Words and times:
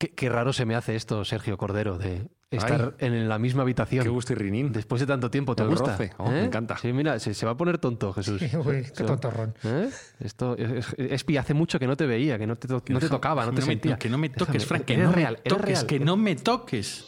Qué, 0.00 0.14
qué 0.14 0.30
raro 0.30 0.54
se 0.54 0.64
me 0.64 0.74
hace 0.76 0.96
esto, 0.96 1.26
Sergio 1.26 1.58
Cordero, 1.58 1.98
de 1.98 2.26
estar 2.50 2.94
en 3.00 3.28
la 3.28 3.38
misma 3.38 3.60
habitación. 3.64 4.02
Qué 4.02 4.08
gusto 4.08 4.32
y 4.32 4.36
rinín. 4.36 4.72
Después 4.72 4.98
de 4.98 5.06
tanto 5.06 5.30
tiempo, 5.30 5.54
¿te 5.54 5.62
El 5.62 5.68
gusta? 5.68 5.92
roce. 5.92 6.12
Oh, 6.16 6.30
me 6.30 6.40
¿Eh? 6.40 6.44
encanta. 6.46 6.78
Sí, 6.78 6.90
mira, 6.94 7.18
se, 7.18 7.34
se 7.34 7.44
va 7.44 7.52
a 7.52 7.56
poner 7.58 7.76
tonto, 7.76 8.10
Jesús. 8.14 8.40
Uy, 8.64 8.86
qué 8.96 9.04
tontorrón. 9.04 9.54
¿Eh? 9.62 9.90
Esto, 10.20 10.56
es- 10.56 10.86
Espi, 10.96 11.36
hace 11.36 11.52
mucho 11.52 11.78
que 11.78 11.86
no 11.86 11.98
te 11.98 12.06
veía, 12.06 12.38
que 12.38 12.46
no 12.46 12.56
te, 12.56 12.66
to- 12.66 12.82
no 12.88 12.98
te 12.98 13.10
tocaba, 13.10 13.44
no 13.44 13.52
te 13.52 13.60
sentía. 13.60 13.98
Que 13.98 14.08
no 14.08 14.16
me 14.16 14.30
toques, 14.30 14.64
Frank, 14.64 14.86
que 14.86 14.94
eres 14.94 15.04
no 15.08 15.12
real, 15.12 15.38
me 15.44 15.50
toques, 15.50 15.64
real. 15.66 15.86
que 15.86 16.00
no 16.00 16.16
me 16.16 16.34
toques. 16.34 17.04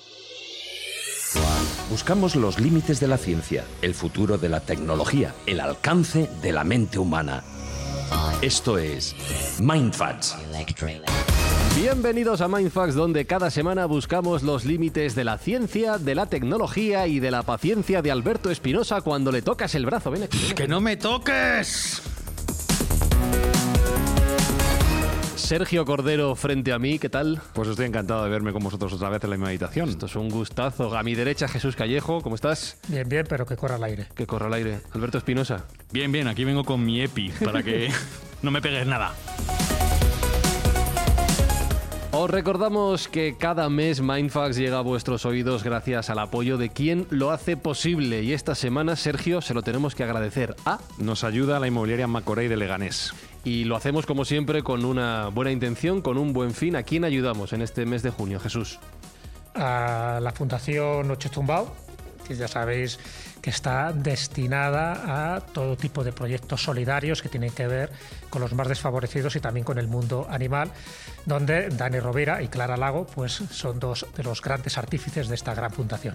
Buscamos 1.88 2.36
los 2.36 2.60
límites 2.60 3.00
de 3.00 3.08
la 3.08 3.16
ciencia, 3.16 3.64
el 3.80 3.94
futuro 3.94 4.36
de 4.36 4.50
la 4.50 4.60
tecnología, 4.60 5.34
el 5.46 5.60
alcance 5.60 6.28
de 6.42 6.52
la 6.52 6.62
mente 6.62 6.98
humana. 6.98 7.42
Esto 8.42 8.76
es 8.76 9.16
MindFacts. 9.60 10.36
Bienvenidos 11.76 12.42
a 12.42 12.48
Mindfax, 12.48 12.94
donde 12.94 13.24
cada 13.24 13.50
semana 13.50 13.86
buscamos 13.86 14.42
los 14.42 14.64
límites 14.66 15.14
de 15.14 15.24
la 15.24 15.38
ciencia, 15.38 15.96
de 15.98 16.14
la 16.14 16.26
tecnología 16.26 17.06
y 17.06 17.18
de 17.18 17.30
la 17.30 17.42
paciencia 17.42 18.02
de 18.02 18.10
Alberto 18.10 18.50
Espinosa 18.50 19.00
cuando 19.00 19.32
le 19.32 19.40
tocas 19.40 19.74
el 19.74 19.86
brazo. 19.86 20.10
Ven 20.10 20.24
aquí. 20.24 20.36
ven 20.36 20.46
aquí. 20.46 20.54
¡Que 20.54 20.68
no 20.68 20.80
me 20.80 20.96
toques! 20.96 22.02
Sergio 25.34 25.84
Cordero 25.84 26.34
frente 26.34 26.72
a 26.72 26.78
mí, 26.78 26.98
¿qué 26.98 27.08
tal? 27.08 27.40
Pues 27.52 27.68
estoy 27.68 27.86
encantado 27.86 28.24
de 28.24 28.30
verme 28.30 28.52
con 28.52 28.62
vosotros 28.62 28.92
otra 28.92 29.08
vez 29.08 29.24
en 29.24 29.30
la 29.30 29.36
misma 29.36 29.48
habitación. 29.48 29.88
Esto 29.88 30.06
es 30.06 30.16
un 30.16 30.28
gustazo. 30.28 30.96
A 30.96 31.02
mi 31.02 31.14
derecha, 31.14 31.48
Jesús 31.48 31.74
Callejo, 31.74 32.20
¿cómo 32.20 32.36
estás? 32.36 32.76
Bien, 32.88 33.08
bien, 33.08 33.26
pero 33.28 33.44
que 33.44 33.56
corra 33.56 33.76
al 33.76 33.84
aire. 33.84 34.06
Que 34.14 34.26
corra 34.26 34.46
al 34.46 34.54
aire. 34.54 34.80
Alberto 34.92 35.18
Espinosa. 35.18 35.64
Bien, 35.90 36.12
bien, 36.12 36.28
aquí 36.28 36.44
vengo 36.44 36.64
con 36.64 36.84
mi 36.84 37.00
EPI 37.02 37.30
para 37.44 37.62
que 37.62 37.90
no 38.42 38.50
me 38.50 38.62
pegues 38.62 38.86
nada. 38.86 39.14
Os 42.14 42.28
recordamos 42.28 43.08
que 43.08 43.38
cada 43.38 43.70
mes 43.70 44.02
Mindfax 44.02 44.58
llega 44.58 44.76
a 44.76 44.82
vuestros 44.82 45.24
oídos 45.24 45.64
gracias 45.64 46.10
al 46.10 46.18
apoyo 46.18 46.58
de 46.58 46.68
quien 46.68 47.06
lo 47.08 47.30
hace 47.30 47.56
posible. 47.56 48.22
Y 48.22 48.34
esta 48.34 48.54
semana, 48.54 48.96
Sergio, 48.96 49.40
se 49.40 49.54
lo 49.54 49.62
tenemos 49.62 49.94
que 49.94 50.04
agradecer 50.04 50.54
a. 50.66 50.78
Nos 50.98 51.24
ayuda 51.24 51.58
la 51.58 51.68
inmobiliaria 51.68 52.06
Macorey 52.06 52.48
de 52.48 52.58
Leganés. 52.58 53.14
Y 53.44 53.64
lo 53.64 53.76
hacemos 53.76 54.04
como 54.04 54.26
siempre 54.26 54.62
con 54.62 54.84
una 54.84 55.28
buena 55.28 55.52
intención, 55.52 56.02
con 56.02 56.18
un 56.18 56.34
buen 56.34 56.52
fin. 56.52 56.76
¿A 56.76 56.82
quién 56.82 57.04
ayudamos 57.04 57.54
en 57.54 57.62
este 57.62 57.86
mes 57.86 58.02
de 58.02 58.10
junio, 58.10 58.38
Jesús? 58.38 58.78
A 59.54 60.20
la 60.20 60.32
Fundación 60.32 61.10
Ocho 61.10 61.30
Tumbao, 61.30 61.74
que 62.28 62.34
ya 62.34 62.46
sabéis 62.46 62.98
que 63.42 63.50
está 63.50 63.92
destinada 63.92 65.34
a 65.34 65.40
todo 65.40 65.76
tipo 65.76 66.04
de 66.04 66.12
proyectos 66.12 66.62
solidarios 66.62 67.20
que 67.20 67.28
tienen 67.28 67.50
que 67.50 67.66
ver 67.66 67.90
con 68.30 68.40
los 68.40 68.54
más 68.54 68.68
desfavorecidos 68.68 69.36
y 69.36 69.40
también 69.40 69.64
con 69.64 69.78
el 69.78 69.88
mundo 69.88 70.26
animal, 70.30 70.70
donde 71.26 71.68
Dani 71.68 71.98
Rovira 71.98 72.42
y 72.42 72.48
Clara 72.48 72.76
Lago 72.76 73.06
pues, 73.06 73.32
son 73.50 73.80
dos 73.80 74.06
de 74.16 74.22
los 74.22 74.40
grandes 74.40 74.78
artífices 74.78 75.28
de 75.28 75.34
esta 75.34 75.54
gran 75.54 75.72
fundación. 75.72 76.14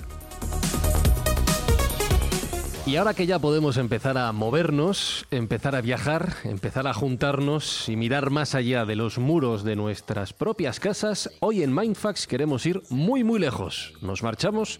Y 2.88 2.96
ahora 2.96 3.14
que 3.14 3.26
ya 3.26 3.38
podemos 3.38 3.76
empezar 3.76 4.18
a 4.18 4.32
movernos, 4.32 5.26
empezar 5.30 5.76
a 5.76 5.82
viajar, 5.82 6.36
empezar 6.46 6.88
a 6.88 6.94
juntarnos 6.94 7.90
y 7.90 7.98
mirar 7.98 8.30
más 8.30 8.56
allá 8.56 8.86
de 8.86 8.96
los 8.96 9.18
muros 9.18 9.66
de 9.66 9.76
nuestras 9.76 10.32
propias 10.32 10.80
casas, 10.80 11.30
hoy 11.42 11.64
en 11.64 11.76
Mindfax 11.76 12.28
queremos 12.28 12.66
ir 12.66 12.82
muy 12.90 13.26
muy 13.26 13.40
lejos. 13.40 13.92
Nos 14.02 14.24
marchamos 14.24 14.80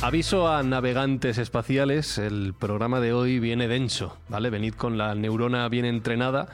Aviso 0.00 0.48
a 0.48 0.62
navegantes 0.62 1.38
espaciales, 1.38 2.18
el 2.18 2.54
programa 2.54 3.00
de 3.00 3.12
hoy 3.12 3.40
viene 3.40 3.66
denso, 3.66 4.16
¿vale? 4.28 4.48
Venid 4.48 4.74
con 4.74 4.96
la 4.96 5.14
neurona 5.16 5.68
bien 5.68 5.84
entrenada. 5.84 6.46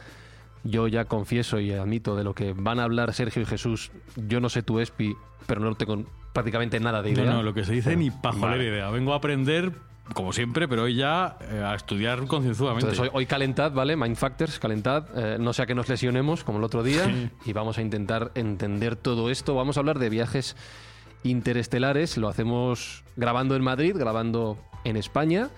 Yo 0.64 0.88
ya 0.88 1.04
confieso 1.04 1.60
y 1.60 1.70
admito 1.72 2.16
de 2.16 2.24
lo 2.24 2.34
que 2.34 2.54
van 2.56 2.80
a 2.80 2.84
hablar 2.84 3.12
Sergio 3.12 3.42
y 3.42 3.44
Jesús. 3.44 3.92
Yo 4.16 4.40
no 4.40 4.48
sé 4.48 4.62
tu 4.62 4.80
Espi, 4.80 5.14
pero 5.46 5.60
no 5.60 5.74
tengo 5.74 6.04
prácticamente 6.32 6.80
nada 6.80 7.02
de 7.02 7.10
idea. 7.10 7.26
No, 7.26 7.32
no, 7.34 7.42
lo 7.42 7.52
que 7.52 7.64
se 7.64 7.72
dice 7.72 7.94
ni 7.96 8.10
pajolera 8.10 8.50
Vale. 8.52 8.68
idea. 8.68 8.90
Vengo 8.90 9.12
a 9.12 9.16
aprender, 9.16 9.72
como 10.14 10.32
siempre, 10.32 10.66
pero 10.66 10.84
hoy 10.84 10.94
ya 10.94 11.36
eh, 11.42 11.62
a 11.62 11.74
estudiar 11.74 12.26
concienzudamente. 12.26 12.86
Entonces 12.86 13.00
hoy, 13.02 13.10
hoy 13.12 13.26
calentad, 13.26 13.72
¿vale? 13.72 13.94
Mind 13.94 14.16
Factors, 14.16 14.58
calentad. 14.58 15.04
Eh, 15.14 15.36
no 15.38 15.52
sea 15.52 15.66
que 15.66 15.74
nos 15.74 15.86
lesionemos 15.90 16.44
como 16.44 16.58
el 16.58 16.64
otro 16.64 16.82
día. 16.82 17.30
Y 17.44 17.52
vamos 17.52 17.76
a 17.76 17.82
intentar 17.82 18.32
entender 18.34 18.96
todo 18.96 19.28
esto. 19.30 19.54
Vamos 19.54 19.76
a 19.76 19.80
hablar 19.80 19.98
de 19.98 20.08
viajes 20.08 20.56
interestelares. 21.24 22.16
Lo 22.16 22.28
hacemos 22.28 23.02
grabando 23.16 23.56
en 23.56 23.62
Madrid, 23.62 23.96
grabando 23.96 24.56
en 24.84 24.96
España. 24.96 25.48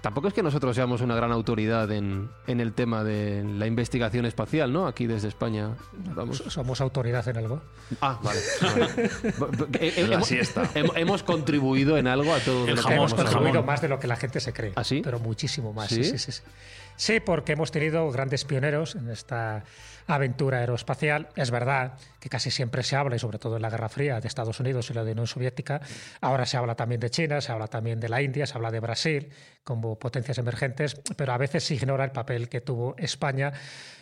Tampoco 0.00 0.26
es 0.26 0.34
que 0.34 0.42
nosotros 0.42 0.74
seamos 0.74 1.00
una 1.00 1.14
gran 1.14 1.30
autoridad 1.30 1.92
en, 1.92 2.28
en 2.48 2.60
el 2.60 2.72
tema 2.72 3.04
de 3.04 3.44
la 3.44 3.68
investigación 3.68 4.26
espacial, 4.26 4.72
¿no? 4.72 4.88
Aquí 4.88 5.06
desde 5.06 5.28
España. 5.28 5.76
Vamos. 6.16 6.38
Somos 6.48 6.80
autoridad 6.80 7.26
en 7.28 7.36
algo. 7.36 7.62
Ah, 8.00 8.18
vale. 8.20 8.40
Eh, 9.78 9.92
eh, 9.96 10.06
La 10.08 10.16
hemos- 10.16 10.26
siesta. 10.26 10.64
hem- 10.74 10.90
Hemos 10.96 11.22
contribuido 11.22 11.96
en 11.98 12.08
algo 12.08 12.34
a 12.34 12.40
todo 12.40 12.66
El 12.66 12.74
lo 12.74 12.82
que 12.82 12.94
Hemos 12.94 13.14
contribuido 13.14 13.62
más 13.62 13.80
de 13.80 13.86
lo 13.88 14.00
que 14.00 14.08
la 14.08 14.16
gente 14.16 14.40
se 14.40 14.52
cree. 14.52 14.72
¿Ah, 14.74 14.82
sí? 14.82 15.02
Pero 15.04 15.20
muchísimo 15.20 15.72
más. 15.72 15.88
¿Sí? 15.88 16.02
Sí, 16.02 16.10
sí, 16.10 16.18
sí, 16.18 16.32
sí. 16.32 16.42
Sí, 16.96 17.20
porque 17.20 17.52
hemos 17.52 17.70
tenido 17.70 18.10
grandes 18.10 18.44
pioneros 18.44 18.94
en 18.96 19.10
esta 19.10 19.62
aventura 20.06 20.58
aeroespacial. 20.58 21.28
Es 21.36 21.50
verdad 21.50 21.94
que 22.20 22.28
casi 22.28 22.50
siempre 22.50 22.82
se 22.82 22.96
habla, 22.96 23.16
y 23.16 23.18
sobre 23.18 23.38
todo 23.38 23.56
en 23.56 23.62
la 23.62 23.70
Guerra 23.70 23.88
Fría, 23.88 24.20
de 24.20 24.28
Estados 24.28 24.60
Unidos 24.60 24.90
y 24.90 24.94
la 24.94 25.02
Unión 25.02 25.26
Soviética. 25.26 25.80
Ahora 26.20 26.46
se 26.46 26.56
habla 26.56 26.74
también 26.74 27.00
de 27.00 27.10
China, 27.10 27.40
se 27.40 27.52
habla 27.52 27.66
también 27.66 28.00
de 28.00 28.08
la 28.08 28.22
India, 28.22 28.46
se 28.46 28.54
habla 28.54 28.70
de 28.70 28.80
Brasil 28.80 29.28
como 29.64 29.98
potencias 29.98 30.38
emergentes, 30.38 31.00
pero 31.16 31.32
a 31.32 31.38
veces 31.38 31.64
se 31.64 31.74
ignora 31.74 32.04
el 32.04 32.12
papel 32.12 32.48
que 32.48 32.60
tuvo 32.60 32.94
España 32.98 33.52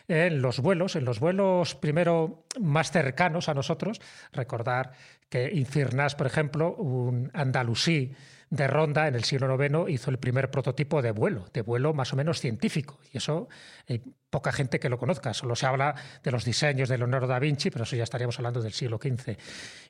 en 0.09 0.43
los 0.43 0.61
vuelos, 0.61 0.97
en 0.97 1.05
los 1.05 1.21
vuelos 1.21 1.75
primero 1.75 2.45
más 2.61 2.91
cercanos 2.91 3.49
a 3.49 3.55
nosotros. 3.55 4.01
Recordar 4.33 4.93
que 5.29 5.51
Infirnas, 5.53 6.15
por 6.15 6.27
ejemplo, 6.27 6.75
un 6.75 7.31
andalusí 7.33 8.15
de 8.55 8.67
Ronda 8.69 9.09
en 9.09 9.15
el 9.15 9.25
siglo 9.25 9.63
IX 9.63 9.89
hizo 9.89 10.11
el 10.11 10.19
primer 10.19 10.51
prototipo 10.51 11.03
de 11.03 11.11
vuelo, 11.11 11.47
de 11.53 11.63
vuelo 11.63 11.93
más 11.93 12.13
o 12.13 12.17
menos 12.17 12.41
científico. 12.41 13.01
Y 13.13 13.19
eso 13.19 13.49
hay 13.89 14.01
poca 14.31 14.53
gente 14.53 14.79
que 14.79 14.89
lo 14.89 14.99
conozca. 14.99 15.35
Solo 15.35 15.57
se 15.57 15.67
habla 15.67 15.95
de 16.23 16.31
los 16.31 16.45
diseños 16.45 16.89
de 16.89 16.99
Leonardo 16.99 17.27
da 17.27 17.39
Vinci, 17.39 17.71
pero 17.71 17.85
eso 17.85 17.97
ya 17.97 18.05
estaríamos 18.05 18.39
hablando 18.39 18.63
del 18.63 18.73
siglo 18.73 18.99
XV. 18.99 19.37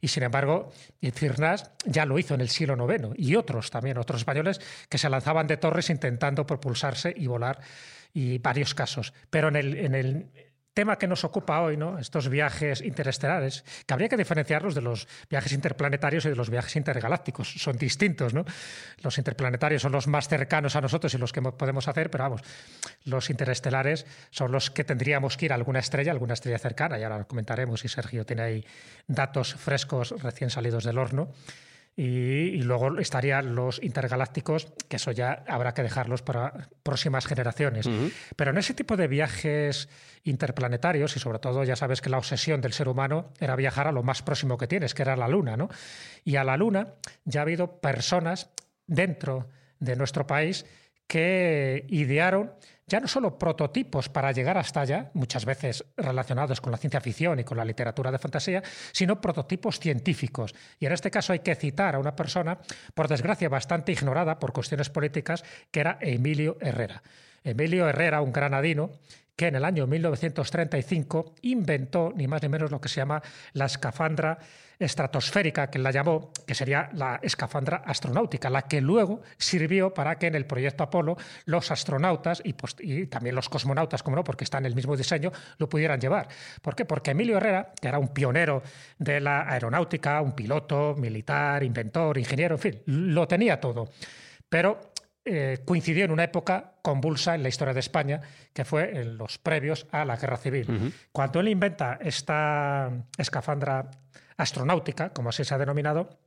Y 0.01 0.09
sin 0.09 0.23
embargo, 0.23 0.73
Cirnas 1.13 1.73
ya 1.85 2.07
lo 2.07 2.19
hizo 2.19 2.35
en 2.35 2.41
el 2.41 2.49
siglo 2.49 2.77
IX 2.91 3.11
y 3.17 3.37
otros 3.37 3.71
también, 3.71 3.99
otros 3.99 4.23
españoles 4.23 4.61
que 4.89 4.99
se 4.99 5.11
lanzaban 5.11 5.47
de 5.47 5.59
torres 5.59 5.91
intentando 5.91 6.47
propulsarse 6.47 7.13
y 7.15 7.27
volar 7.27 7.61
y 8.15 8.39
varios 8.39 8.75
casos. 8.75 9.13
Pero 9.29 9.49
en 9.49 9.95
el 9.95 10.31
tema 10.75 10.99
que 10.99 11.07
nos 11.07 11.25
ocupa 11.25 11.61
hoy, 11.61 11.77
¿no? 11.77 11.99
estos 11.99 12.29
viajes 12.29 12.81
interestelares, 12.81 13.65
que 13.87 13.95
habría 13.95 14.09
que 14.09 14.17
diferenciarlos 14.17 14.75
de 14.75 14.83
los 14.83 15.07
viajes 15.31 15.53
interplanetarios 15.53 16.27
y 16.27 16.31
de 16.31 16.37
los 16.37 16.51
viajes 16.51 16.75
intergalácticos. 16.77 17.55
Son 17.55 17.79
distintos. 17.79 18.35
¿no? 18.35 18.45
Los 19.01 19.17
interplanetarios 19.19 19.83
son 19.83 19.93
los 19.93 20.09
más 20.09 20.29
cercanos 20.29 20.75
a 20.75 20.81
nosotros 20.81 21.15
y 21.15 21.19
los 21.19 21.33
que 21.33 21.41
podemos 21.43 21.87
hacer, 21.87 22.11
pero 22.11 22.25
vamos, 22.25 22.43
los 23.05 23.31
interestelares 23.31 24.05
son 24.31 24.51
los 24.51 24.71
que 24.71 24.83
tendríamos 24.83 25.37
que 25.37 25.47
ir 25.47 25.53
a 25.53 25.55
alguna 25.55 25.79
estrella, 25.79 26.11
alguna 26.11 26.35
estrella 26.35 26.59
cercana, 26.59 26.99
y 26.99 27.05
ahora 27.05 27.25
comentaremos 27.25 27.81
si 27.81 27.89
Sergio 27.89 28.27
tiene 28.27 28.43
ahí 28.43 28.67
datos 29.07 29.55
frescos 29.55 30.11
recién 30.23 30.51
salidos 30.51 30.85
del 30.85 30.99
horno. 30.99 31.33
Y, 31.97 32.63
luego 32.63 32.99
estarían 32.99 33.55
los 33.55 33.81
intergalácticos, 33.83 34.73
que 34.89 34.97
eso 34.97 35.13
ya 35.13 35.45
habrá 35.47 35.75
que 35.75 35.83
dejarlos 35.83 36.23
para 36.23 36.69
próximas 36.83 37.27
generaciones. 37.27 37.89
Pero 38.35 38.51
en 38.51 38.59
ese 38.59 38.75
tipo 38.75 38.97
de 38.97 39.07
viajes 39.07 39.89
interplanetarios, 40.25 41.17
y 41.17 41.21
sobre 41.21 41.39
todo 41.39 41.63
ya 41.63 41.77
sabes 41.77 42.01
que 42.01 42.11
la 42.11 42.19
obsesión 42.19 42.61
del 42.61 42.73
ser 42.73 42.89
humano 42.89 43.33
era 43.39 43.55
viajar 43.55 43.87
a 43.87 43.93
lo 43.93 44.03
más 44.03 44.23
próximo 44.23 44.59
que 44.59 44.67
tienes, 44.67 44.93
que 44.93 45.03
era 45.03 45.15
la 45.15 45.29
Luna, 45.29 45.57
¿no? 45.57 45.69
Y 46.25 46.37
a 46.37 46.45
la 46.45 46.57
Luna 46.57 46.95
ya 47.25 47.41
ha 47.41 47.43
habido 47.43 47.81
personas 47.81 48.51
dentro 48.87 49.49
de 49.79 49.95
nuestro 49.95 50.27
país 50.27 50.67
que 51.07 51.87
idearon 51.89 52.53
ya 52.87 53.01
no 53.01 53.09
solo 53.09 53.39
prototipos 53.39 54.09
para 54.09 54.33
llegar 54.33 54.59
hasta 54.59 54.83
allá, 54.83 55.11
muchas 55.15 55.45
veces 55.45 55.85
relacionados 55.97 56.61
con 56.61 56.71
la 56.71 56.77
ciencia 56.77 57.01
ficción 57.01 57.39
y 57.39 57.45
con 57.45 57.57
la 57.57 57.65
literatura 57.65 58.11
de 58.11 58.19
fantasía, 58.19 58.63
sino 58.93 59.21
prototipos 59.21 59.81
científicos. 59.81 60.55
Y 60.79 60.87
en 60.87 60.93
este 60.93 61.11
caso 61.11 61.33
hay 61.33 61.39
que 61.39 61.55
citar 61.55 61.95
a 61.95 61.99
una 61.99 62.15
persona, 62.15 62.59
por 62.95 63.09
desgracia 63.09 63.49
bastante 63.49 63.93
ignorada 63.93 64.39
por 64.39 64.53
cuestiones 64.53 64.91
políticas, 64.91 65.45
que 65.71 65.81
era 65.81 65.99
Emilio 66.01 66.59
Herrera. 66.61 67.03
Emilio 67.45 67.89
Herrera, 67.89 68.23
un 68.23 68.33
granadino, 68.33 68.91
que 69.37 69.49
en 69.49 69.57
el 69.57 69.65
año 69.65 69.87
1935 69.87 71.35
inventó 71.43 72.13
ni 72.15 72.27
más 72.27 72.43
ni 72.43 72.49
menos 72.49 72.71
lo 72.71 72.81
que 72.81 72.89
se 72.89 72.97
llama 72.97 73.23
la 73.53 73.67
escafandra 73.67 74.39
estratosférica, 74.79 75.71
que 75.71 75.79
la 75.79 75.91
llamó, 75.91 76.33
que 76.47 76.55
sería 76.55 76.91
la 76.95 77.21
escafandra 77.23 77.83
astronáutica, 77.87 78.51
la 78.51 78.63
que 78.63 78.81
luego 78.81 79.23
sirvió 79.39 79.95
para 79.95 80.17
que 80.17 80.27
en 80.27 80.35
el 80.35 80.47
proyecto 80.47 80.85
Apolo 80.85 81.17
los 81.47 81.71
astronautas 81.71 82.43
y, 82.45 82.55
y, 82.81 83.07
también 83.07 83.35
los 83.35 83.49
cosmonautas, 83.49 84.03
como 84.03 84.17
no, 84.17 84.25
porque 84.25 84.45
está 84.45 84.59
en 84.59 84.67
el 84.67 84.75
mismo 84.75 84.97
diseño, 84.97 85.33
lo 85.59 85.69
pudieran 85.69 86.01
llevar. 86.01 86.29
¿Por 86.61 86.75
qué? 86.75 86.85
Porque 86.85 87.13
Emilio 87.13 87.37
Herrera, 87.37 87.73
que 87.81 87.89
era 87.89 87.99
un 87.99 88.09
pionero 88.09 88.63
de 88.99 89.21
la 89.21 89.49
aeronáutica, 89.49 90.21
un 90.21 90.33
piloto, 90.33 90.95
militar, 90.97 91.63
inventor, 91.63 92.19
ingeniero, 92.19 92.57
en 92.57 92.61
fin, 92.61 92.83
lo 92.87 93.29
tenía 93.29 93.61
todo. 93.61 93.89
Pero 94.49 94.94
eh, 95.25 95.61
coincidió 95.65 96.05
en 96.05 96.11
una 96.11 96.25
época 96.25 96.75
convulsa 96.83 97.35
en 97.35 97.43
la 97.43 97.49
historia 97.49 97.75
de 97.75 97.81
España, 97.81 98.21
que 98.53 98.65
fue 98.65 99.01
en 99.01 99.17
los 99.17 99.39
previos 99.39 99.87
a 99.91 100.05
la 100.05 100.17
Guerra 100.17 100.37
Civil. 100.37 100.93
Cuando 101.13 101.41
él 101.41 101.49
inventa 101.49 101.99
esta 102.01 102.91
escafandra 103.17 103.91
astronáutica, 104.37 105.11
como 105.11 105.31
así 105.31 105.45
se 105.45 105.55
ha 105.55 105.59
denominado, 105.59 106.19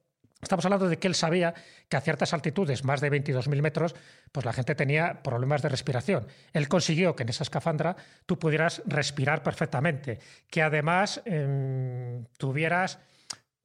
Estamos 0.41 0.65
hablando 0.65 0.87
de 0.87 0.99
que 0.99 1.07
él 1.07 1.15
sabía 1.15 1.55
que 1.89 1.97
a 1.97 2.01
ciertas 2.01 2.31
altitudes, 2.31 2.83
más 2.83 3.01
de 3.01 3.11
22.000 3.11 3.59
metros, 3.61 3.95
pues 4.31 4.45
la 4.45 4.53
gente 4.53 4.75
tenía 4.75 5.23
problemas 5.23 5.63
de 5.63 5.69
respiración. 5.69 6.27
Él 6.53 6.67
consiguió 6.67 7.15
que 7.15 7.23
en 7.23 7.29
esa 7.29 7.43
escafandra 7.43 7.95
tú 8.27 8.37
pudieras 8.37 8.83
respirar 8.85 9.41
perfectamente, 9.41 10.19
que 10.51 10.61
además 10.61 11.23
em, 11.25 12.25
tuvieras 12.37 12.99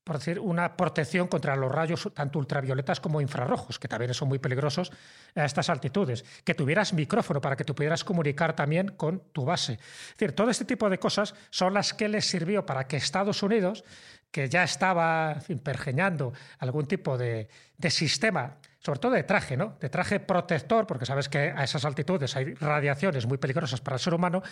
por 0.04 0.18
decir, 0.18 0.40
una 0.40 0.76
protección 0.76 1.28
contra 1.28 1.54
los 1.54 1.70
rayos 1.70 2.08
tanto 2.14 2.38
ultravioletas 2.38 3.00
como 3.00 3.20
infrarrojos, 3.20 3.78
que 3.78 3.88
también 3.88 4.12
son 4.14 4.28
muy 4.28 4.38
peligrosos 4.38 4.90
a 5.34 5.44
estas 5.44 5.70
altitudes, 5.70 6.24
que 6.44 6.54
tuvieras 6.54 6.92
micrófono 6.92 7.40
para 7.40 7.56
que 7.56 7.64
tú 7.64 7.74
pudieras 7.74 8.02
comunicar 8.02 8.56
también 8.56 8.88
con 8.88 9.20
tu 9.32 9.44
base. 9.44 9.74
Es 9.74 10.18
decir, 10.18 10.34
todo 10.34 10.50
este 10.50 10.64
tipo 10.64 10.90
de 10.90 10.98
cosas 10.98 11.34
son 11.50 11.74
las 11.74 11.94
que 11.94 12.08
les 12.08 12.26
sirvió 12.26 12.66
para 12.66 12.86
que 12.88 12.96
Estados 12.96 13.42
Unidos, 13.42 13.84
que 14.30 14.48
ya 14.48 14.64
estaba 14.64 15.36
pergeñando 15.62 16.32
algún 16.58 16.86
tipo 16.86 17.16
de, 17.16 17.48
de 17.76 17.90
sistema 17.90 18.56
sobre 18.84 18.98
todo 18.98 19.12
de 19.12 19.22
traje, 19.22 19.56
¿no? 19.56 19.76
De 19.80 19.88
traje 19.88 20.18
protector, 20.18 20.86
porque 20.86 21.06
sabes 21.06 21.28
que 21.28 21.38
a 21.54 21.62
esas 21.62 21.84
altitudes 21.84 22.34
hay 22.36 22.54
radiaciones 22.54 23.26
muy 23.26 23.38
peligrosas 23.38 23.80
para 23.80 23.96
el 23.96 24.00
ser 24.00 24.12
humano, 24.12 24.42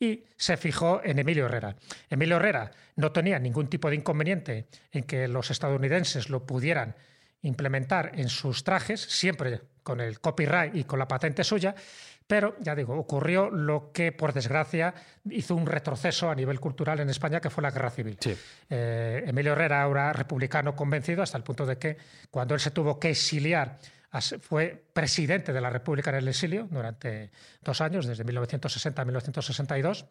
y 0.00 0.24
se 0.36 0.56
fijó 0.56 1.02
en 1.04 1.18
Emilio 1.18 1.46
Herrera. 1.46 1.76
Emilio 2.08 2.36
Herrera 2.36 2.70
no 2.96 3.12
tenía 3.12 3.38
ningún 3.38 3.68
tipo 3.68 3.90
de 3.90 3.96
inconveniente 3.96 4.68
en 4.90 5.04
que 5.04 5.28
los 5.28 5.50
estadounidenses 5.50 6.30
lo 6.30 6.46
pudieran 6.46 6.96
implementar 7.42 8.12
en 8.14 8.30
sus 8.30 8.64
trajes, 8.64 9.00
siempre 9.00 9.60
con 9.82 10.00
el 10.00 10.18
copyright 10.18 10.74
y 10.74 10.84
con 10.84 10.98
la 10.98 11.06
patente 11.06 11.44
suya, 11.44 11.74
pero, 12.26 12.56
ya 12.60 12.74
digo, 12.74 12.94
ocurrió 12.94 13.50
lo 13.50 13.92
que, 13.92 14.12
por 14.12 14.32
desgracia, 14.32 14.94
hizo 15.30 15.54
un 15.54 15.66
retroceso 15.66 16.30
a 16.30 16.34
nivel 16.34 16.58
cultural 16.58 17.00
en 17.00 17.10
España, 17.10 17.40
que 17.40 17.50
fue 17.50 17.62
la 17.62 17.70
guerra 17.70 17.90
civil. 17.90 18.18
Eh, 18.70 19.24
Emilio 19.26 19.52
Herrera, 19.52 19.82
ahora 19.82 20.12
republicano 20.12 20.74
convencido, 20.74 21.22
hasta 21.22 21.36
el 21.36 21.44
punto 21.44 21.66
de 21.66 21.76
que 21.76 21.98
cuando 22.30 22.54
él 22.54 22.60
se 22.60 22.70
tuvo 22.70 22.98
que 22.98 23.10
exiliar, 23.10 23.78
fue 24.40 24.84
presidente 24.92 25.52
de 25.52 25.60
la 25.60 25.70
República 25.70 26.10
en 26.10 26.16
el 26.16 26.28
exilio 26.28 26.68
durante 26.70 27.30
dos 27.62 27.80
años, 27.80 28.06
desde 28.06 28.24
1960 28.24 29.02
a 29.02 29.04
1962 29.04 30.06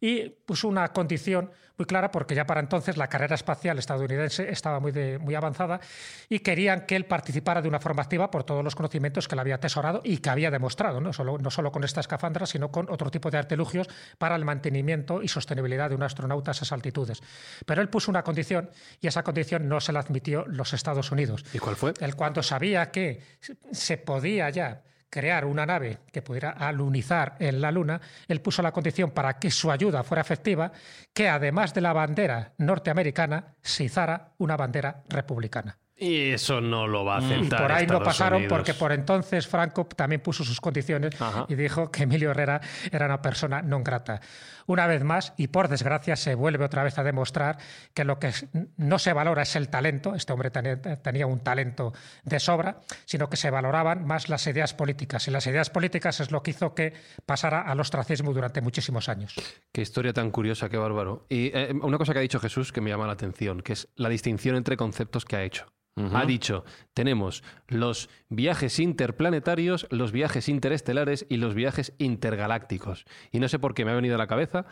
y 0.00 0.28
puso 0.28 0.68
una 0.68 0.88
condición 0.92 1.50
muy 1.78 1.86
clara 1.86 2.10
porque 2.10 2.34
ya 2.34 2.44
para 2.44 2.60
entonces 2.60 2.96
la 2.96 3.06
carrera 3.06 3.36
espacial 3.36 3.78
estadounidense 3.78 4.50
estaba 4.50 4.80
muy, 4.80 4.92
muy 5.18 5.34
avanzada 5.34 5.80
y 6.28 6.40
querían 6.40 6.86
que 6.86 6.96
él 6.96 7.06
participara 7.06 7.62
de 7.62 7.68
una 7.68 7.78
forma 7.78 8.02
activa 8.02 8.30
por 8.30 8.42
todos 8.42 8.64
los 8.64 8.74
conocimientos 8.74 9.28
que 9.28 9.36
le 9.36 9.40
había 9.42 9.54
atesorado 9.54 10.00
y 10.04 10.18
que 10.18 10.28
había 10.28 10.50
demostrado, 10.50 11.00
no 11.00 11.12
solo, 11.12 11.38
no 11.38 11.50
solo 11.50 11.70
con 11.70 11.84
esta 11.84 12.00
escafandra, 12.00 12.46
sino 12.46 12.70
con 12.70 12.90
otro 12.90 13.10
tipo 13.10 13.30
de 13.30 13.38
artilugios 13.38 13.88
para 14.18 14.34
el 14.34 14.44
mantenimiento 14.44 15.22
y 15.22 15.28
sostenibilidad 15.28 15.88
de 15.88 15.94
un 15.94 16.02
astronauta 16.02 16.50
a 16.50 16.52
esas 16.52 16.72
altitudes. 16.72 17.22
Pero 17.64 17.80
él 17.80 17.88
puso 17.88 18.10
una 18.10 18.24
condición 18.24 18.70
y 19.00 19.06
esa 19.06 19.22
condición 19.22 19.68
no 19.68 19.80
se 19.80 19.92
la 19.92 20.00
admitió 20.00 20.44
los 20.46 20.72
Estados 20.72 21.12
Unidos. 21.12 21.44
¿Y 21.52 21.58
cuál 21.58 21.76
fue? 21.76 21.94
Él 22.00 22.16
cuando 22.16 22.42
sabía 22.42 22.90
que 22.90 23.22
se 23.70 23.98
podía 23.98 24.50
ya 24.50 24.82
crear 25.10 25.44
una 25.44 25.66
nave 25.66 26.00
que 26.12 26.22
pudiera 26.22 26.50
alunizar 26.50 27.36
en 27.38 27.60
la 27.60 27.70
Luna, 27.70 28.00
él 28.26 28.40
puso 28.40 28.62
la 28.62 28.72
condición 28.72 29.10
para 29.10 29.38
que 29.38 29.50
su 29.50 29.70
ayuda 29.70 30.02
fuera 30.02 30.22
efectiva, 30.22 30.72
que 31.12 31.28
además 31.28 31.74
de 31.74 31.80
la 31.80 31.92
bandera 31.92 32.54
norteamericana, 32.58 33.54
se 33.62 33.84
izara 33.84 34.32
una 34.38 34.56
bandera 34.56 35.02
republicana. 35.08 35.78
Y 36.00 36.30
eso 36.30 36.60
no 36.60 36.86
lo 36.86 37.04
va 37.04 37.16
a 37.16 37.18
aceptar. 37.18 37.60
Y 37.60 37.62
por 37.62 37.72
ahí 37.72 37.86
no 37.86 38.00
pasaron 38.00 38.46
porque 38.48 38.72
por 38.72 38.92
entonces 38.92 39.48
Franco 39.48 39.84
también 39.86 40.20
puso 40.20 40.44
sus 40.44 40.60
condiciones 40.60 41.12
y 41.48 41.56
dijo 41.56 41.90
que 41.90 42.04
Emilio 42.04 42.30
Herrera 42.30 42.60
era 42.92 43.06
una 43.06 43.20
persona 43.20 43.62
no 43.62 43.82
grata. 43.82 44.20
Una 44.68 44.86
vez 44.86 45.02
más, 45.02 45.32
y 45.38 45.46
por 45.46 45.68
desgracia 45.68 46.14
se 46.14 46.34
vuelve 46.34 46.62
otra 46.62 46.82
vez 46.82 46.98
a 46.98 47.02
demostrar 47.02 47.56
que 47.94 48.04
lo 48.04 48.18
que 48.18 48.32
no 48.76 48.98
se 48.98 49.14
valora 49.14 49.40
es 49.40 49.56
el 49.56 49.70
talento, 49.70 50.14
este 50.14 50.34
hombre 50.34 50.50
tenía 50.50 51.26
un 51.26 51.40
talento 51.40 51.94
de 52.22 52.38
sobra, 52.38 52.80
sino 53.06 53.30
que 53.30 53.38
se 53.38 53.48
valoraban 53.48 54.04
más 54.06 54.28
las 54.28 54.46
ideas 54.46 54.74
políticas. 54.74 55.26
Y 55.26 55.30
las 55.30 55.46
ideas 55.46 55.70
políticas 55.70 56.20
es 56.20 56.30
lo 56.30 56.42
que 56.42 56.50
hizo 56.50 56.74
que 56.74 56.92
pasara 57.24 57.62
al 57.62 57.80
ostracismo 57.80 58.34
durante 58.34 58.60
muchísimos 58.60 59.08
años. 59.08 59.34
Qué 59.72 59.80
historia 59.80 60.12
tan 60.12 60.30
curiosa, 60.30 60.68
qué 60.68 60.76
bárbaro. 60.76 61.24
Y 61.30 61.50
eh, 61.54 61.72
una 61.80 61.96
cosa 61.96 62.12
que 62.12 62.18
ha 62.18 62.22
dicho 62.22 62.38
Jesús 62.38 62.70
que 62.70 62.82
me 62.82 62.90
llama 62.90 63.06
la 63.06 63.14
atención, 63.14 63.62
que 63.62 63.72
es 63.72 63.88
la 63.96 64.10
distinción 64.10 64.54
entre 64.56 64.76
conceptos 64.76 65.24
que 65.24 65.36
ha 65.36 65.44
hecho. 65.44 65.72
Ha 66.12 66.24
dicho, 66.26 66.64
tenemos 66.94 67.42
los 67.66 68.08
viajes 68.28 68.78
interplanetarios, 68.78 69.86
los 69.90 70.12
viajes 70.12 70.48
interestelares 70.48 71.26
y 71.28 71.38
los 71.38 71.54
viajes 71.54 71.92
intergalácticos. 71.98 73.04
Y 73.32 73.40
no 73.40 73.48
sé 73.48 73.58
por 73.58 73.74
qué 73.74 73.84
me 73.84 73.90
ha 73.90 73.94
venido 73.94 74.14
a 74.14 74.18
la 74.18 74.26
cabeza 74.26 74.66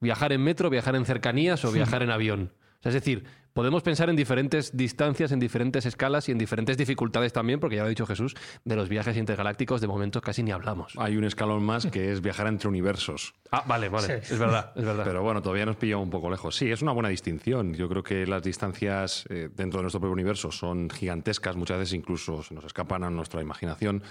viajar 0.00 0.32
en 0.32 0.42
metro, 0.42 0.70
viajar 0.70 0.96
en 0.96 1.04
cercanías 1.04 1.64
o 1.64 1.72
viajar 1.72 2.02
en 2.02 2.10
avión. 2.10 2.52
Es 2.84 2.94
decir, 2.94 3.24
podemos 3.52 3.82
pensar 3.82 4.10
en 4.10 4.16
diferentes 4.16 4.76
distancias, 4.76 5.32
en 5.32 5.40
diferentes 5.40 5.86
escalas 5.86 6.28
y 6.28 6.32
en 6.32 6.38
diferentes 6.38 6.76
dificultades 6.76 7.32
también, 7.32 7.60
porque 7.60 7.76
ya 7.76 7.82
lo 7.82 7.86
ha 7.86 7.88
dicho 7.88 8.06
Jesús, 8.06 8.34
de 8.64 8.76
los 8.76 8.88
viajes 8.88 9.16
intergalácticos 9.16 9.80
de 9.80 9.86
momento 9.86 10.20
casi 10.20 10.42
ni 10.42 10.50
hablamos. 10.50 10.92
Hay 10.98 11.16
un 11.16 11.24
escalón 11.24 11.64
más 11.64 11.86
que 11.86 12.12
es 12.12 12.20
viajar 12.20 12.46
entre 12.46 12.68
universos. 12.68 13.34
Ah, 13.50 13.64
vale, 13.66 13.88
vale. 13.88 14.18
Es 14.18 14.38
verdad, 14.38 14.72
es 14.74 14.84
verdad. 14.84 15.04
Pero 15.04 15.22
bueno, 15.22 15.40
todavía 15.40 15.64
nos 15.64 15.76
pilla 15.76 15.96
un 15.96 16.10
poco 16.10 16.28
lejos. 16.30 16.56
Sí, 16.56 16.70
es 16.70 16.82
una 16.82 16.92
buena 16.92 17.08
distinción. 17.08 17.74
Yo 17.74 17.88
creo 17.88 18.02
que 18.02 18.26
las 18.26 18.42
distancias 18.42 19.24
eh, 19.30 19.48
dentro 19.54 19.78
de 19.78 19.84
nuestro 19.84 20.00
propio 20.00 20.12
universo 20.12 20.50
son 20.50 20.90
gigantescas, 20.90 21.56
muchas 21.56 21.78
veces 21.78 21.94
incluso 21.94 22.42
se 22.42 22.54
nos 22.54 22.64
escapan 22.64 23.04
a 23.04 23.10
nuestra 23.10 23.40
imaginación 23.40 24.02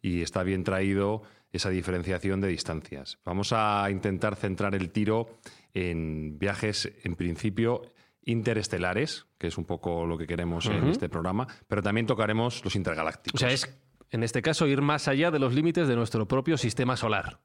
y 0.00 0.22
está 0.22 0.42
bien 0.42 0.64
traído 0.64 1.22
esa 1.52 1.70
diferenciación 1.70 2.40
de 2.40 2.48
distancias. 2.48 3.18
Vamos 3.24 3.52
a 3.52 3.88
intentar 3.90 4.36
centrar 4.36 4.74
el 4.74 4.90
tiro 4.90 5.38
en 5.74 6.38
viajes, 6.38 6.92
en 7.04 7.14
principio, 7.14 7.82
interestelares, 8.24 9.26
que 9.38 9.48
es 9.48 9.58
un 9.58 9.64
poco 9.64 10.06
lo 10.06 10.16
que 10.16 10.26
queremos 10.26 10.66
en 10.66 10.88
este 10.88 11.08
programa, 11.08 11.46
pero 11.68 11.82
también 11.82 12.06
tocaremos 12.06 12.64
los 12.64 12.76
intergalácticos. 12.76 13.40
O 13.40 13.44
sea, 13.44 13.52
es 13.52 13.68
en 14.10 14.22
este 14.22 14.42
caso 14.42 14.66
ir 14.66 14.82
más 14.82 15.08
allá 15.08 15.30
de 15.30 15.38
los 15.38 15.54
límites 15.54 15.88
de 15.88 15.96
nuestro 15.96 16.28
propio 16.28 16.56
sistema 16.56 16.96
solar. 16.96 17.40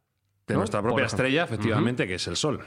De 0.48 0.54
¿no? 0.54 0.60
nuestra 0.62 0.82
propia 0.82 1.04
estrella, 1.06 1.44
efectivamente, 1.44 2.08
que 2.08 2.13
es 2.16 2.25
el 2.27 2.38
Sol. 2.38 2.62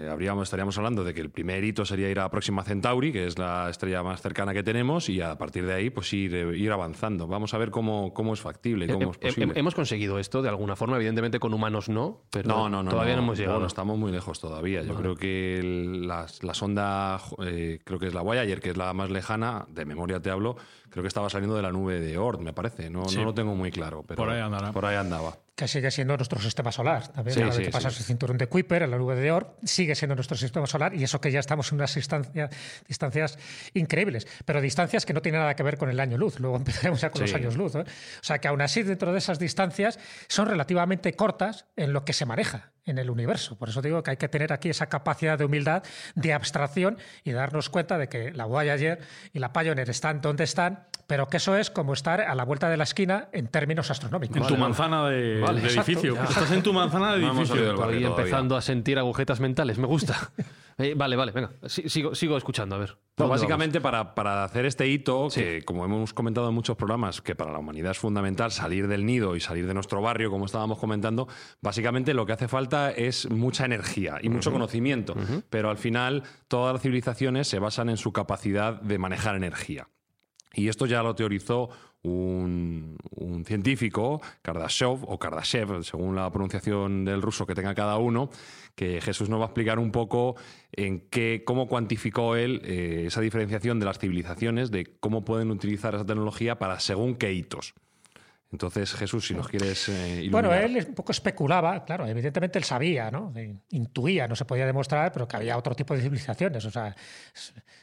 Eh, 0.00 0.08
habríamos, 0.08 0.44
estaríamos 0.44 0.78
hablando 0.78 1.04
de 1.04 1.12
que 1.12 1.20
el 1.20 1.28
primer 1.28 1.62
hito 1.64 1.84
sería 1.84 2.08
ir 2.08 2.18
a 2.18 2.30
Próxima 2.30 2.62
Centauri, 2.64 3.12
que 3.12 3.26
es 3.26 3.38
la 3.38 3.68
estrella 3.68 4.02
más 4.02 4.22
cercana 4.22 4.54
que 4.54 4.62
tenemos, 4.62 5.10
y 5.10 5.20
a 5.20 5.36
partir 5.36 5.66
de 5.66 5.74
ahí, 5.74 5.90
pues 5.90 6.10
ir, 6.14 6.34
eh, 6.34 6.56
ir 6.56 6.72
avanzando. 6.72 7.26
Vamos 7.26 7.52
a 7.52 7.58
ver 7.58 7.70
cómo, 7.70 8.14
cómo 8.14 8.32
es 8.32 8.40
factible, 8.40 8.86
cómo 8.86 9.10
es 9.10 9.18
posible. 9.18 9.52
hemos 9.54 9.74
conseguido 9.74 10.18
esto 10.18 10.40
de 10.40 10.48
alguna 10.48 10.76
forma, 10.76 10.96
evidentemente 10.96 11.38
con 11.38 11.52
humanos 11.52 11.90
no, 11.90 12.22
pero 12.30 12.48
No, 12.48 12.70
no, 12.70 12.82
no. 12.82 12.90
todavía 12.90 13.16
no, 13.16 13.22
hemos 13.22 13.36
llegado. 13.38 13.56
Bueno, 13.58 13.66
estamos 13.66 13.98
muy 13.98 14.12
lejos 14.12 14.40
todavía. 14.40 14.80
Yo 14.82 14.94
creo 14.94 15.14
que 15.14 15.58
el- 15.58 16.08
la, 16.08 16.24
la 16.40 16.54
sonda, 16.54 17.20
eh, 17.44 17.80
creo 17.84 17.98
que 17.98 18.06
es 18.06 18.14
la 18.14 18.22
Voyager, 18.22 18.60
que 18.60 18.70
es 18.70 18.78
la 18.78 18.94
más 18.94 19.10
lejana, 19.10 19.66
de 19.68 19.84
memoria 19.84 20.20
te 20.20 20.30
hablo, 20.30 20.56
creo 20.88 21.02
que 21.02 21.08
estaba 21.08 21.28
saliendo 21.28 21.54
de 21.54 21.60
la 21.60 21.70
nube 21.70 22.00
de 22.00 22.16
Oort, 22.16 22.40
me 22.40 22.54
parece. 22.54 22.88
No, 22.88 23.02
no 23.14 23.24
lo 23.24 23.34
tengo 23.34 23.54
muy 23.54 23.70
claro, 23.70 24.04
pero 24.08 24.16
Por 24.16 24.30
ahí 24.30 24.40
andará. 24.40 24.72
Por 24.72 24.86
ahí 24.86 24.96
andaba. 24.96 25.36
Que 25.56 25.66
sigue 25.66 25.90
siendo 25.90 26.14
nuestro 26.16 26.38
sistema 26.38 26.70
solar. 26.70 27.08
También 27.08 27.34
Sí, 27.34 27.42
vez 27.42 27.54
sí, 27.56 27.62
que 27.62 27.70
pasas 27.70 27.94
sí. 27.94 28.00
el 28.00 28.04
cinturón 28.04 28.36
de 28.36 28.46
Kuiper, 28.46 28.82
en 28.82 28.90
la 28.90 28.98
nube 28.98 29.16
de 29.16 29.32
Oort, 29.32 29.56
sigue 29.64 29.94
siendo 29.94 30.14
nuestro 30.14 30.36
sistema 30.36 30.66
solar 30.66 30.94
y 30.94 31.02
eso 31.02 31.18
que 31.20 31.32
ya 31.32 31.40
estamos 31.40 31.72
en 31.72 31.76
unas 31.76 31.94
distancia- 31.96 32.50
distancias 32.86 33.38
increíbles, 33.74 34.26
pero 34.44 34.60
distancias 34.60 35.06
que 35.06 35.14
no 35.14 35.22
tienen 35.22 35.40
nada 35.40 35.56
que 35.56 35.62
ver 35.62 35.78
con 35.78 35.88
el 35.88 35.98
año 35.98 36.18
luz. 36.18 36.38
Luego 36.40 36.56
empezaremos 36.58 37.00
ya 37.00 37.10
con 37.10 37.22
los 37.22 37.32
años 37.34 37.56
luz. 37.56 37.74
¿eh? 37.74 37.80
O 37.80 38.22
sea 38.24 38.38
que 38.38 38.48
aún 38.48 38.60
así, 38.60 38.82
dentro 38.82 39.12
de 39.12 39.18
esas 39.18 39.38
distancias, 39.38 39.98
son 40.28 40.46
relativamente 40.48 41.14
cortas 41.14 41.64
en 41.76 41.92
lo 41.94 42.04
que 42.04 42.12
se 42.12 42.26
maneja 42.26 42.70
en 42.84 42.98
el 42.98 43.08
universo. 43.10 43.56
Por 43.58 43.70
eso 43.70 43.80
digo 43.82 44.02
que 44.02 44.12
hay 44.12 44.16
que 44.18 44.28
tener 44.28 44.52
aquí 44.52 44.68
esa 44.68 44.88
capacidad 44.88 45.38
de 45.38 45.44
humildad, 45.46 45.82
de 46.14 46.32
abstracción 46.34 46.98
y 47.24 47.32
darnos 47.32 47.68
cuenta 47.70 47.98
de 47.98 48.08
que 48.08 48.30
la 48.32 48.44
Voyager 48.44 49.00
y 49.32 49.38
la 49.40 49.52
Pioneer 49.52 49.90
están 49.90 50.20
donde 50.20 50.44
están, 50.44 50.86
pero 51.06 51.28
que 51.28 51.36
eso 51.38 51.56
es 51.56 51.70
como 51.70 51.92
estar 51.92 52.20
a 52.20 52.34
la 52.34 52.44
vuelta 52.44 52.68
de 52.68 52.76
la 52.76 52.84
esquina 52.84 53.28
en 53.32 53.48
términos 53.48 53.90
astronómicos. 53.90 54.36
En 54.36 54.46
tu 54.46 54.56
manzana 54.56 55.08
de, 55.08 55.40
Vale, 55.40 55.60
de 55.60 55.66
exacto. 55.68 55.90
edificio. 55.92 56.14
Ya. 56.14 56.24
Estás 56.24 56.50
en 56.52 56.62
tu 56.62 56.72
manzana 56.72 57.12
de 57.14 57.20
No 57.22 57.32
edificio. 57.32 57.76
barrio 57.76 58.08
Estoy 58.08 58.24
empezando 58.24 58.56
a 58.56 58.60
sentir 58.62 58.98
agujetas 58.98 59.40
mentales, 59.40 59.78
me 59.78 59.86
gusta. 59.86 60.30
Eh, 60.78 60.92
vale, 60.94 61.16
vale, 61.16 61.32
venga, 61.32 61.52
si- 61.68 61.88
sigo, 61.88 62.14
sigo 62.14 62.36
escuchando, 62.36 62.74
a 62.76 62.78
ver. 62.78 62.88
¿por 62.90 62.98
No, 62.98 63.28
dónde 63.28 63.30
básicamente 63.30 63.80
para, 63.80 64.14
para 64.14 64.44
hacer 64.44 64.66
este 64.66 64.86
hito, 64.86 65.28
que 65.34 65.62
como 65.64 65.86
hemos 65.86 66.12
comentado 66.12 66.50
en 66.50 66.54
muchos 66.54 66.76
programas, 66.76 67.22
que 67.22 67.34
para 67.34 67.50
la 67.50 67.58
humanidad 67.60 67.92
es 67.92 67.98
fundamental 67.98 68.52
salir 68.52 68.86
del 68.86 69.06
nido 69.06 69.36
y 69.36 69.40
salir 69.40 69.66
de 69.66 69.72
nuestro 69.72 70.02
barrio, 70.02 70.30
como 70.30 70.44
estábamos 70.44 70.78
comentando, 70.78 71.28
básicamente 71.62 72.12
lo 72.12 72.26
que 72.26 72.34
hace 72.34 72.46
falta 72.46 72.90
es 72.90 73.30
mucha 73.30 73.64
energía 73.64 74.18
y 74.20 74.28
mucho 74.28 74.52
conocimiento. 74.52 75.14
Pero 75.48 75.70
al 75.70 75.78
final 75.78 76.24
todas 76.46 76.74
las 76.74 76.82
civilizaciones 76.82 77.48
se 77.48 77.58
basan 77.58 77.88
en 77.88 77.96
su 77.96 78.12
capacidad 78.12 78.78
de 78.78 78.98
manejar 78.98 79.34
energía. 79.36 79.88
Y 80.56 80.68
esto 80.68 80.86
ya 80.86 81.02
lo 81.02 81.14
teorizó 81.14 81.68
un, 82.02 82.96
científico, 83.44 84.22
Kardashev 84.42 85.04
o 85.06 85.18
Kardashev, 85.18 85.84
según 85.84 86.16
la 86.16 86.30
pronunciación 86.30 87.04
del 87.04 87.20
ruso 87.20 87.46
que 87.46 87.54
tenga 87.54 87.74
cada 87.74 87.98
uno, 87.98 88.30
que 88.74 89.00
Jesús 89.00 89.28
nos 89.28 89.38
va 89.38 89.44
a 89.44 89.46
explicar 89.48 89.78
un 89.78 89.92
poco 89.92 90.36
en 90.72 91.00
qué, 91.10 91.42
cómo 91.44 91.68
cuantificó 91.68 92.36
él 92.36 92.62
eh, 92.64 93.04
esa 93.06 93.20
diferenciación 93.20 93.78
de 93.78 93.86
las 93.86 93.98
civilizaciones, 93.98 94.70
de 94.70 94.96
cómo 94.98 95.24
pueden 95.24 95.50
utilizar 95.50 95.94
esa 95.94 96.06
tecnología 96.06 96.58
para 96.58 96.80
según 96.80 97.16
qué 97.16 97.32
hitos. 97.32 97.74
Entonces, 98.52 98.94
Jesús, 98.94 99.26
si 99.26 99.34
nos 99.34 99.48
quieres 99.48 99.88
eh. 99.88 100.28
Bueno, 100.30 100.54
él 100.54 100.84
un 100.88 100.94
poco 100.94 101.10
especulaba, 101.12 101.84
claro, 101.84 102.06
evidentemente 102.06 102.58
él 102.58 102.64
sabía, 102.64 103.10
¿no? 103.10 103.32
Intuía, 103.70 104.28
no 104.28 104.36
se 104.36 104.44
podía 104.44 104.64
demostrar, 104.66 105.12
pero 105.12 105.26
que 105.26 105.36
había 105.36 105.56
otro 105.56 105.74
tipo 105.74 105.94
de 105.94 106.02
civilizaciones. 106.02 106.64
O 106.64 106.70
sea, 106.70 106.94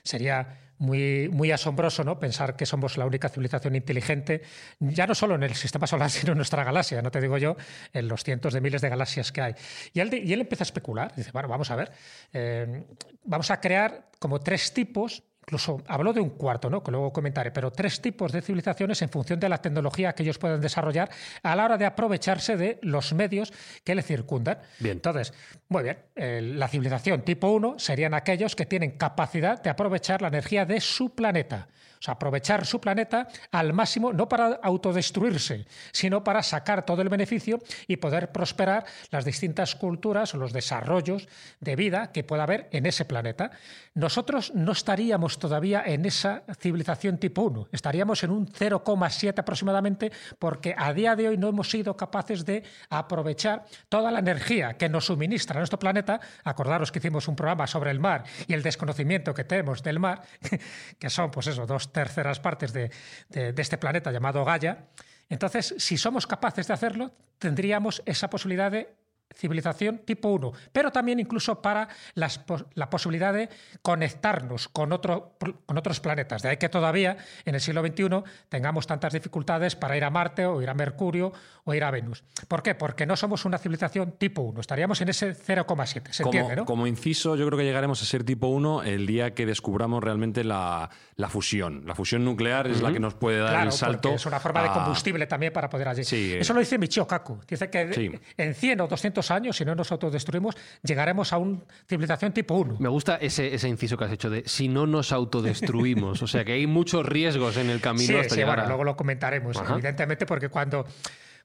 sería 0.04 0.74
muy, 0.78 1.30
muy 1.30 1.52
asombroso, 1.52 2.04
¿no? 2.04 2.18
Pensar 2.18 2.56
que 2.56 2.66
somos 2.66 2.98
la 2.98 3.06
única 3.06 3.28
civilización 3.30 3.76
inteligente, 3.76 4.42
ya 4.80 5.06
no 5.06 5.16
solo 5.16 5.36
en 5.36 5.44
el 5.44 5.54
sistema 5.54 5.86
solar, 5.86 6.10
sino 6.12 6.32
en 6.32 6.38
nuestra 6.38 6.64
galaxia, 6.64 7.02
no 7.02 7.12
te 7.12 7.20
digo 7.20 7.38
yo, 7.38 7.58
en 7.92 8.08
los 8.08 8.24
cientos 8.24 8.54
de 8.54 8.62
miles 8.62 8.82
de 8.82 8.90
galaxias 8.90 9.32
que 9.32 9.42
hay. 9.42 9.56
Y 9.94 10.00
él, 10.00 10.14
y 10.14 10.32
él 10.32 10.42
empieza 10.42 10.64
a 10.64 10.68
especular, 10.68 11.14
dice, 11.16 11.32
bueno, 11.32 11.50
vamos 11.50 11.72
a 11.72 11.76
ver, 11.76 11.92
eh, 12.32 12.86
vamos 13.26 13.52
a 13.52 13.60
crear 13.60 14.10
como 14.20 14.40
tres 14.40 14.74
tipos 14.74 15.24
Incluso 15.46 15.82
habló 15.88 16.14
de 16.14 16.22
un 16.22 16.32
cuarto, 16.32 16.70
¿no? 16.70 16.82
que 16.82 16.92
luego 16.92 17.12
comentaré, 17.12 17.52
pero 17.52 17.70
tres 17.70 18.02
tipos 18.02 18.32
de 18.32 18.42
civilizaciones 18.42 19.02
en 19.02 19.10
función 19.10 19.40
de 19.42 19.50
la 19.50 19.58
tecnología 19.58 20.14
que 20.14 20.24
ellos 20.24 20.38
pueden 20.38 20.62
desarrollar 20.62 21.10
a 21.44 21.56
la 21.56 21.66
hora 21.66 21.78
de 21.78 21.86
aprovecharse 21.86 22.56
de 22.56 22.80
los 22.82 23.14
medios 23.14 23.52
que 23.84 23.94
le 23.94 24.04
circundan. 24.04 24.60
Bien. 24.80 24.98
Entonces, 24.98 25.34
muy 25.68 25.84
bien, 25.84 25.98
eh, 26.16 26.42
la 26.42 26.70
civilización 26.70 27.24
tipo 27.24 27.50
1 27.50 27.76
serían 27.78 28.14
aquellos 28.14 28.56
que 28.56 28.66
tienen 28.66 28.92
capacidad 28.92 29.62
de 29.62 29.70
aprovechar 29.70 30.22
la 30.22 30.30
energía 30.30 30.66
de 30.66 30.80
su 30.80 31.14
planeta. 31.14 31.68
O 32.04 32.06
sea, 32.06 32.16
aprovechar 32.16 32.66
su 32.66 32.82
planeta 32.82 33.30
al 33.50 33.72
máximo, 33.72 34.12
no 34.12 34.28
para 34.28 34.60
autodestruirse, 34.62 35.66
sino 35.94 36.22
para 36.22 36.44
sacar 36.44 36.86
todo 36.86 37.02
el 37.02 37.08
beneficio 37.08 37.60
y 37.88 37.96
poder 37.96 38.30
prosperar 38.34 38.84
las 39.10 39.24
distintas 39.24 39.74
culturas 39.76 40.34
o 40.34 40.38
los 40.38 40.52
desarrollos 40.52 41.30
de 41.62 41.78
vida 41.78 42.12
que 42.12 42.26
pueda 42.26 42.44
haber 42.44 42.68
en 42.74 42.88
ese 42.88 43.06
planeta. 43.06 43.52
Nosotros 43.94 44.52
no 44.54 44.74
estaríamos 44.74 45.40
todavía 45.40 45.82
en 45.86 46.06
esa 46.06 46.44
civilización 46.60 47.20
tipo 47.20 47.44
1, 47.44 47.70
estaríamos 47.72 48.22
en 48.26 48.32
un 48.32 48.48
0,7 48.48 49.40
aproximadamente, 49.40 50.12
porque 50.40 50.76
a 50.78 50.92
día 50.92 51.16
de 51.16 51.30
hoy 51.30 51.38
no 51.38 51.48
hemos 51.48 51.70
sido 51.70 51.96
capaces 51.96 52.44
de 52.44 52.64
aprovechar 52.90 53.64
toda 53.88 54.12
la 54.12 54.20
energía 54.20 54.74
que 54.74 54.90
nos 54.90 55.06
suministra 55.06 55.60
nuestro 55.60 55.80
planeta. 55.80 56.20
Acordaros 56.44 56.92
que 56.92 57.00
hicimos 57.00 57.30
un 57.30 57.38
programa 57.38 57.66
sobre 57.66 57.92
el 57.92 58.02
mar 58.02 58.26
y 58.46 58.54
el 58.54 58.62
desconocimiento 58.62 59.34
que 59.34 59.46
tenemos 59.46 59.82
del 59.82 60.00
mar, 60.00 60.22
que 61.00 61.10
son, 61.10 61.32
pues 61.32 61.48
eso, 61.48 61.66
dos 61.66 61.93
terceras 61.94 62.40
partes 62.42 62.74
de, 62.74 62.92
de- 63.30 63.54
este 63.58 63.78
planeta 63.78 64.12
llamado 64.12 64.44
Gaia. 64.44 64.88
Entonces, 65.30 65.74
si 65.78 65.98
somos 65.98 66.28
capaces 66.28 66.68
de 66.68 66.74
hacerlo, 66.74 67.12
tendríamos 67.40 68.04
esa 68.06 68.30
posibilidad 68.30 68.70
de 68.72 68.94
civilización 69.36 70.00
tipo 70.00 70.30
1, 70.30 70.52
pero 70.72 70.92
también 70.92 71.20
incluso 71.20 71.62
para 71.62 71.88
las 72.16 72.42
la 72.76 72.90
posibilidad 72.90 73.34
de 73.34 73.50
conectarnos 73.82 74.68
con, 74.70 74.92
otro, 74.92 75.36
con 75.66 75.78
otros 75.78 76.00
planetas. 76.00 76.42
De 76.42 76.50
ahí 76.50 76.58
que 76.58 76.70
todavía 76.70 77.18
en 77.46 77.56
el 77.56 77.62
siglo 77.62 77.82
XXI 77.86 78.10
tengamos 78.50 78.88
tantas 78.88 79.14
dificultades 79.14 79.76
para 79.76 79.96
ir 79.98 80.04
a 80.04 80.10
Marte 80.10 80.46
o 80.46 80.62
ir 80.62 80.70
a 80.70 80.74
Mercurio 80.74 81.32
o 81.66 81.74
ir 81.74 81.84
a 81.84 81.92
Venus. 81.92 82.24
¿Por 82.48 82.64
qué? 82.64 82.76
Porque 82.76 83.06
no 83.06 83.16
somos 83.16 83.46
una 83.46 83.58
civilización 83.58 84.14
tipo 84.18 84.42
1, 84.42 84.60
estaríamos 84.62 85.00
en 85.02 85.10
ese 85.10 85.36
0,7. 85.36 86.12
¿Se 86.12 86.24
como, 86.24 86.34
entiende, 86.34 86.56
no? 86.56 86.66
como 86.66 86.88
inciso, 86.88 87.36
yo 87.36 87.46
creo 87.46 87.58
que 87.58 87.66
llegaremos 87.66 88.02
a 88.02 88.06
ser 88.06 88.24
tipo 88.24 88.48
1 88.48 88.84
el 88.84 89.06
día 89.06 89.34
que 89.34 89.46
descubramos 89.46 90.04
realmente 90.04 90.44
la, 90.44 90.90
la 91.16 91.30
fusión. 91.30 91.84
La 91.86 91.96
fusión 91.96 92.26
nuclear 92.26 92.68
es 92.68 92.82
la 92.82 92.92
que 92.92 93.00
nos 93.00 93.14
puede 93.14 93.40
dar 93.40 93.50
Claro, 93.52 93.66
el 93.68 93.72
salto. 93.72 94.10
es 94.14 94.26
una 94.26 94.40
forma 94.40 94.64
de 94.64 94.70
combustible 94.70 95.28
también 95.28 95.54
para 95.54 95.70
poder 95.70 95.88
allí. 95.88 96.04
Sí, 96.04 96.34
eh. 96.34 96.40
Eso 96.40 96.54
lo 96.54 96.60
dice 96.60 96.78
Michio 96.78 97.08
Kaku. 97.08 97.40
Dice 97.48 97.70
que 97.70 97.94
Sí. 97.94 98.12
en 98.38 98.56
100 98.56 98.82
o 98.82 98.88
200 98.88 99.23
años, 99.32 99.58
si 99.58 99.66
no 99.66 99.76
nos 99.76 99.92
autodestruimos, 99.92 100.56
llegaremos 100.84 101.34
a 101.34 101.38
una 101.38 101.60
civilización 101.88 102.32
tipo 102.34 102.56
1. 102.56 102.78
Me 102.80 102.90
gusta 102.90 103.18
ese, 103.18 103.54
ese 103.54 103.68
inciso 103.70 103.98
que 103.98 104.06
has 104.06 104.12
hecho 104.12 104.30
de 104.30 104.44
si 104.46 104.68
no 104.68 104.88
nos 104.88 105.12
autodestruimos. 105.12 106.22
o 106.22 106.28
sea 106.28 106.44
que 106.46 106.54
hay 106.54 106.68
muchos 106.68 107.06
riesgos 107.06 107.58
en 107.58 107.70
el 107.70 107.80
camino 107.82 108.08
Sí, 108.08 108.16
hasta 108.16 108.30
sí, 108.36 108.42
llegar 108.42 108.56
bueno, 108.58 108.64
a- 108.64 108.68
luego 108.68 108.84
lo 108.84 108.96
comentaremos, 108.96 109.58
Ajá. 109.58 109.74
evidentemente, 109.74 110.26
porque 110.26 110.50
cuando 110.50 110.86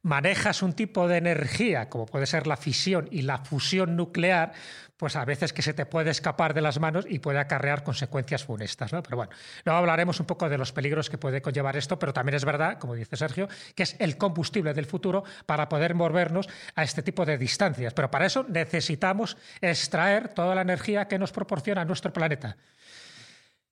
manejas 0.03 0.63
un 0.63 0.73
tipo 0.73 1.09
de 1.09 1.19
energía, 1.19 1.89
como 1.89 2.07
puede 2.07 2.27
ser 2.27 2.47
la 2.47 2.57
fisión 2.57 3.09
y 3.11 3.23
la 3.23 3.39
fusión 3.39 3.97
nuclear, 3.97 4.53
pues 4.97 5.17
a 5.17 5.25
veces 5.25 5.53
que 5.53 5.63
se 5.63 5.75
te 5.75 5.87
puede 5.87 6.11
escapar 6.11 6.55
de 6.55 6.61
las 6.61 6.81
manos 6.81 7.07
y 7.09 7.21
puede 7.21 7.39
acarrear 7.39 7.85
consecuencias 7.85 8.45
funestas. 8.45 8.93
¿no? 8.93 9.03
Pero 9.03 9.17
bueno, 9.17 9.33
luego 9.65 9.79
hablaremos 9.79 10.19
un 10.19 10.27
poco 10.27 10.49
de 10.49 10.59
los 10.59 10.73
peligros 10.73 11.09
que 11.09 11.19
puede 11.19 11.41
conllevar 11.41 11.77
esto, 11.77 11.99
pero 11.99 12.13
también 12.13 12.35
es 12.35 12.45
verdad, 12.45 12.79
como 12.79 12.95
dice 12.95 13.17
Sergio, 13.17 13.49
que 13.75 13.85
es 13.85 13.97
el 14.01 14.19
combustible 14.19 14.75
del 14.75 14.87
futuro 14.87 15.25
para 15.47 15.69
poder 15.69 15.95
movernos 15.95 16.49
a 16.75 16.83
este 16.83 17.03
tipo 17.03 17.25
de 17.25 17.39
distancias. 17.39 17.95
Pero 17.95 18.11
para 18.11 18.27
eso 18.27 18.45
necesitamos 18.49 19.37
extraer 19.61 20.29
toda 20.29 20.55
la 20.55 20.63
energía 20.63 21.07
que 21.07 21.19
nos 21.19 21.33
proporciona 21.33 21.85
nuestro 21.85 22.13
planeta. 22.13 22.57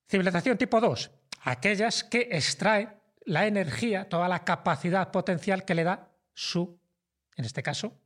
Civilización 0.09 0.57
tipo 0.57 0.81
2, 0.81 1.11
aquellas 1.43 2.05
que 2.05 2.29
extraen 2.31 2.91
la 3.25 3.47
energía, 3.47 4.09
toda 4.09 4.29
la 4.29 4.45
capacidad 4.45 5.11
potencial 5.11 5.65
que 5.65 5.75
le 5.75 5.83
da 5.83 6.11
su, 6.37 6.79
en 7.35 7.47
este 7.47 7.63
caso, 7.63 7.99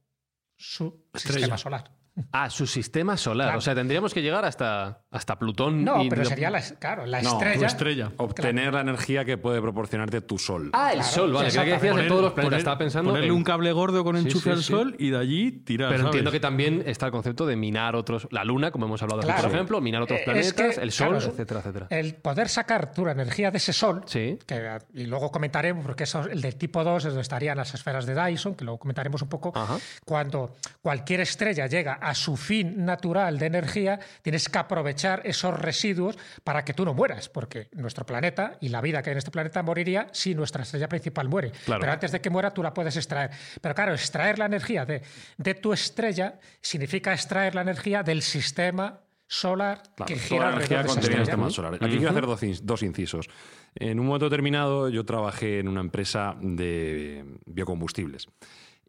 su 0.57 1.05
sistema 1.15 1.59
solar. 1.59 2.00
Ah, 2.33 2.51
su 2.51 2.67
sistema 2.67 3.17
solar. 3.17 3.47
Claro. 3.49 3.59
O 3.59 3.61
sea, 3.63 3.75
tendríamos 3.75 4.13
que 4.15 4.23
llegar 4.23 4.45
hasta, 4.45 5.03
hasta 5.11 5.39
Plutón. 5.39 5.85
No, 5.85 6.03
y 6.03 6.09
pero 6.09 6.25
sería 6.25 6.51
la, 6.51 6.61
claro, 6.79 7.07
la 7.07 7.23
No, 7.23 7.39
tu 7.39 7.65
estrella. 7.65 8.13
Obtener 8.17 8.75
la 8.75 8.81
energía 8.81 9.25
que 9.25 9.39
puede 9.39 9.61
proporcionarte 9.61 10.21
tu 10.21 10.39
sol. 10.39 10.71
Ah, 10.73 10.93
el 10.93 10.99
Claro, 11.01 11.13
Sol, 11.13 11.33
vale. 11.33 11.51
Creo 11.51 11.65
que 11.65 11.71
decías 11.73 11.97
de 11.97 12.03
todos 12.05 12.23
los 12.23 12.33
planetas. 12.33 12.45
poner- 12.51 12.59
Estaba 12.59 12.79
pensando. 12.79 13.11
Ponerle 13.11 13.29
en- 13.29 13.35
un 13.35 13.45
cable 13.45 13.73
gordo 13.73 14.05
con 14.05 14.17
Sí, 14.17 14.23
enchufe 14.23 14.45
sí, 14.45 14.51
al 14.51 14.59
sí. 14.63 14.73
sol 14.73 14.97
y 14.99 15.11
de 15.11 15.19
allí 15.19 15.53
tirar. 15.53 15.89
Pero 15.89 15.99
¿sabes? 16.03 16.11
entiendo 16.11 16.31
que 16.33 16.41
también 16.41 16.83
está 16.87 17.07
el 17.07 17.13
concepto 17.13 17.47
de 17.47 17.57
minar 17.57 17.97
otros. 17.97 18.29
La 18.31 18.45
Luna, 18.45 18.71
como 18.71 18.87
hemos 18.87 19.03
hablado 19.03 19.23
aquí, 19.23 19.41
por 19.43 19.51
ejemplo, 19.51 19.81
minar 19.81 20.03
otros 20.03 20.21
Eh, 20.21 20.23
planetas, 20.25 20.49
es 20.51 20.77
que, 20.77 20.83
el 20.83 20.93
Sol, 20.93 21.09
claro, 21.17 21.27
etcétera, 21.33 21.61
etcétera. 21.61 21.87
El 21.91 22.15
poder 22.15 22.49
sacar 22.49 22.93
tu 22.93 23.07
energía 23.09 23.51
de 23.51 23.57
ese 23.59 23.73
sol, 23.73 24.03
Sí. 24.07 24.39
que, 24.47 24.79
y 24.95 25.07
luego 25.07 25.31
comentaremos, 25.31 25.85
porque 25.85 26.05
eso, 26.05 26.21
el 26.29 26.41
del 26.41 26.57
tipo 26.57 26.85
2 26.85 27.05
es 27.05 27.11
donde 27.13 27.23
estarían 27.23 27.57
las 27.57 27.73
esferas 27.75 28.07
de 28.07 28.15
Dyson, 28.15 28.55
que 28.55 28.65
luego 28.65 28.79
comentaremos 28.79 29.23
un 29.23 29.29
poco, 29.29 29.53
Ajá. 29.55 29.79
cuando 30.05 30.55
cualquier 30.83 31.21
estrella 31.21 31.67
llega 31.67 31.95
a 31.95 32.10
su 32.15 32.37
fin 32.37 32.85
natural 32.85 33.39
de 33.39 33.47
energía, 33.47 34.01
tienes 34.23 34.49
que 34.49 34.59
aprovechar 34.59 35.23
esos 35.25 35.59
residuos 35.59 36.17
para 36.45 36.65
que 36.65 36.75
tú 36.75 36.85
no 36.85 36.95
mueras, 36.95 37.29
porque 37.29 37.69
nuestro 37.73 38.07
planeta 38.07 38.57
y 38.61 38.69
la 38.69 38.81
vida 38.81 39.03
que 39.03 39.11
hay 39.11 39.13
en 39.13 39.19
este 39.19 39.31
planeta 39.31 39.63
moriría 39.63 40.09
si 40.13 40.35
nuestra 40.35 40.63
estrella 40.63 40.89
principal 40.89 41.29
muere. 41.29 41.53
Claro. 41.65 41.81
Pero 41.81 41.93
antes 41.93 42.13
de 42.13 42.21
que 42.21 42.31
muera 42.31 42.53
tú 42.53 42.63
la 42.63 42.75
puedes 42.75 42.97
extraer. 42.97 43.31
Pero 43.61 43.75
claro, 43.75 43.93
extraer 43.93 44.39
la 44.39 44.47
energía 44.47 44.85
de, 44.85 45.03
de 45.37 45.55
tu 45.55 45.73
estrella 45.73 46.39
significa 46.61 47.13
extraer 47.13 47.55
la 47.55 47.63
energía 47.63 48.03
del 48.03 48.23
sistema 48.23 49.01
solar 49.27 49.83
Claro, 49.95 50.13
que 50.13 50.19
gira 50.19 50.51
la 50.51 50.57
alrededor 50.57 50.81
energía 50.81 50.83
de 50.83 51.03
esa 51.03 51.23
sistemas 51.23 51.53
solares. 51.53 51.81
Aquí 51.81 51.97
quiero 51.99 52.11
hacer 52.11 52.27
dos, 52.27 52.67
dos 52.67 52.83
incisos. 52.83 53.31
En 53.77 54.01
un 54.01 54.07
momento 54.07 54.27
determinado 54.27 54.89
yo 54.89 55.05
trabajé 55.05 55.61
en 55.61 55.69
una 55.69 55.81
empresa 55.81 56.37
de 56.41 57.25
biocombustibles 57.47 58.29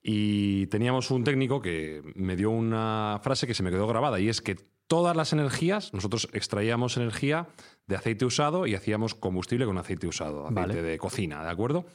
y 0.01 0.67
teníamos 0.67 1.11
un 1.11 1.23
técnico 1.23 1.61
que 1.61 2.01
me 2.15 2.35
dio 2.35 2.49
una 2.49 3.19
frase 3.23 3.47
que 3.47 3.53
se 3.53 3.63
me 3.63 3.69
quedó 3.69 3.87
grabada 3.87 4.19
y 4.19 4.29
es 4.29 4.41
que 4.41 4.55
todas 4.87 5.15
las 5.15 5.31
energías, 5.31 5.93
nosotros 5.93 6.27
extraíamos 6.33 6.97
energía 6.97 7.47
de 7.87 7.95
aceite 7.95 8.25
usado 8.25 8.67
y 8.67 8.75
hacíamos 8.75 9.15
combustible 9.15 9.65
con 9.65 9.77
aceite 9.77 10.07
usado, 10.07 10.47
aceite 10.47 10.59
Vale. 10.59 10.81
de 10.81 10.97
cocina, 10.97 11.43
¿de 11.43 11.49
acuerdo? 11.49 11.85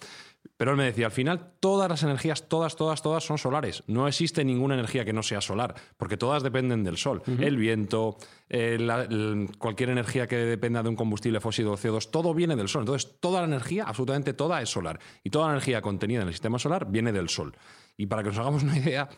Pero 0.57 0.71
él 0.73 0.77
me 0.77 0.85
decía, 0.85 1.07
al 1.07 1.13
final 1.13 1.53
todas 1.61 1.89
las 1.89 2.03
energías, 2.03 2.49
todas, 2.49 2.77
todas, 2.77 3.03
todas 3.03 3.25
son 3.25 3.39
solares. 3.39 3.83
No 3.87 4.07
existe 4.09 4.45
ninguna 4.45 4.75
energía 4.75 5.05
que 5.05 5.13
no 5.13 5.23
sea 5.23 5.41
solar, 5.41 5.75
porque 5.97 6.17
todas 6.17 6.43
dependen 6.43 6.85
del 6.85 6.97
sol. 6.97 7.23
El 7.27 7.57
viento, 7.57 8.17
eh, 8.49 8.77
la- 8.81 9.03
el- 9.03 9.51
cualquier 9.59 9.91
energía 9.91 10.27
que 10.27 10.37
dependa 10.37 10.83
de 10.83 10.89
un 10.89 10.97
combustible 10.97 11.41
fósil 11.41 11.67
o 11.69 11.77
CO2, 11.77 12.11
todo 12.11 12.35
viene 12.35 12.57
del 12.57 12.69
sol. 12.69 12.83
Entonces, 12.83 13.17
toda 13.21 13.41
la 13.41 13.47
energía, 13.47 13.85
absolutamente 13.85 14.33
toda, 14.35 14.61
es 14.63 14.69
solar. 14.71 14.99
Y 15.25 15.31
toda 15.31 15.47
la 15.47 15.53
energía 15.53 15.83
contenida 15.83 16.23
en 16.23 16.29
el 16.29 16.35
sistema 16.35 16.59
solar 16.59 16.87
viene 16.91 17.13
del 17.13 17.29
sol. 17.29 17.57
Y 17.97 18.07
para 18.07 18.23
que 18.23 18.29
nos 18.31 18.39
hagamos 18.39 18.63
una 18.63 18.77
idea, 18.79 19.09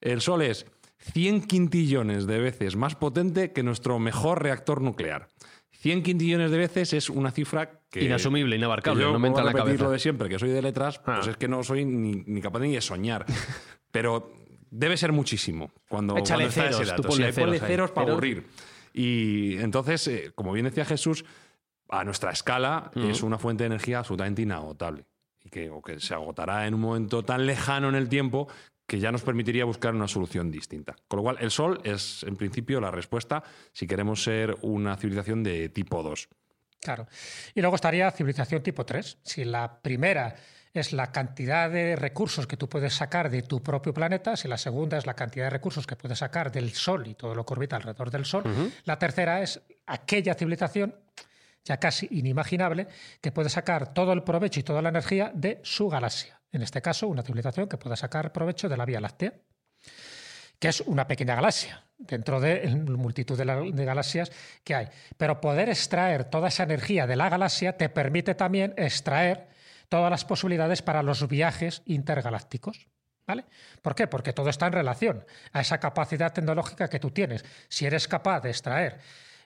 el 0.00 0.20
sol 0.20 0.42
es 0.42 0.66
100 1.12 1.42
quintillones 1.42 2.26
de 2.26 2.38
veces 2.40 2.74
más 2.76 2.94
potente 2.96 3.52
que 3.52 3.62
nuestro 3.62 3.98
mejor 3.98 4.42
reactor 4.42 4.80
nuclear. 4.82 5.28
100 5.80 6.02
quintillones 6.02 6.50
de 6.50 6.58
veces 6.58 6.92
es 6.92 7.08
una 7.08 7.30
cifra 7.30 7.82
que... 7.88 8.04
Inasumible, 8.04 8.50
que 8.54 8.58
inabarcable, 8.58 9.02
yo 9.02 9.12
no 9.12 9.18
me 9.18 9.28
entra 9.28 9.42
en 9.42 9.46
la 9.46 9.54
cabeza. 9.54 9.84
lo 9.84 9.90
de 9.90 9.98
siempre, 10.00 10.28
que 10.28 10.38
soy 10.38 10.50
de 10.50 10.60
letras, 10.60 10.98
pues 10.98 11.26
Ah. 11.26 11.30
es 11.30 11.36
que 11.36 11.46
no 11.48 11.62
soy 11.62 11.84
ni, 11.84 12.24
ni 12.26 12.40
capaz 12.40 12.58
ni 12.60 12.74
de 12.74 12.80
soñar. 12.80 13.24
Pero 13.92 14.32
debe 14.70 14.96
ser 14.96 15.12
muchísimo 15.12 15.70
cuando, 15.88 16.16
Échale 16.16 16.46
cuando 16.46 16.48
está 16.48 16.68
ese 16.70 16.84
ceros, 16.84 16.96
tú 16.96 17.02
ponle 17.08 17.32
Sí, 17.32 17.40
ponle 17.40 17.58
ceros 17.58 17.68
ceros 17.70 17.90
para 17.92 18.10
aburrir. 18.10 18.46
Y 18.92 19.56
entonces, 19.58 20.06
eh, 20.08 20.32
como 20.34 20.52
bien 20.52 20.64
decía 20.64 20.84
Jesús, 20.84 21.24
a 21.88 22.04
nuestra 22.04 22.32
escala 22.32 22.90
es 22.96 23.22
una 23.22 23.38
fuente 23.38 23.62
de 23.62 23.68
energía 23.68 24.00
absolutamente 24.00 24.42
inagotable. 24.42 25.06
Y 25.44 25.48
que, 25.48 25.70
o 25.70 25.80
que 25.80 26.00
se 26.00 26.12
agotará 26.12 26.66
en 26.66 26.74
un 26.74 26.80
momento 26.80 27.24
tan 27.24 27.46
lejano 27.46 27.88
en 27.88 27.94
el 27.94 28.08
tiempo 28.08 28.48
que 28.88 28.98
ya 28.98 29.12
nos 29.12 29.20
permitiría 29.20 29.66
buscar 29.66 29.94
una 29.94 30.08
solución 30.08 30.50
distinta. 30.50 30.96
Con 31.08 31.18
lo 31.18 31.22
cual, 31.22 31.36
el 31.40 31.50
Sol 31.50 31.78
es, 31.84 32.22
en 32.22 32.36
principio, 32.36 32.80
la 32.80 32.90
respuesta 32.90 33.44
si 33.70 33.86
queremos 33.86 34.22
ser 34.24 34.56
una 34.62 34.96
civilización 34.96 35.42
de 35.42 35.68
tipo 35.68 36.02
2. 36.02 36.28
Claro. 36.80 37.06
Y 37.54 37.60
luego 37.60 37.76
estaría 37.76 38.10
civilización 38.10 38.62
tipo 38.62 38.86
3. 38.86 39.18
Si 39.22 39.44
la 39.44 39.82
primera 39.82 40.36
es 40.72 40.94
la 40.94 41.12
cantidad 41.12 41.70
de 41.70 41.96
recursos 41.96 42.46
que 42.46 42.56
tú 42.56 42.66
puedes 42.66 42.94
sacar 42.94 43.28
de 43.28 43.42
tu 43.42 43.62
propio 43.62 43.92
planeta, 43.92 44.38
si 44.38 44.48
la 44.48 44.56
segunda 44.56 44.96
es 44.96 45.04
la 45.04 45.14
cantidad 45.14 45.46
de 45.46 45.50
recursos 45.50 45.86
que 45.86 45.96
puedes 45.96 46.18
sacar 46.18 46.50
del 46.50 46.72
Sol 46.72 47.06
y 47.06 47.14
todo 47.14 47.34
lo 47.34 47.44
que 47.44 47.52
orbita 47.52 47.76
alrededor 47.76 48.10
del 48.10 48.24
Sol, 48.24 48.44
la 48.84 48.98
tercera 48.98 49.42
es 49.42 49.60
aquella 49.86 50.34
civilización 50.34 50.94
ya 51.62 51.76
casi 51.78 52.08
inimaginable 52.10 52.88
que 53.20 53.32
puede 53.32 53.50
sacar 53.50 53.92
todo 53.92 54.14
el 54.14 54.22
provecho 54.22 54.60
y 54.60 54.62
toda 54.62 54.80
la 54.80 54.88
energía 54.88 55.30
de 55.34 55.60
su 55.62 55.90
galaxia. 55.90 56.37
En 56.52 56.62
este 56.62 56.80
caso, 56.82 57.08
una 57.08 57.22
civilización 57.22 57.68
que 57.68 57.76
pueda 57.76 57.96
sacar 57.96 58.32
provecho 58.32 58.68
de 58.68 58.76
la 58.76 58.84
Vía 58.84 59.00
Láctea 59.00 59.32
que 60.58 60.68
es 60.68 60.80
una 60.80 61.06
pequeña 61.06 61.36
galaxia 61.36 61.84
dentro 61.98 62.40
de 62.40 62.64
la 62.68 62.96
multitud 62.96 63.38
de, 63.38 63.44
la- 63.44 63.60
de 63.60 63.84
galaxias 63.84 64.32
que 64.64 64.74
hay. 64.74 64.88
Pero 65.16 65.40
poder 65.40 65.68
extraer 65.68 66.24
toda 66.24 66.48
esa 66.48 66.64
energía 66.64 67.06
de 67.06 67.14
la 67.14 67.28
galaxia 67.28 67.76
te 67.76 67.88
permite 67.88 68.34
también 68.34 68.74
extraer 68.76 69.46
todas 69.88 70.10
las 70.10 70.24
posibilidades 70.24 70.82
para 70.82 71.04
los 71.04 71.28
viajes 71.28 71.82
intergalácticos. 71.86 72.88
¿Vale? 73.24 73.44
¿Por 73.82 73.94
qué? 73.94 74.06
Porque 74.06 74.32
todo 74.32 74.48
está 74.48 74.66
en 74.66 74.72
relación 74.72 75.24
a 75.52 75.60
esa 75.60 75.78
capacidad 75.78 76.32
tecnológica 76.32 76.88
que 76.88 76.98
tú 76.98 77.10
tienes. 77.10 77.44
Si 77.68 77.84
eres 77.86 78.08
capaz 78.08 78.40
de 78.40 78.50
extraer 78.50 78.98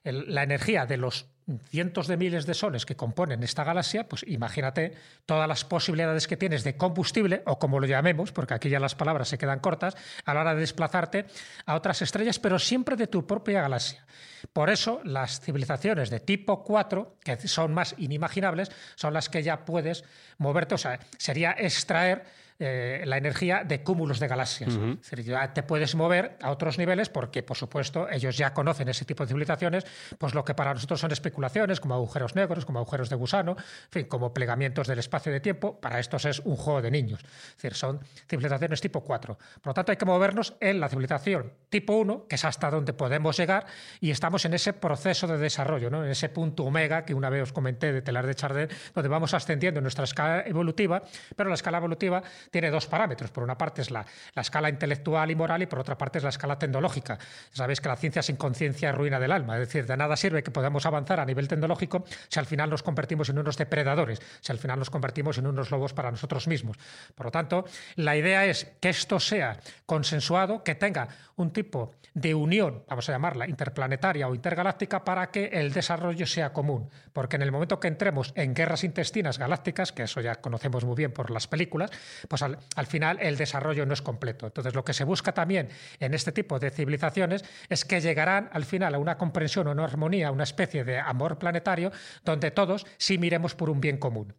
la 0.05 0.45
energía 0.45 0.87
de 0.87 0.97
los 0.97 1.27
cientos 1.69 2.07
de 2.07 2.17
miles 2.17 2.47
de 2.47 2.55
soles 2.55 2.87
que 2.87 2.97
componen 2.97 3.43
esta 3.43 3.65
galaxia, 3.65 4.09
pues 4.09 4.25
imagínate 4.27 4.95
todas 5.27 5.49
las 5.49 5.65
posibilidades 5.65 6.27
que 6.29 6.37
tienes 6.37 6.65
de 6.65 6.77
combustible, 6.77 7.43
o 7.47 7.59
como 7.59 7.81
lo 7.81 7.87
llamemos, 7.87 8.33
porque 8.33 8.55
aquí 8.55 8.69
ya 8.69 8.81
las 8.81 8.95
palabras 8.95 9.29
se 9.29 9.39
quedan 9.39 9.61
cortas, 9.61 9.97
a 10.25 10.35
la 10.35 10.41
hora 10.41 10.55
de 10.55 10.61
desplazarte 10.61 11.27
a 11.67 11.75
otras 11.75 12.03
estrellas, 12.03 12.39
pero 12.39 12.59
siempre 12.59 12.97
de 12.97 13.07
tu 13.07 13.27
propia 13.27 13.63
galaxia. 13.63 14.05
Por 14.53 14.71
eso 14.71 15.01
las 15.05 15.41
civilizaciones 15.41 16.11
de 16.11 16.21
tipo 16.21 16.63
4, 16.65 17.17
que 17.23 17.37
son 17.49 17.75
más 17.75 17.95
inimaginables, 17.99 18.71
son 18.95 19.15
las 19.15 19.29
que 19.29 19.43
ya 19.43 19.65
puedes 19.65 20.05
moverte, 20.39 20.75
o 20.75 20.79
sea, 20.79 20.99
sería 21.19 21.55
extraer 21.59 22.25
eh, 22.65 23.03
la 23.07 23.17
energía 23.17 23.65
de 23.65 23.83
cúmulos 23.83 24.21
de 24.21 24.29
galaxias. 24.29 24.71
Es 24.71 25.11
decir, 25.11 25.25
ya 25.25 25.53
te 25.53 25.65
puedes 25.65 25.97
mover 25.97 26.37
a 26.41 26.53
otros 26.53 26.79
niveles 26.79 27.09
porque, 27.09 27.43
por 27.43 27.57
supuesto, 27.57 28.09
ellos 28.09 28.37
ya 28.37 28.55
conocen 28.55 28.89
ese 28.89 29.05
tipo 29.05 29.25
de 29.25 29.29
civilizaciones, 29.29 29.85
pues 30.17 30.33
lo 30.33 30.45
que 30.45 30.55
para 30.55 30.73
nosotros 30.73 31.01
son 31.01 31.11
especulaciones, 31.11 31.81
como 31.81 31.95
agujeros 31.95 32.37
negros, 32.37 32.65
como 32.65 32.79
agujeros 32.79 33.11
de 33.11 33.17
gusano, 33.17 33.57
en 33.59 33.91
fin, 33.91 34.05
como 34.05 34.33
plegamientos 34.33 34.87
del 34.87 35.01
espacio 35.01 35.33
de 35.33 35.41
tiempo, 35.41 35.81
para 35.81 35.99
estos 35.99 36.25
es 36.25 36.39
un 36.39 36.57
juego 36.57 36.81
de 36.81 36.93
niños. 36.93 37.21
Es 37.25 37.57
decir, 37.57 37.75
son 37.75 38.01
civilizaciones 38.29 38.81
tipo 38.81 39.01
4. 39.01 39.37
Por 39.37 39.67
lo 39.67 39.75
tanto, 39.75 39.91
hay 39.91 39.97
que 39.97 40.05
movernos 40.05 40.55
en 40.61 40.79
la 40.79 40.89
civilización 40.89 41.53
tipo 41.69 41.95
1, 41.97 42.27
que 42.29 42.37
es 42.37 42.45
hasta 42.45 42.71
donde 42.71 42.93
podemos 42.93 43.37
llegar, 43.37 43.67
y 44.01 44.13
estamos 44.13 44.45
en 44.45 44.55
ese 44.55 44.73
proceso 44.73 45.27
de 45.27 45.39
desarrollo, 45.39 45.91
¿no? 45.91 46.05
en 46.05 46.11
ese 46.11 46.29
punto 46.29 46.63
omega 46.65 47.05
que 47.05 47.15
una 47.15 47.29
vez 47.29 47.43
os 47.43 47.53
comenté 47.53 47.93
de 47.93 48.03
telar 48.03 48.25
de 48.27 48.37
Chardin, 48.37 48.69
donde 48.95 49.09
vamos 49.09 49.35
ascendiendo 49.35 49.79
en 49.79 49.85
nuestra 49.85 50.05
escala 50.05 50.45
evolutiva, 50.47 51.03
pero 51.35 51.49
la 51.49 51.55
escala 51.55 51.79
evolutiva 51.79 52.23
tiene 52.53 52.71
dos 52.71 52.87
parámetros. 52.87 53.33
Por 53.33 53.43
una 53.43 53.59
parte 53.59 53.83
es 53.83 53.91
la, 53.91 54.07
la 54.35 54.43
escala 54.43 54.69
intelectual 54.69 55.31
y 55.31 55.35
moral 55.35 55.63
y 55.63 55.67
por 55.67 55.81
otra 55.81 55.99
parte 55.99 56.19
es 56.19 56.25
la 56.25 56.31
escala 56.31 56.59
tecnológica. 56.59 57.19
Sabéis 57.51 57.81
que 57.81 57.89
la 57.89 57.97
ciencia 57.97 58.23
sin 58.23 58.37
conciencia 58.37 58.91
es 58.91 58.95
ruina 58.95 59.19
del 59.19 59.33
alma. 59.33 59.55
Es 59.55 59.67
decir, 59.67 59.87
de 59.87 59.97
nada 59.97 60.17
sirve 60.17 60.43
que 60.43 60.51
podamos 60.51 60.87
avanzar 60.87 61.19
a 61.19 61.25
nivel 61.25 61.49
tecnológico 61.49 62.05
si 62.29 62.39
al 62.39 62.47
final 62.47 62.71
nos 62.71 62.83
convertimos 62.83 63.31
en 63.31 63.39
unos 63.39 63.57
depredadores, 63.57 64.21
si 64.41 64.53
al 64.53 64.59
final 64.59 64.79
nos 64.79 64.91
convertimos 64.91 65.39
en 65.39 65.47
unos 65.47 65.71
lobos 65.71 65.95
para 65.95 66.11
nosotros 66.11 66.47
mismos. 66.47 66.77
Por 67.15 67.27
lo 67.27 67.33
tanto, 67.33 67.65
la 67.97 68.17
idea 68.17 68.45
es 68.45 68.67
que 68.81 68.91
esto 68.91 69.19
sea 69.19 69.59
consensuado, 69.87 70.63
que 70.63 70.75
tenga 70.75 71.09
un 71.37 71.53
tipo 71.53 71.95
de 72.15 72.35
unión, 72.35 72.85
vamos 72.89 73.09
a 73.09 73.13
llamarla 73.13 73.49
interplanetaria 73.49 74.29
o 74.29 74.35
intergaláctica, 74.35 75.03
para 75.03 75.31
que 75.31 75.47
el 75.47 75.73
desarrollo 75.73 76.27
sea 76.27 76.53
común. 76.53 76.91
Porque 77.13 77.37
en 77.37 77.43
el 77.43 77.53
momento 77.53 77.81
que 77.81 77.89
entremos 77.89 78.33
en 78.37 78.55
guerras 78.55 78.85
intestinas 78.85 79.39
galácticas, 79.39 79.93
que 79.93 80.03
eso 80.03 80.21
ya 80.21 80.37
conocemos 80.37 80.85
muy 80.85 80.95
bien 80.95 81.13
por 81.13 81.31
las 81.31 81.47
películas, 81.47 81.91
pues 82.29 82.42
al, 82.43 82.59
al 82.77 82.87
final 82.87 83.19
el 83.21 83.37
desarrollo 83.37 83.87
no 83.87 83.95
es 83.95 84.03
completo. 84.03 84.47
Entonces, 84.47 84.75
lo 84.75 84.85
que 84.85 84.93
se 84.93 85.05
busca 85.05 85.33
también 85.33 85.69
en 86.01 86.15
este 86.15 86.33
tipo 86.33 86.59
de 86.59 86.71
civilizaciones 86.71 87.45
es 87.69 87.85
que 87.85 88.01
llegarán 88.01 88.51
al 88.53 88.65
final 88.65 88.95
a 88.95 88.99
una 88.99 89.17
comprensión 89.17 89.67
o 89.69 89.73
una 89.73 89.85
armonía, 89.85 90.31
una 90.31 90.45
especie 90.45 90.85
de 90.85 90.99
amor 90.99 91.39
planetario, 91.39 91.93
donde 92.25 92.51
todos 92.51 92.87
sí 92.99 93.19
miremos 93.19 93.55
por 93.55 93.71
un 93.71 93.81
bien 93.81 93.99
común. 93.99 94.35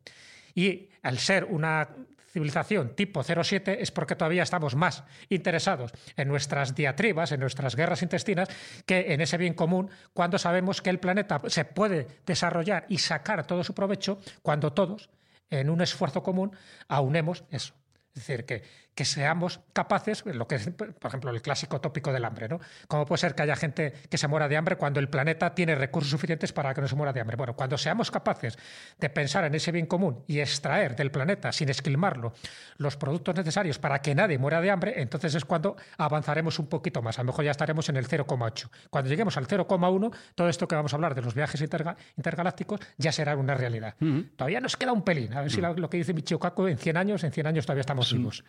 Y 0.55 0.89
al 1.01 1.17
ser 1.17 1.45
una 1.45 1.89
civilización 2.33 2.95
tipo 2.95 3.23
07 3.23 3.81
es 3.81 3.91
porque 3.91 4.15
todavía 4.15 4.43
estamos 4.43 4.75
más 4.75 5.03
interesados 5.29 5.93
en 6.17 6.27
nuestras 6.27 6.73
diatribas, 6.73 7.31
en 7.31 7.39
nuestras 7.39 7.75
guerras 7.75 8.01
intestinas, 8.01 8.49
que 8.85 9.13
en 9.13 9.21
ese 9.21 9.37
bien 9.37 9.53
común, 9.53 9.89
cuando 10.13 10.39
sabemos 10.39 10.81
que 10.81 10.89
el 10.89 10.99
planeta 10.99 11.39
se 11.47 11.63
puede 11.63 12.07
desarrollar 12.25 12.85
y 12.89 12.97
sacar 12.97 13.45
todo 13.45 13.63
su 13.63 13.75
provecho 13.75 14.19
cuando 14.41 14.73
todos, 14.73 15.09
en 15.49 15.69
un 15.69 15.81
esfuerzo 15.81 16.23
común, 16.23 16.55
aunemos 16.87 17.43
eso. 17.51 17.75
Es 18.15 18.27
decir, 18.27 18.45
que, 18.45 18.61
que 18.95 19.05
seamos 19.05 19.59
capaces, 19.73 20.23
lo 20.25 20.47
que 20.47 20.55
es, 20.55 20.69
por 20.69 20.93
ejemplo, 21.03 21.31
el 21.31 21.41
clásico 21.41 21.81
tópico 21.81 22.13
del 22.13 22.25
hambre, 22.25 22.47
¿no? 22.47 22.59
¿Cómo 22.87 23.05
puede 23.05 23.19
ser 23.19 23.33
que 23.35 23.41
haya 23.43 23.55
gente 23.55 23.93
que 24.09 24.17
se 24.17 24.27
muera 24.27 24.47
de 24.47 24.55
hambre 24.57 24.75
cuando 24.75 24.99
el 24.99 25.09
planeta 25.09 25.55
tiene 25.55 25.73
recursos 25.75 26.11
suficientes 26.11 26.53
para 26.53 26.73
que 26.73 26.81
no 26.81 26.87
se 26.87 26.95
muera 26.95 27.11
de 27.11 27.19
hambre? 27.21 27.35
Bueno, 27.35 27.55
cuando 27.55 27.77
seamos 27.77 28.11
capaces 28.11 28.57
de 28.99 29.09
pensar 29.09 29.45
en 29.45 29.55
ese 29.55 29.71
bien 29.71 29.87
común 29.87 30.23
y 30.27 30.39
extraer 30.39 30.95
del 30.95 31.09
planeta, 31.11 31.51
sin 31.51 31.69
esquilmarlo, 31.69 32.33
los 32.77 32.95
productos 32.97 33.35
necesarios 33.35 33.79
para 33.79 33.99
que 34.01 34.13
nadie 34.13 34.37
muera 34.37 34.61
de 34.61 34.69
hambre, 34.69 34.93
entonces 35.01 35.33
es 35.35 35.45
cuando 35.45 35.75
avanzaremos 35.97 36.59
un 36.59 36.67
poquito 36.67 37.01
más. 37.01 37.17
A 37.17 37.23
lo 37.23 37.27
mejor 37.27 37.45
ya 37.45 37.51
estaremos 37.51 37.89
en 37.89 37.97
el 37.97 38.07
0,8. 38.07 38.69
Cuando 38.89 39.09
lleguemos 39.09 39.37
al 39.37 39.47
0,1, 39.47 40.13
todo 40.35 40.49
esto 40.49 40.67
que 40.67 40.75
vamos 40.75 40.93
a 40.93 40.97
hablar 40.97 41.15
de 41.15 41.21
los 41.21 41.33
viajes 41.33 41.61
interga- 41.61 41.95
intergalácticos 42.17 42.79
ya 42.97 43.11
será 43.11 43.35
una 43.35 43.55
realidad. 43.55 43.95
Todavía 44.35 44.59
nos 44.61 44.77
queda 44.77 44.91
un 44.93 45.01
pelín. 45.03 45.33
A 45.33 45.41
ver 45.41 45.51
si 45.51 45.61
lo 45.61 45.89
que 45.89 45.97
dice 45.97 46.13
Michio 46.13 46.39
Kaku, 46.39 46.67
en 46.67 46.77
100 46.77 46.97
años, 46.97 47.23
en 47.23 47.31
100 47.31 47.47
años 47.47 47.65
todavía 47.65 47.81
estamos 47.81 48.11
vivos. 48.13 48.43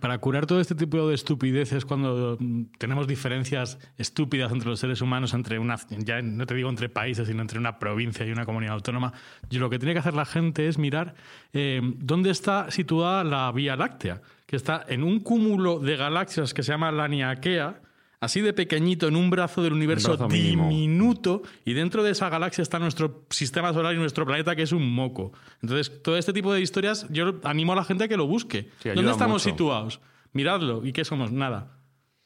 Para 0.00 0.18
curar 0.18 0.46
todo 0.46 0.60
este 0.60 0.74
tipo 0.74 1.08
de 1.08 1.14
estupideces, 1.14 1.84
cuando 1.84 2.36
tenemos 2.76 3.06
diferencias 3.06 3.78
estúpidas 3.96 4.50
entre 4.50 4.68
los 4.68 4.80
seres 4.80 5.00
humanos, 5.00 5.32
entre 5.32 5.60
una, 5.60 5.76
ya 5.90 6.20
no 6.22 6.44
te 6.44 6.54
digo 6.54 6.68
entre 6.68 6.88
países, 6.88 7.28
sino 7.28 7.40
entre 7.40 7.60
una 7.60 7.78
provincia 7.78 8.26
y 8.26 8.32
una 8.32 8.46
comunidad 8.46 8.74
autónoma, 8.74 9.12
yo 9.50 9.60
lo 9.60 9.70
que 9.70 9.78
tiene 9.78 9.92
que 9.92 10.00
hacer 10.00 10.14
la 10.14 10.24
gente 10.24 10.66
es 10.66 10.76
mirar 10.76 11.14
eh, 11.52 11.80
dónde 11.98 12.30
está 12.30 12.72
situada 12.72 13.22
la 13.22 13.52
Vía 13.52 13.76
Láctea, 13.76 14.22
que 14.46 14.56
está 14.56 14.84
en 14.88 15.04
un 15.04 15.20
cúmulo 15.20 15.78
de 15.78 15.96
galaxias 15.96 16.52
que 16.52 16.64
se 16.64 16.72
llama 16.72 16.90
la 16.90 17.06
Niaquea, 17.06 17.80
así 18.24 18.40
de 18.40 18.52
pequeñito 18.52 19.06
en 19.08 19.16
un 19.16 19.30
brazo 19.30 19.62
del 19.62 19.72
universo 19.72 20.08
brazo 20.08 20.28
mínimo. 20.28 20.68
diminuto 20.68 21.42
y 21.64 21.74
dentro 21.74 22.02
de 22.02 22.10
esa 22.10 22.28
galaxia 22.28 22.62
está 22.62 22.78
nuestro 22.78 23.24
sistema 23.30 23.72
solar 23.72 23.94
y 23.94 23.98
nuestro 23.98 24.26
planeta 24.26 24.56
que 24.56 24.62
es 24.62 24.72
un 24.72 24.90
moco. 24.92 25.32
Entonces, 25.62 26.02
todo 26.02 26.16
este 26.16 26.32
tipo 26.32 26.52
de 26.52 26.60
historias 26.60 27.06
yo 27.10 27.34
animo 27.44 27.72
a 27.72 27.76
la 27.76 27.84
gente 27.84 28.04
a 28.04 28.08
que 28.08 28.16
lo 28.16 28.26
busque. 28.26 28.70
Sí, 28.82 28.88
¿Dónde 28.94 29.10
estamos 29.10 29.44
mucho. 29.44 29.50
situados? 29.56 30.00
Miradlo. 30.32 30.84
¿Y 30.84 30.92
qué 30.92 31.04
somos? 31.04 31.30
Nada. 31.30 31.78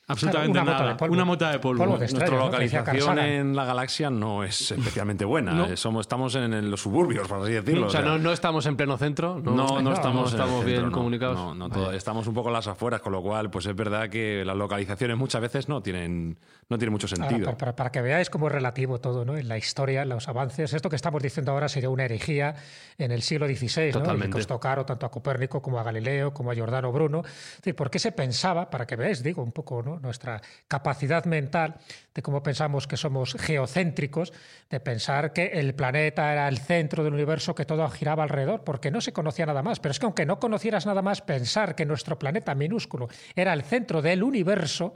Absolutamente 0.08 0.50
una 0.58 0.64
mota 0.64 0.78
nada. 0.78 0.88
de 0.90 0.94
polvo. 0.96 1.12
Una 1.14 1.24
mota 1.24 1.50
de 1.52 1.58
polvo. 1.58 1.84
Polvo 1.84 1.98
de 1.98 2.06
estrellas, 2.06 2.30
Nuestra 2.30 2.38
¿no? 2.38 2.50
Localización 2.50 3.18
en 3.18 3.54
la 3.56 3.64
galaxia 3.66 4.08
no 4.10 4.42
es 4.42 4.70
especialmente 4.72 5.24
buena. 5.24 5.52
No. 5.52 5.66
Eh, 5.66 5.76
Somos, 5.76 6.00
estamos 6.02 6.34
en, 6.34 6.52
en 6.54 6.70
los 6.70 6.80
suburbios, 6.80 7.28
por 7.28 7.42
así 7.42 7.52
decirlo. 7.52 7.86
o 7.86 7.90
sea, 7.90 8.00
no, 8.00 8.18
no 8.18 8.32
estamos 8.32 8.64
en 8.66 8.76
pleno 8.76 8.96
centro. 8.96 9.38
No, 9.42 9.50
No, 9.54 9.66
no, 9.66 9.82
no, 9.82 9.92
estamos, 9.92 10.22
no 10.22 10.28
estamos 10.28 10.64
bien 10.64 10.76
centro, 10.78 10.90
no. 10.90 10.96
comunicados. 10.96 11.36
No, 11.36 11.54
no, 11.54 11.68
todo- 11.68 11.92
estamos 11.92 12.26
un 12.26 12.34
poco 12.34 12.48
en 12.48 12.54
las 12.54 12.66
afueras, 12.66 13.00
con 13.02 13.12
lo 13.12 13.22
cual, 13.22 13.50
pues 13.50 13.66
es 13.66 13.76
verdad 13.76 14.08
que 14.08 14.44
las 14.46 14.56
localizaciones 14.56 15.16
muchas 15.16 15.42
veces 15.42 15.68
no 15.68 15.82
tienen, 15.82 16.38
no 16.70 16.78
tienen 16.78 16.92
mucho 16.92 17.06
Ahora, 17.06 17.28
sentido. 17.28 17.44
para, 17.46 17.58
para- 17.58 17.76
para 17.76 17.92
que 17.92 18.00
veáis 18.00 18.30
cómo 18.30 18.46
es 18.46 18.52
relativo 18.52 19.00
todo, 19.00 19.24
¿no? 19.26 19.36
En 19.36 19.46
la 19.46 19.58
historia, 19.58 20.02
en 20.02 20.08
los 20.08 20.26
avances. 20.28 20.72
Esto 20.72 20.88
que 20.88 20.96
estamos 20.96 21.22
diciendo 21.22 21.52
ahora 21.52 21.68
sería 21.68 21.90
una 21.90 22.04
herejía 22.06 22.54
en 22.96 23.12
el 23.12 23.20
siglo 23.20 23.46
XVI, 23.46 23.58
¿no? 23.82 23.88
Y 23.88 23.92
que 23.92 23.98
Totalmente. 23.98 24.30
costó 24.38 24.58
caro 24.58 24.86
tanto 24.86 25.04
a 25.04 25.10
Copérnico 25.10 25.60
como 25.60 25.78
a 25.78 25.82
Galileo, 25.82 26.32
como 26.32 26.50
a 26.50 26.54
Giordano 26.54 26.90
Bruno. 26.92 27.20
Es 27.26 27.56
decir, 27.58 27.76
¿por 27.76 27.90
qué 27.90 27.98
se 27.98 28.12
pensaba, 28.12 28.70
para 28.70 28.86
que 28.86 28.96
veáis, 28.96 29.22
digo, 29.22 29.42
un 29.42 29.52
poco 29.52 29.82
¿no? 29.82 29.97
Nuestra 30.00 30.40
capacidad 30.66 31.24
mental 31.24 31.76
de 32.14 32.22
cómo 32.22 32.42
pensamos 32.42 32.86
que 32.86 32.96
somos 32.96 33.34
geocéntricos, 33.38 34.32
de 34.70 34.80
pensar 34.80 35.32
que 35.32 35.46
el 35.46 35.74
planeta 35.74 36.32
era 36.32 36.48
el 36.48 36.58
centro 36.58 37.04
del 37.04 37.14
universo, 37.14 37.54
que 37.54 37.64
todo 37.64 37.88
giraba 37.90 38.22
alrededor, 38.22 38.64
porque 38.64 38.90
no 38.90 39.00
se 39.00 39.12
conocía 39.12 39.46
nada 39.46 39.62
más. 39.62 39.80
Pero 39.80 39.92
es 39.92 39.98
que 39.98 40.06
aunque 40.06 40.26
no 40.26 40.38
conocieras 40.40 40.86
nada 40.86 41.02
más, 41.02 41.20
pensar 41.20 41.74
que 41.74 41.86
nuestro 41.86 42.18
planeta 42.18 42.54
minúsculo 42.54 43.08
era 43.34 43.52
el 43.52 43.62
centro 43.62 44.02
del 44.02 44.22
universo, 44.22 44.92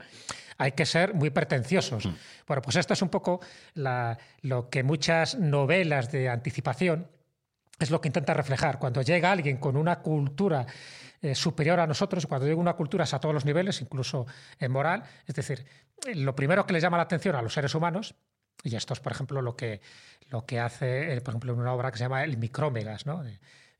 hay 0.57 0.73
que 0.73 0.85
ser 0.85 1.13
muy 1.13 1.29
pretenciosos. 1.31 2.07
Bueno, 2.47 2.61
pues 2.61 2.75
esto 2.75 2.93
es 2.93 3.01
un 3.01 3.09
poco 3.09 3.39
la- 3.73 4.17
lo 4.41 4.69
que 4.69 4.83
muchas 4.83 5.35
novelas 5.39 6.11
de 6.11 6.29
anticipación 6.29 7.07
es 7.79 7.89
lo 7.89 7.99
que 7.99 8.07
intenta 8.09 8.33
reflejar. 8.35 8.77
Cuando 8.79 9.01
llega 9.01 9.31
alguien 9.31 9.57
con 9.57 9.75
una 9.75 9.99
cultura 9.99 10.65
eh, 11.23 11.35
superior 11.35 11.79
a 11.79 11.87
nosotros, 11.87 12.27
cuando 12.27 12.45
llega 12.45 12.59
una 12.59 12.73
cultura 12.73 13.05
es 13.05 13.13
a 13.13 13.19
todos 13.19 13.33
los 13.33 13.45
niveles, 13.45 13.81
incluso 13.81 14.27
en 14.59 14.71
moral, 14.73 15.03
es 15.25 15.33
decir, 15.33 15.65
eh, 16.05 16.15
lo 16.15 16.35
primero 16.35 16.65
que 16.65 16.73
les 16.73 16.83
llama 16.83 16.97
la 16.97 17.03
atención 17.03 17.33
a 17.37 17.41
los 17.41 17.53
seres 17.53 17.73
humanos, 17.75 18.15
y 18.61 18.75
esto 18.75 18.93
es, 18.93 18.99
por 18.99 19.13
ejemplo, 19.13 19.41
lo 19.41 19.55
que, 19.55 19.79
lo 20.29 20.45
que 20.45 20.59
hace, 20.59 21.13
eh, 21.13 21.21
por 21.21 21.31
ejemplo, 21.31 21.53
en 21.53 21.59
una 21.59 21.71
obra 21.71 21.91
que 21.91 21.97
se 21.97 22.03
llama 22.03 22.25
El 22.25 22.35
Micrómegas, 22.35 23.05
¿no? 23.05 23.23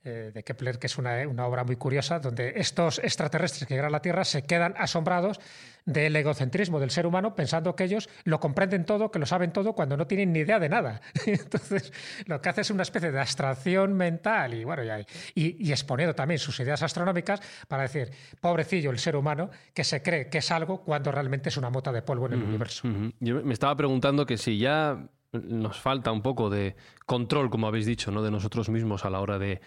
De, 0.03 0.27
eh, 0.27 0.31
de 0.31 0.43
Kepler, 0.43 0.79
que 0.79 0.87
es 0.87 0.97
una, 0.97 1.27
una 1.27 1.45
obra 1.45 1.63
muy 1.63 1.75
curiosa, 1.75 2.19
donde 2.19 2.53
estos 2.55 2.99
extraterrestres 2.99 3.65
que 3.67 3.73
llegan 3.73 3.87
a 3.87 3.89
la 3.89 4.01
Tierra 4.01 4.25
se 4.25 4.43
quedan 4.43 4.73
asombrados 4.77 5.39
del 5.85 6.15
egocentrismo 6.15 6.79
del 6.79 6.91
ser 6.91 7.05
humano, 7.05 7.35
pensando 7.35 7.75
que 7.75 7.83
ellos 7.85 8.09
lo 8.23 8.39
comprenden 8.39 8.85
todo, 8.85 9.11
que 9.11 9.19
lo 9.19 9.25
saben 9.25 9.51
todo, 9.51 9.73
cuando 9.73 9.97
no 9.97 10.07
tienen 10.07 10.31
ni 10.31 10.39
idea 10.39 10.59
de 10.59 10.69
nada. 10.69 11.01
Entonces, 11.25 11.91
lo 12.25 12.41
que 12.41 12.49
hace 12.49 12.61
es 12.61 12.69
una 12.69 12.83
especie 12.83 13.11
de 13.11 13.19
abstracción 13.19 13.93
mental 13.93 14.53
y, 14.53 14.63
bueno, 14.63 14.83
y, 14.83 14.89
y, 15.35 15.67
y 15.67 15.71
exponiendo 15.71 16.15
también 16.15 16.39
sus 16.39 16.59
ideas 16.59 16.81
astronómicas 16.83 17.41
para 17.67 17.83
decir, 17.83 18.11
pobrecillo 18.39 18.91
el 18.91 18.99
ser 18.99 19.15
humano, 19.15 19.49
que 19.73 19.83
se 19.83 20.01
cree 20.01 20.29
que 20.29 20.39
es 20.39 20.51
algo 20.51 20.83
cuando 20.83 21.11
realmente 21.11 21.49
es 21.49 21.57
una 21.57 21.69
mota 21.69 21.91
de 21.91 22.01
polvo 22.01 22.27
en 22.27 22.33
el 22.33 22.43
universo. 22.43 22.87
Yo 23.19 23.43
me 23.43 23.53
estaba 23.53 23.75
preguntando 23.75 24.25
que 24.25 24.37
si 24.37 24.57
ya 24.57 25.07
nos 25.33 25.79
falta 25.79 26.11
un 26.11 26.21
poco 26.21 26.49
de 26.49 26.75
control, 27.05 27.49
como 27.49 27.67
habéis 27.67 27.85
dicho, 27.85 28.11
¿no? 28.11 28.21
de 28.21 28.31
nosotros 28.31 28.69
mismos 28.69 29.05
a 29.05 29.09
la 29.09 29.19
hora 29.19 29.39
de 29.39 29.61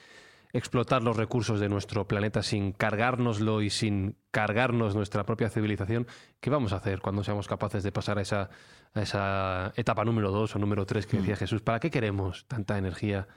explotar 0.56 1.02
los 1.02 1.16
recursos 1.16 1.60
de 1.60 1.68
nuestro 1.68 2.06
planeta 2.08 2.42
sin 2.42 2.72
cargárnoslo 2.72 3.62
y 3.62 3.70
sin 3.70 4.16
cargarnos 4.30 4.94
nuestra 4.94 5.24
propia 5.24 5.48
civilización, 5.50 6.06
¿qué 6.40 6.50
vamos 6.50 6.72
a 6.72 6.76
hacer 6.76 7.00
cuando 7.00 7.22
seamos 7.24 7.46
capaces 7.48 7.82
de 7.82 7.92
pasar 7.92 8.18
a 8.18 8.22
esa, 8.22 8.50
a 8.94 9.00
esa 9.02 9.72
etapa 9.76 10.04
número 10.04 10.30
dos 10.30 10.54
o 10.56 10.58
número 10.58 10.84
tres 10.86 11.06
que 11.06 11.18
decía 11.18 11.36
Jesús? 11.36 11.62
¿Para 11.62 11.80
qué 11.80 11.90
queremos 11.90 12.44
tanta 12.48 12.76
energía? 12.78 13.28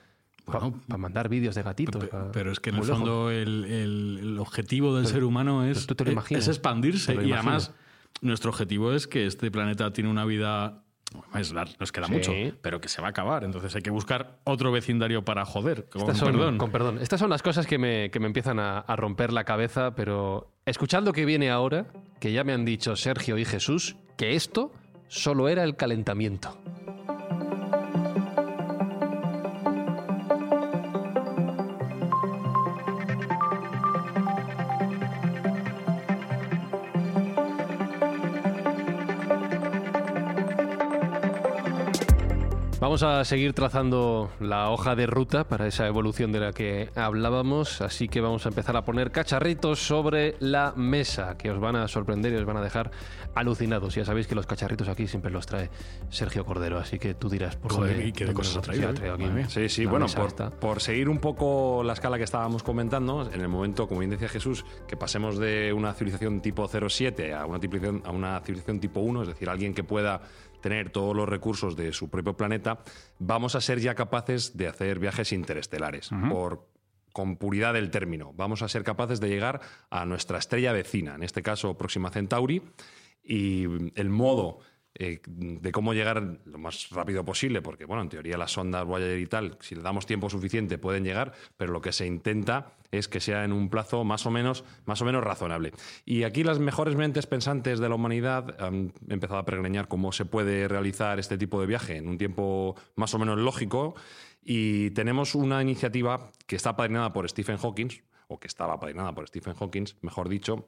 Para 0.45 0.71
mandar 0.97 1.29
vídeos 1.29 1.53
de 1.53 1.62
gatitos. 1.62 2.08
Pero 2.34 2.51
es 2.51 2.60
que 2.60 2.71
en 2.71 2.77
el 2.77 2.84
fondo 2.84 3.29
el, 3.29 3.65
el- 3.65 4.17
el 4.21 4.39
objetivo 4.39 4.95
del 4.95 5.05
ser 5.05 5.23
humano 5.23 5.63
es, 5.63 5.86
tú 5.86 5.93
te 5.93 6.03
lo 6.05 6.10
es- 6.10 6.13
imaginas. 6.13 6.43
es 6.43 6.47
expandirse. 6.49 7.13
Te 7.13 7.21
lo 7.21 7.27
Y 7.27 7.34
además, 7.34 7.71
nuestro 8.21 8.49
objetivo 8.49 8.91
es 8.93 9.05
que 9.05 9.27
este 9.27 9.51
planeta 9.51 9.93
tiene 9.93 10.10
una 10.10 10.25
vida. 10.25 10.82
Nos 11.79 11.91
queda 11.91 12.05
Sí. 12.05 12.11
mucho, 12.13 12.31
pero 12.61 12.79
que 12.79 12.87
se 12.87 13.01
va 13.01 13.07
a 13.07 13.09
acabar. 13.11 13.43
Entonces 13.43 13.75
hay 13.75 13.81
que 13.81 13.89
buscar 13.89 14.37
otro 14.43 14.71
vecindario 14.71 15.25
para 15.25 15.43
joder. 15.45 15.89
Con 15.89 16.01
Estas 16.01 16.17
son, 16.17 16.31
perdón. 16.33 16.57
con 16.57 16.71
perdón. 16.71 16.99
Estas 17.01 17.19
son 17.19 17.29
las 17.29 17.41
cosas 17.41 17.65
que 17.65 17.77
me, 17.77 18.11
que 18.11 18.19
me 18.19 18.27
empiezan 18.27 18.59
a, 18.59 18.79
a 18.79 18.95
romper 18.95 19.33
la 19.33 19.43
cabeza, 19.43 19.95
pero 19.95 20.51
escuchando 20.65 21.11
que 21.11 21.25
viene 21.25 21.49
ahora, 21.49 21.87
que 22.19 22.31
ya 22.31 22.43
me 22.43 22.53
han 22.53 22.65
dicho 22.65 22.95
Sergio 22.95 23.37
y 23.37 23.45
Jesús, 23.45 23.95
que 24.17 24.35
esto 24.35 24.71
solo 25.07 25.49
era 25.49 25.63
el 25.63 25.75
calentamiento. 25.75 26.57
Vamos 43.01 43.17
a 43.17 43.23
seguir 43.23 43.53
trazando 43.53 44.29
la 44.41 44.69
hoja 44.71 44.93
de 44.93 45.07
ruta 45.07 45.47
para 45.47 45.67
esa 45.67 45.88
evolución 45.88 46.33
de 46.33 46.41
la 46.41 46.51
que 46.51 46.89
hablábamos, 46.95 47.79
así 47.79 48.09
que 48.09 48.19
vamos 48.19 48.45
a 48.45 48.49
empezar 48.49 48.75
a 48.75 48.83
poner 48.83 49.09
cacharritos 49.12 49.79
sobre 49.79 50.35
la 50.41 50.73
mesa 50.75 51.38
que 51.38 51.49
os 51.49 51.62
van 51.62 51.77
a 51.77 51.88
sorprender 51.88 52.33
y 52.33 52.35
os 52.35 52.43
van 52.43 52.57
a 52.57 52.62
dejar 52.62 52.91
alucinados. 53.35 53.95
Ya 53.95 54.03
sabéis 54.03 54.27
que 54.27 54.35
los 54.35 54.45
cacharritos 54.45 54.89
aquí 54.89 55.07
siempre 55.07 55.31
los 55.31 55.45
trae 55.45 55.69
Sergio 56.09 56.43
Cordero, 56.43 56.77
así 56.77 56.99
que 56.99 57.13
tú 57.13 57.29
dirás 57.29 57.55
por 57.55 57.71
Joder, 57.71 57.93
dónde- 57.93 58.07
¿y 58.09 58.12
qué 58.12 58.25
de 58.25 58.33
cosas 58.33 58.57
ha 58.57 58.62
traído, 58.63 58.93
Sí, 58.93 59.03
eh? 59.05 59.12
aquí. 59.12 59.43
Sí, 59.47 59.69
sí, 59.69 59.85
bueno, 59.85 60.07
por, 60.07 60.33
por 60.59 60.81
seguir 60.81 61.07
un 61.07 61.19
poco 61.19 61.81
la 61.85 61.93
escala 61.93 62.17
que 62.17 62.25
estábamos 62.25 62.63
comentando, 62.63 63.29
en 63.31 63.39
el 63.39 63.47
momento, 63.47 63.88
como 63.88 64.01
bien 64.01 64.09
decía 64.12 64.27
Jesús, 64.27 64.65
que 64.89 64.97
pasemos 64.97 65.38
de 65.38 65.71
una 65.71 65.93
civilización 65.93 66.41
tipo 66.41 66.67
07 66.67 67.33
a 67.33 67.45
una 67.45 67.59
civilización, 67.59 68.01
a 68.05 68.12
una 68.12 68.41
civilización 68.41 68.81
tipo 68.81 68.99
1, 68.99 69.21
es 69.21 69.27
decir, 69.29 69.49
alguien 69.49 69.73
que 69.73 69.85
pueda 69.85 70.19
tener 70.61 70.89
todos 70.89 71.15
los 71.15 71.27
recursos 71.27 71.75
de 71.75 71.93
su 71.93 72.09
propio 72.09 72.35
planeta, 72.35 72.79
vamos 73.19 73.55
a 73.55 73.61
ser 73.61 73.79
ya 73.79 73.95
capaces 73.95 74.57
de 74.57 74.67
hacer 74.67 74.99
viajes 74.99 75.31
interestelares. 75.31 76.09
Por 76.29 76.67
con 77.13 77.37
puridad 77.37 77.73
del 77.73 77.89
término. 77.89 78.33
Vamos 78.35 78.61
a 78.61 78.69
ser 78.69 78.83
capaces 78.83 79.19
de 79.19 79.29
llegar 79.29 79.61
a 79.89 80.05
nuestra 80.05 80.37
estrella 80.37 80.71
vecina, 80.71 81.15
en 81.15 81.23
este 81.23 81.41
caso 81.41 81.77
Próxima 81.77 82.11
Centauri, 82.11 82.61
y 83.23 83.65
el 83.99 84.09
modo 84.09 84.59
eh, 84.95 85.21
de 85.25 85.71
cómo 85.71 85.93
llegar 85.93 86.39
lo 86.45 86.58
más 86.58 86.89
rápido 86.89 87.23
posible, 87.23 87.62
porque 87.62 87.86
bueno, 87.86 88.02
en 88.02 88.10
teoría 88.10 88.38
las 88.38 88.52
sondas 88.52 88.86
Voyager 88.86 89.19
y 89.19 89.28
tal, 89.28 89.58
si 89.62 89.75
le 89.75 89.82
damos 89.82 90.06
tiempo 90.06 90.30
suficiente 90.30 90.78
pueden 90.78 91.04
llegar, 91.04 91.34
pero 91.58 91.71
lo 91.71 91.82
que 91.82 91.91
se 91.91 92.06
intenta 92.08 92.73
es 92.91 93.08
que 93.08 93.19
sea 93.19 93.45
en 93.45 93.54
un 93.54 93.69
plazo 93.69 94.04
más 94.04 94.25
o 94.25 94.32
menos, 94.32 94.63
más 94.86 95.02
o 95.02 95.06
menos 95.06 95.23
razonable. 95.23 95.73
Y 96.06 96.23
aquí 96.23 96.43
las 96.43 96.60
mejores 96.60 96.95
mentes 96.95 97.28
pensantes 97.28 97.80
de 97.80 97.88
la 97.88 97.95
humanidad 97.95 98.60
han 98.60 98.93
empezado 99.08 99.39
a 99.39 99.45
pergreñar 99.45 99.88
cómo 99.88 100.12
se 100.12 100.25
puede 100.25 100.67
realizar 100.67 101.19
este 101.19 101.38
tipo 101.38 101.62
de 101.62 101.67
viaje 101.67 101.97
en 101.97 102.08
un 102.08 102.17
tiempo 102.17 102.75
más 102.95 103.13
o 103.13 103.19
menos 103.19 103.38
lógico. 103.38 103.95
Y 104.41 104.89
tenemos 104.91 105.36
una 105.36 105.62
iniciativa 105.62 106.32
que 106.47 106.56
está 106.56 106.75
padrinada 106.75 107.13
por 107.13 107.30
Stephen 107.30 107.58
Hawking, 107.58 107.89
o 108.28 108.39
que 108.39 108.47
estaba 108.47 108.80
padrinada 108.80 109.13
por 109.13 109.28
Stephen 109.28 109.54
Hawking, 109.54 109.86
mejor 110.02 110.30
dicho, 110.30 110.67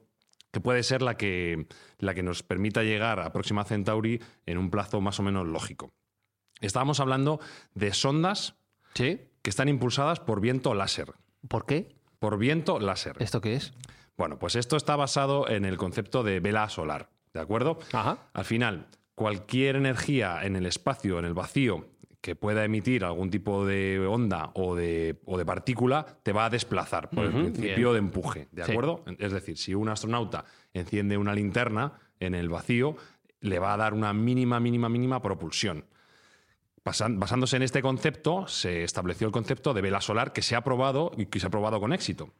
que 0.52 0.60
puede 0.60 0.82
ser 0.82 1.02
la 1.02 1.16
que, 1.16 1.66
la 1.98 2.14
que 2.14 2.22
nos 2.22 2.42
permita 2.42 2.82
llegar 2.82 3.18
a 3.18 3.32
Próxima 3.32 3.64
Centauri 3.64 4.20
en 4.46 4.58
un 4.58 4.70
plazo 4.70 5.00
más 5.00 5.18
o 5.18 5.22
menos 5.22 5.48
lógico. 5.48 5.92
Estábamos 6.60 7.00
hablando 7.00 7.40
de 7.74 7.92
sondas 7.92 8.54
¿Sí? 8.94 9.20
que 9.42 9.50
están 9.50 9.68
impulsadas 9.68 10.20
por 10.20 10.40
viento 10.40 10.74
láser. 10.74 11.14
¿Por 11.48 11.66
qué? 11.66 11.96
Por 12.18 12.38
viento 12.38 12.78
láser. 12.78 13.16
¿Esto 13.18 13.40
qué 13.40 13.54
es? 13.54 13.72
Bueno, 14.16 14.38
pues 14.38 14.54
esto 14.54 14.76
está 14.76 14.94
basado 14.94 15.48
en 15.48 15.64
el 15.64 15.78
concepto 15.78 16.22
de 16.22 16.38
vela 16.38 16.68
solar, 16.68 17.08
¿de 17.32 17.40
acuerdo? 17.40 17.78
Ajá. 17.92 18.18
Al 18.34 18.44
final, 18.44 18.86
cualquier 19.14 19.76
energía 19.76 20.44
en 20.44 20.54
el 20.54 20.66
espacio, 20.66 21.18
en 21.18 21.24
el 21.24 21.34
vacío, 21.34 21.88
que 22.22 22.36
pueda 22.36 22.64
emitir 22.64 23.04
algún 23.04 23.28
tipo 23.30 23.66
de 23.66 23.98
onda 24.08 24.52
o 24.54 24.74
de, 24.74 25.20
o 25.26 25.36
de 25.36 25.44
partícula, 25.44 26.06
te 26.22 26.32
va 26.32 26.46
a 26.46 26.50
desplazar 26.50 27.10
por 27.10 27.24
el 27.26 27.32
principio 27.32 27.90
bien. 27.90 27.92
de 27.92 27.98
empuje, 27.98 28.48
¿de 28.52 28.64
Sí. 28.64 28.70
acuerdo? 28.70 29.04
Es 29.18 29.32
decir, 29.32 29.58
si 29.58 29.74
un 29.74 29.88
astronauta 29.90 30.44
enciende 30.72 31.18
una 31.18 31.34
linterna 31.34 31.94
en 32.20 32.34
el 32.34 32.48
vacío, 32.48 32.96
le 33.40 33.58
va 33.58 33.74
a 33.74 33.76
dar 33.76 33.92
una 33.92 34.12
mínima, 34.12 34.60
mínima, 34.60 34.88
mínima 34.88 35.20
propulsión. 35.20 35.84
Basándose 36.84 37.56
en 37.56 37.62
este 37.62 37.82
concepto, 37.82 38.46
se 38.48 38.82
estableció 38.84 39.26
el 39.26 39.32
concepto 39.32 39.74
de 39.74 39.80
vela 39.82 40.00
solar 40.00 40.32
que 40.32 40.42
se 40.42 40.56
ha 40.56 40.62
probado 40.62 41.12
y 41.16 41.26
que 41.26 41.38
se 41.40 41.46
ha 41.46 41.50
probado 41.50 41.80
con 41.80 41.92
éxito, 41.92 42.30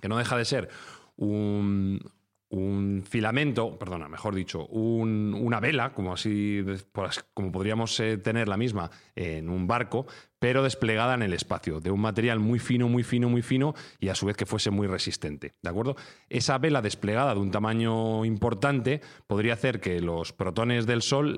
que 0.00 0.08
no 0.08 0.16
deja 0.18 0.36
de 0.36 0.44
ser 0.46 0.68
un, 1.16 2.00
un 2.52 3.02
filamento, 3.08 3.78
perdona, 3.78 4.08
mejor 4.08 4.34
dicho, 4.34 4.66
un- 4.66 5.34
una 5.38 5.58
vela, 5.58 5.92
como 5.94 6.12
así, 6.12 6.62
como 7.34 7.50
podríamos 7.50 7.98
eh, 8.00 8.18
tener 8.18 8.46
la 8.46 8.56
misma 8.58 8.90
en 9.16 9.48
un 9.48 9.66
barco, 9.66 10.06
pero 10.38 10.62
desplegada 10.62 11.14
en 11.14 11.22
el 11.22 11.32
espacio, 11.32 11.80
de 11.80 11.90
un 11.90 12.00
material 12.00 12.40
muy 12.40 12.58
fino, 12.58 12.88
muy 12.88 13.04
fino, 13.04 13.28
muy 13.30 13.40
fino 13.42 13.74
y 14.00 14.08
a 14.08 14.14
su 14.14 14.26
vez 14.26 14.36
que 14.36 14.44
fuese 14.44 14.70
muy 14.70 14.86
resistente, 14.86 15.54
¿de 15.62 15.70
acuerdo? 15.70 15.96
Esa 16.28 16.58
vela 16.58 16.82
desplegada 16.82 17.34
de 17.34 17.40
un 17.40 17.50
tamaño 17.50 18.24
importante 18.24 19.00
podría 19.26 19.54
hacer 19.54 19.80
que 19.80 20.00
los 20.00 20.32
protones 20.32 20.84
del 20.86 21.00
Sol, 21.02 21.36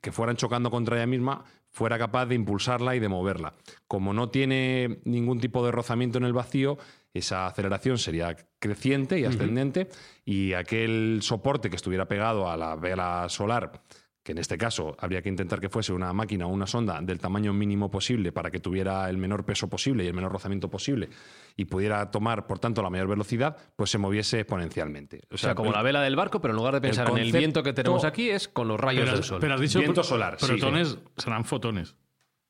que 0.00 0.12
fueran 0.12 0.36
chocando 0.36 0.70
contra 0.70 0.96
ella 0.96 1.06
misma, 1.06 1.44
fuera 1.70 1.98
capaz 1.98 2.26
de 2.26 2.34
impulsarla 2.36 2.94
y 2.96 3.00
de 3.00 3.08
moverla. 3.08 3.52
Como 3.86 4.14
no 4.14 4.30
tiene 4.30 5.00
ningún 5.04 5.40
tipo 5.40 5.64
de 5.64 5.72
rozamiento 5.72 6.16
en 6.16 6.24
el 6.24 6.32
vacío, 6.32 6.78
esa 7.18 7.46
aceleración 7.46 7.98
sería 7.98 8.36
creciente 8.58 9.18
y 9.18 9.24
ascendente 9.24 9.88
y 10.24 10.52
aquel 10.52 11.18
soporte 11.22 11.70
que 11.70 11.76
estuviera 11.76 12.06
pegado 12.06 12.50
a 12.50 12.56
la 12.56 12.76
vela 12.76 13.28
solar, 13.28 13.82
que 14.22 14.32
en 14.32 14.38
este 14.38 14.58
caso 14.58 14.96
habría 14.98 15.22
que 15.22 15.28
intentar 15.28 15.60
que 15.60 15.68
fuese 15.68 15.92
una 15.92 16.12
máquina 16.12 16.46
o 16.46 16.48
una 16.48 16.66
sonda 16.66 17.00
del 17.00 17.20
tamaño 17.20 17.52
mínimo 17.52 17.92
posible 17.92 18.32
para 18.32 18.50
que 18.50 18.58
tuviera 18.58 19.08
el 19.08 19.18
menor 19.18 19.44
peso 19.44 19.68
posible 19.68 20.02
y 20.02 20.08
el 20.08 20.14
menor 20.14 20.32
rozamiento 20.32 20.68
posible 20.68 21.08
y 21.56 21.66
pudiera 21.66 22.10
tomar, 22.10 22.48
por 22.48 22.58
tanto, 22.58 22.82
la 22.82 22.90
mayor 22.90 23.06
velocidad, 23.06 23.56
pues 23.76 23.90
se 23.90 23.98
moviese 23.98 24.40
exponencialmente. 24.40 25.22
O 25.30 25.38
sea, 25.38 25.54
como 25.54 25.70
la 25.70 25.82
vela 25.82 26.02
del 26.02 26.16
barco, 26.16 26.40
pero 26.40 26.52
en 26.52 26.56
lugar 26.56 26.74
de 26.74 26.80
pensar 26.80 27.08
en 27.10 27.18
el 27.18 27.30
viento 27.30 27.62
que 27.62 27.72
tenemos 27.72 28.04
aquí, 28.04 28.28
es 28.30 28.48
con 28.48 28.66
los 28.66 28.80
rayos 28.80 29.04
Pero, 29.04 29.14
del 29.14 29.24
sol. 29.24 29.38
pero 29.40 29.54
has 29.54 29.60
dicho 29.60 29.78
Viento 29.78 30.02
solar, 30.02 30.36
sí, 30.40 30.46
protones 30.46 30.98
serán 31.16 31.44
fotones. 31.44 31.94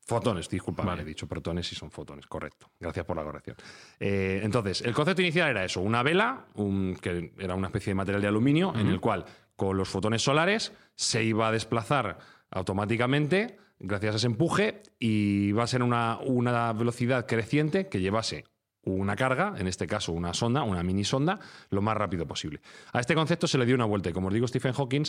Fotones, 0.09 0.49
disculpa, 0.49 0.85
Vale. 0.85 1.03
he 1.03 1.05
dicho 1.05 1.27
protones 1.27 1.71
y 1.73 1.75
son 1.75 1.91
fotones, 1.91 2.27
correcto. 2.27 2.71
Gracias 2.79 3.05
por 3.05 3.17
la 3.17 3.25
corrección. 3.25 3.57
Eh, 3.99 4.41
entonces, 4.45 4.81
el 4.83 4.95
concepto 4.95 5.21
inicial 5.21 5.51
era 5.51 5.65
eso, 5.65 5.81
una 5.81 6.03
vela, 6.05 6.47
un- 6.55 6.97
que 7.01 7.33
era 7.39 7.55
una 7.57 7.67
especie 7.67 7.91
de 7.91 7.97
material 7.97 8.23
de 8.23 8.29
aluminio, 8.29 8.73
en 8.77 8.87
el 8.87 9.01
cual 9.01 9.25
con 9.57 9.77
los 9.77 9.89
fotones 9.89 10.23
solares 10.23 10.73
se 10.95 11.25
iba 11.25 11.49
a 11.49 11.53
desplazar 11.53 12.19
automáticamente 12.51 13.57
gracias 13.79 14.15
a 14.15 14.17
ese 14.19 14.27
empuje 14.27 14.83
y 14.99 15.53
va 15.53 15.65
a 15.65 15.67
ser 15.67 15.83
una, 15.83 16.19
una 16.25 16.73
velocidad 16.73 17.27
creciente 17.27 17.89
que 17.89 18.01
llevase 18.01 18.45
una 18.83 19.17
carga, 19.17 19.55
en 19.59 19.67
este 19.67 19.87
caso 19.89 20.13
una 20.13 20.33
sonda, 20.33 20.63
una 20.63 20.83
mini 20.85 21.03
sonda, 21.05 21.41
lo 21.71 21.83
más 21.83 21.97
rápido 21.97 22.27
posible. 22.27 22.61
A 22.93 23.01
este 23.01 23.15
concepto 23.17 23.49
se 23.49 23.59
le 23.59 23.67
dio 23.67 23.75
una 23.75 23.85
vuelta 23.85 24.11
y 24.11 24.13
como 24.13 24.29
os 24.29 24.35
digo, 24.35 24.47
Stephen 24.47 24.73
Hawking, 24.73 25.03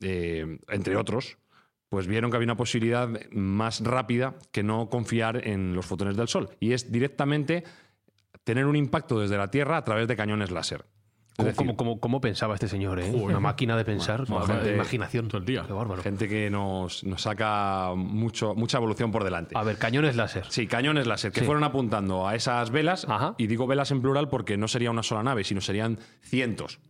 eh, 0.00 0.58
entre 0.68 0.96
otros, 0.96 1.36
pues 1.94 2.08
vieron 2.08 2.28
que 2.28 2.36
había 2.36 2.46
una 2.46 2.56
posibilidad 2.56 3.08
más 3.30 3.80
rápida 3.84 4.34
que 4.50 4.64
no 4.64 4.88
confiar 4.90 5.46
en 5.46 5.76
los 5.76 5.86
fotones 5.86 6.16
del 6.16 6.26
Sol. 6.26 6.48
Y 6.58 6.72
es 6.72 6.90
directamente 6.90 7.62
tener 8.42 8.66
un 8.66 8.74
impacto 8.74 9.20
desde 9.20 9.36
la 9.36 9.48
Tierra 9.48 9.76
a 9.76 9.84
través 9.84 10.08
de 10.08 10.16
cañones 10.16 10.50
láser. 10.50 10.84
¿Cómo, 11.36 11.46
decir, 11.46 11.56
cómo- 11.56 11.76
cómo- 11.76 12.00
cómo 12.00 12.20
pensaba 12.20 12.54
este 12.54 12.66
señor? 12.66 12.98
eh? 12.98 13.12
Una 13.12 13.38
máquina 13.38 13.76
de 13.76 13.84
pensar, 13.84 14.24
Bueno, 14.26 14.44
gente- 14.44 14.74
imaginación. 14.74 15.28
todo 15.28 15.38
el 15.38 15.44
día. 15.44 15.62
Qué 15.64 15.72
bárbaro. 15.72 16.02
gente 16.02 16.28
que 16.28 16.50
nos, 16.50 17.04
nos 17.04 17.22
saca 17.22 17.92
mucho, 17.94 18.56
mucha 18.56 18.78
evolución 18.78 19.12
por 19.12 19.22
delante. 19.22 19.56
A 19.56 19.62
ver, 19.62 19.78
cañones 19.78 20.16
láser. 20.16 20.46
Sí, 20.48 20.66
cañones 20.66 21.06
láser 21.06 21.30
que 21.30 21.40
Sí. 21.40 21.46
fueron 21.46 21.62
apuntando 21.62 22.26
a 22.26 22.34
esas 22.34 22.70
velas. 22.72 23.06
Ajá. 23.08 23.36
Y 23.38 23.46
digo 23.46 23.68
velas 23.68 23.92
en 23.92 24.02
plural 24.02 24.28
porque 24.28 24.56
no 24.56 24.66
sería 24.66 24.90
una 24.90 25.04
sola 25.04 25.22
nave, 25.22 25.44
sino 25.44 25.60
serían 25.60 25.98
cientos. 26.22 26.80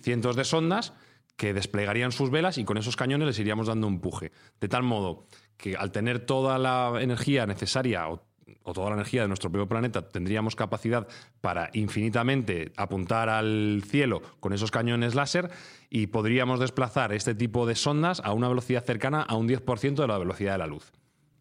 Cientos 0.00 0.36
de 0.36 0.44
sondas 0.44 0.94
que 1.36 1.52
desplegarían 1.52 2.12
sus 2.12 2.30
velas 2.30 2.58
y 2.58 2.64
con 2.64 2.78
esos 2.78 2.96
cañones 2.96 3.26
les 3.26 3.38
iríamos 3.38 3.66
dando 3.66 3.88
empuje. 3.88 4.32
De 4.60 4.68
tal 4.68 4.82
modo 4.82 5.26
que 5.56 5.76
al 5.76 5.92
tener 5.92 6.20
toda 6.20 6.58
la 6.58 6.98
energía 7.00 7.46
necesaria 7.46 8.08
o, 8.08 8.22
o 8.62 8.72
toda 8.72 8.90
la 8.90 8.96
energía 8.96 9.22
de 9.22 9.28
nuestro 9.28 9.50
propio 9.50 9.68
planeta, 9.68 10.08
tendríamos 10.08 10.56
capacidad 10.56 11.08
para 11.40 11.70
infinitamente 11.72 12.72
apuntar 12.76 13.28
al 13.28 13.82
cielo 13.86 14.22
con 14.40 14.52
esos 14.52 14.70
cañones 14.70 15.14
láser 15.14 15.50
y 15.90 16.06
podríamos 16.08 16.60
desplazar 16.60 17.12
este 17.12 17.34
tipo 17.34 17.66
de 17.66 17.74
sondas 17.74 18.20
a 18.24 18.32
una 18.32 18.48
velocidad 18.48 18.84
cercana 18.84 19.22
a 19.22 19.34
un 19.36 19.48
10% 19.48 19.94
de 19.94 20.06
la 20.06 20.18
velocidad 20.18 20.52
de 20.52 20.58
la 20.58 20.66
luz. 20.66 20.92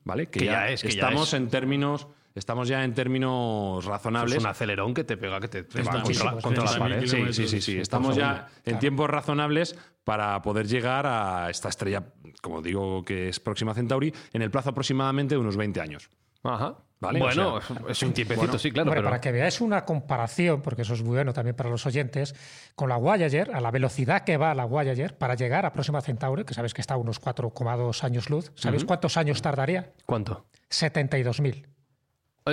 ¿Vale? 0.05 0.27
Que 0.27 0.45
ya 0.45 0.69
es, 0.69 0.81
que 0.81 0.89
ya 0.89 0.95
estamos 0.95 1.29
es. 1.29 1.35
en 1.35 1.47
términos 1.47 2.07
estamos 2.35 2.67
ya 2.67 2.83
en 2.83 2.93
términos 2.93 3.85
razonables. 3.85 4.37
es 4.37 4.43
un 4.43 4.49
acelerón 4.49 4.93
que 4.93 5.03
te 5.03 5.17
pega, 5.17 5.39
que 5.39 5.47
te, 5.47 5.63
te 5.63 5.81
va 5.83 5.97
muchísimo, 5.99 6.39
contra, 6.39 6.39
es 6.39 6.43
contra 6.43 6.63
la 6.63 6.71
30.000 6.71 6.79
pared. 6.79 7.07
Sí, 7.07 7.33
sí, 7.33 7.47
sí, 7.47 7.61
sí. 7.61 7.79
Estamos 7.79 8.15
ya 8.15 8.47
en 8.65 8.79
tiempos 8.79 9.09
razonables 9.09 9.77
para 10.03 10.41
poder 10.41 10.67
llegar 10.67 11.05
a 11.05 11.49
esta 11.49 11.69
estrella, 11.69 12.03
como 12.41 12.61
digo, 12.61 13.03
que 13.03 13.29
es 13.29 13.39
Próxima 13.39 13.73
Centauri, 13.73 14.13
en 14.33 14.41
el 14.41 14.51
plazo 14.51 14.71
aproximadamente 14.71 15.35
de 15.35 15.39
unos 15.39 15.57
20 15.57 15.81
años. 15.81 16.09
Ajá. 16.43 16.77
Vale, 16.99 17.19
bueno, 17.19 17.55
o 17.55 17.61
sea, 17.61 17.75
es 17.89 18.01
un 18.01 18.13
tiempecito, 18.13 18.57
sí, 18.57 18.71
claro. 18.71 18.89
Hombre, 18.89 19.01
pero... 19.01 19.09
para 19.09 19.19
que 19.19 19.33
veáis 19.33 19.59
una 19.59 19.83
comparación, 19.83 20.61
porque 20.61 20.83
eso 20.83 20.93
es 20.93 21.03
muy 21.03 21.15
bueno 21.15 21.33
también 21.33 21.53
para 21.53 21.69
los 21.69 21.85
oyentes, 21.85 22.33
con 22.75 22.87
la 22.87 22.95
Voyager, 22.95 23.53
a 23.53 23.59
la 23.59 23.71
velocidad 23.71 24.23
que 24.23 24.37
va 24.37 24.55
la 24.55 24.63
Voyager 24.63 25.17
para 25.17 25.35
llegar 25.35 25.65
a 25.65 25.73
Próxima 25.73 25.99
Centauri, 26.01 26.45
que 26.45 26.53
sabéis 26.53 26.73
que 26.73 26.79
está 26.79 26.93
a 26.93 26.97
unos 26.97 27.21
4,2 27.21 28.03
años 28.05 28.29
luz, 28.29 28.53
¿sabéis 28.55 28.85
cuántos 28.85 29.17
años 29.17 29.41
tardaría? 29.41 29.91
¿Cuánto? 30.05 30.45
72.000. 30.69 31.65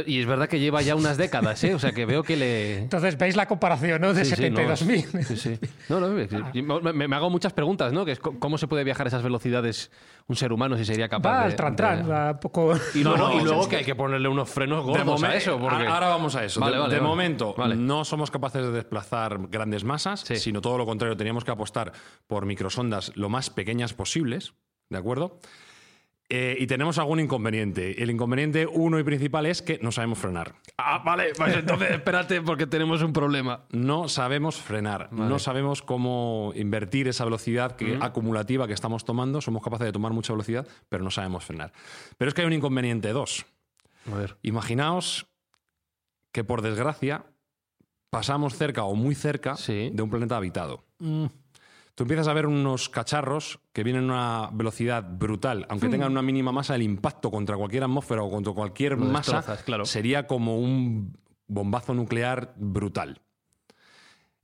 Y 0.07 0.21
es 0.21 0.27
verdad 0.27 0.49
que 0.49 0.61
lleva 0.61 0.83
ya 0.83 0.95
unas 0.95 1.17
décadas, 1.17 1.65
¿eh? 1.65 1.75
O 1.75 1.81
sea, 1.81 1.91
que 1.91 2.07
veo 2.07 2.23
que 2.23 2.37
le... 2.37 2.79
Entonces, 2.79 3.19
¿veis 3.19 3.35
la 3.35 3.47
comparación, 3.47 4.01
no? 4.01 4.15
De 4.15 4.25
Sí, 4.25 4.37
sí, 4.37 4.49
no, 4.49 4.61
72.000. 4.61 5.25
sí, 5.25 5.37
sí. 5.37 5.59
No, 5.89 5.99
no, 5.99 6.17
es- 6.17 6.31
me, 6.55 6.93
me- 6.93 7.09
me 7.09 7.17
hago 7.17 7.29
muchas 7.29 7.53
preguntas, 7.53 7.93
¿no? 7.93 8.05
Que 8.05 8.13
es 8.13 8.21
cómo 8.21 8.57
se 8.57 8.69
puede 8.69 8.85
viajar 8.85 9.07
a 9.07 9.09
esas 9.09 9.25
velocidades 9.25 9.91
un 10.29 10.37
ser 10.37 10.53
humano 10.53 10.77
si 10.77 10.85
sería 10.85 11.09
capaz 11.09 11.31
Va 11.33 11.39
de... 11.41 11.45
al 11.47 11.57
tran-tran, 11.57 12.05
de- 12.05 12.09
va 12.09 12.31
un 12.31 12.39
poco... 12.39 12.73
Y 12.95 13.03
luego, 13.03 13.19
No, 13.19 13.29
no, 13.35 13.41
y 13.41 13.45
luego 13.45 13.69
que 13.69 13.77
hay 13.79 13.85
que 13.85 13.97
ponerle 13.97 14.29
unos 14.29 14.49
frenos 14.49 14.85
gordos 14.85 15.21
momen- 15.21 15.31
a 15.31 15.35
eso. 15.35 15.59
Porque... 15.59 15.85
Ahora 15.89 16.07
vamos 16.07 16.37
a 16.37 16.45
eso. 16.45 16.61
Vale, 16.61 16.75
de 16.77 16.81
vale, 16.83 16.95
de 16.95 17.01
vale. 17.01 17.09
momento 17.09 17.55
Vale. 17.59 17.75
no 17.75 18.05
somos 18.05 18.31
capaces 18.31 18.63
de 18.63 18.71
desplazar 18.71 19.41
grandes 19.49 19.83
masas, 19.83 20.21
Sí. 20.21 20.37
sino 20.37 20.61
todo 20.61 20.79
lo 20.79 20.87
contrario. 20.87 21.17
Teníamos 21.17 21.43
que 21.45 21.51
apostar 21.51 21.91
por 22.29 22.47
microsondas 22.47 23.11
lo 23.17 23.29
más 23.29 23.51
pequeñas 23.51 23.93
posibles, 23.93 24.55
¿de 24.89 24.99
acuerdo? 24.99 25.41
Eh, 26.33 26.57
y 26.61 26.69
tenemos 26.69 26.97
algún 26.99 27.19
inconveniente. 27.19 28.01
El 28.01 28.09
inconveniente 28.09 28.65
uno 28.65 29.01
y 29.01 29.03
principal 29.03 29.47
es 29.47 29.63
que 29.63 29.81
no 29.83 29.91
sabemos 29.91 30.19
frenar. 30.21 30.55
Ah, 30.79 31.03
vale, 31.05 31.33
pues 31.37 31.57
entonces 31.57 31.91
espérate 31.91 32.41
porque 32.41 32.69
tenemos 32.69 33.03
un 33.03 33.13
problema. 33.13 33.65
No 33.73 34.09
sabemos 34.09 34.57
frenar, 34.61 35.13
no 35.13 35.41
sabemos 35.41 35.83
cómo 35.83 36.53
invertir 36.55 37.09
esa 37.09 37.25
velocidad 37.25 37.75
que, 37.75 37.99
acumulativa 38.01 38.69
que 38.69 38.75
estamos 38.75 39.05
tomando. 39.05 39.41
Somos 39.41 39.61
capaces 39.61 39.87
de 39.87 39.93
tomar 39.93 40.13
mucha 40.13 40.33
velocidad, 40.33 40.69
pero 40.89 41.03
no 41.03 41.11
sabemos 41.11 41.45
frenar. 41.45 41.73
Pero 42.17 42.29
es 42.29 42.35
que 42.35 42.43
hay 42.43 42.47
un 42.47 42.53
inconveniente 42.53 43.09
dos. 43.13 43.45
A 44.11 44.15
ver. 44.15 44.37
Imaginaos 44.43 45.27
que 46.33 46.45
por 46.45 46.63
desgracia 46.63 47.25
pasamos 48.09 48.57
cerca 48.57 48.85
o 48.85 48.95
muy 48.95 49.17
cerca 49.17 49.57
Sí. 49.57 49.91
de 49.93 50.01
un 50.01 50.11
planeta 50.11 50.37
habitado. 50.37 50.85
Tú 52.01 52.05
empiezas 52.05 52.29
a 52.29 52.33
ver 52.33 52.47
unos 52.47 52.89
cacharros 52.89 53.61
que 53.75 53.85
vienen 53.85 54.05
a 54.05 54.15
una 54.15 54.51
velocidad 54.55 55.05
brutal, 55.07 55.67
aunque 55.69 55.89
Hmm. 55.89 55.91
tengan 55.91 56.13
una 56.13 56.23
mínima 56.23 56.51
masa, 56.51 56.75
el 56.75 56.81
impacto 56.81 57.31
contra 57.31 57.59
cualquier 57.59 57.83
atmósfera 57.83 58.23
o 58.23 58.31
contra 58.31 58.55
cualquier 58.55 58.93
Lo 58.93 59.05
masa 59.05 59.43
claro. 59.67 59.85
sería 59.85 60.27
como 60.27 60.57
un 60.59 61.15
bombazo 61.47 61.93
nuclear 61.93 62.55
brutal. 62.57 63.21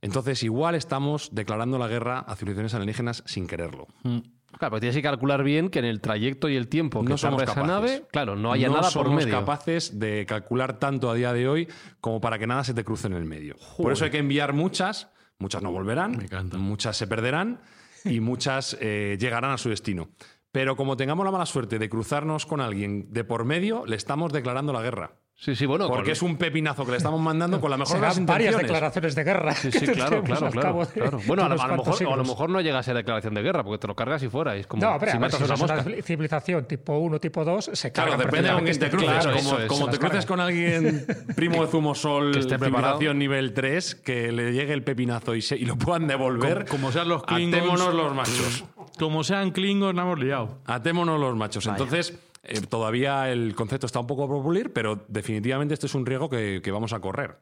Entonces, 0.01 0.43
igual 0.43 0.75
estamos 0.75 1.29
declarando 1.33 1.79
la 1.79 1.87
guerra 1.87 2.19
a 2.19 2.35
civilizaciones 2.35 2.75
alienígenas 2.75 3.23
sin 3.25 3.47
quererlo. 3.47 3.87
Claro, 4.03 4.29
pero 4.59 4.79
tienes 4.79 4.95
que 4.95 5.01
calcular 5.01 5.43
bien 5.43 5.69
que 5.71 5.79
en 5.79 5.85
el 5.85 5.99
trayecto 5.99 6.49
y 6.49 6.55
el 6.57 6.67
tiempo 6.67 7.01
que 7.01 7.09
no 7.09 7.17
somos 7.17 7.41
esa 7.41 7.55
capaces. 7.55 7.67
nave, 7.67 8.03
claro, 8.11 8.35
no 8.35 8.51
haya 8.51 8.67
No 8.67 8.73
nada 8.75 8.83
por 8.91 9.05
somos 9.07 9.15
medio. 9.25 9.33
capaces 9.39 9.97
de 9.97 10.27
calcular 10.27 10.77
tanto 10.77 11.09
a 11.09 11.15
día 11.15 11.33
de 11.33 11.47
hoy 11.47 11.67
como 12.01 12.21
para 12.21 12.37
que 12.37 12.45
nada 12.45 12.63
se 12.63 12.75
te 12.75 12.83
cruce 12.83 13.07
en 13.07 13.13
el 13.13 13.25
medio. 13.25 13.55
Por 13.77 13.91
eso 13.93 14.05
hay 14.05 14.11
que 14.11 14.19
enviar 14.19 14.53
muchas, 14.53 15.09
muchas 15.39 15.61
no 15.61 15.71
volverán, 15.71 16.17
Me 16.17 16.57
muchas 16.57 16.97
se 16.97 17.07
perderán 17.07 17.61
y 18.03 18.19
muchas 18.21 18.77
eh, 18.79 19.17
llegarán 19.19 19.51
a 19.51 19.57
su 19.57 19.69
destino. 19.69 20.09
Pero 20.51 20.75
como 20.75 20.97
tengamos 20.97 21.25
la 21.25 21.31
mala 21.31 21.45
suerte 21.45 21.77
de 21.77 21.89
cruzarnos 21.89 22.45
con 22.45 22.61
alguien 22.61 23.11
de 23.11 23.23
por 23.23 23.45
medio, 23.45 23.85
le 23.85 23.95
estamos 23.95 24.31
declarando 24.33 24.73
la 24.73 24.81
guerra. 24.81 25.17
Sí, 25.39 25.55
sí, 25.55 25.67
bueno. 25.67 25.87
Porque 25.87 26.13
es 26.13 26.21
un 26.23 26.35
pepinazo 26.35 26.83
que 26.83 26.91
le 26.91 26.97
estamos 26.97 27.21
mandando 27.21 27.61
con 27.61 27.69
la 27.69 27.77
mejor 27.77 27.95
de 27.97 28.01
las 28.01 28.25
varias 28.25 28.57
declaraciones 28.57 29.13
de 29.13 29.23
guerra. 29.23 29.53
Sí, 29.53 29.71
sí, 29.71 29.85
claro, 29.93 30.23
claro, 30.23 30.49
claro, 30.49 30.79
de- 30.79 30.87
claro. 30.87 31.19
Bueno, 31.27 31.43
a, 31.43 31.49
de 31.49 31.55
lo- 31.55 31.61
a 31.61 31.67
mejor, 31.77 31.95
a 32.13 32.15
lo 32.15 32.23
mejor 32.23 32.49
no 32.49 32.59
llega 32.61 32.79
a 32.79 32.83
ser 32.83 32.95
declaración 32.95 33.35
de 33.35 33.43
guerra, 33.43 33.63
porque 33.63 33.77
te 33.77 33.85
lo 33.87 33.95
cargas 33.95 34.23
y 34.23 34.29
fuera. 34.29 34.57
y 34.57 34.61
Es 34.61 34.67
como 34.67 34.81
No, 34.83 34.97
pero 34.99 35.11
si 35.11 35.17
a 35.17 35.19
ver, 35.19 35.31
matas 35.31 35.57
si 35.59 35.63
una 35.63 36.01
civilización 36.01 36.65
tipo 36.65 36.97
1, 36.97 37.19
tipo 37.19 37.45
2, 37.45 37.69
se 37.73 37.91
Claro, 37.91 38.11
cargan 38.13 38.25
depende 38.25 38.51
con 38.51 38.63
quién 38.63 38.79
te 38.79 38.89
cruces. 38.89 39.09
Claro, 39.09 39.37
como 39.67 39.85
es, 39.85 39.91
te 39.91 39.99
cruces 39.99 40.25
con 40.25 40.39
alguien 40.39 41.05
primo 41.35 41.61
de 41.63 41.67
Zumosol, 41.71 42.31
Que 42.33 42.39
esté 42.39 42.57
civilización 42.57 43.19
nivel 43.19 43.53
3, 43.53 43.93
que 43.95 44.31
le 44.31 44.53
llegue 44.53 44.73
el 44.73 44.81
pepinazo 44.83 45.35
y, 45.35 45.43
se- 45.43 45.55
y 45.57 45.65
lo 45.65 45.77
puedan 45.77 46.07
devolver. 46.07 46.65
Como, 46.65 46.77
como 46.87 46.91
sean 46.91 47.09
los 47.09 47.23
Klingons. 47.23 47.61
Atémonos 47.63 47.93
los 47.93 48.15
machos. 48.15 48.65
Como 48.97 49.23
sean 49.23 49.51
Klingons, 49.51 49.93
no 49.93 50.01
hemos 50.01 50.17
liado. 50.19 50.57
Atémonos 50.65 51.19
los 51.19 51.35
machos. 51.35 51.67
Entonces, 51.67 52.17
eh, 52.47 52.61
todavía 52.61 53.31
el 53.31 53.55
concepto 53.55 53.85
está 53.85 53.99
un 53.99 54.07
poco 54.07 54.27
por 54.27 54.43
pulir, 54.43 54.73
pero 54.73 55.05
definitivamente 55.07 55.73
este 55.73 55.87
es 55.87 55.95
un 55.95 56.05
riesgo 56.05 56.29
que, 56.29 56.61
que 56.63 56.71
vamos 56.71 56.93
a 56.93 56.99
correr. 56.99 57.37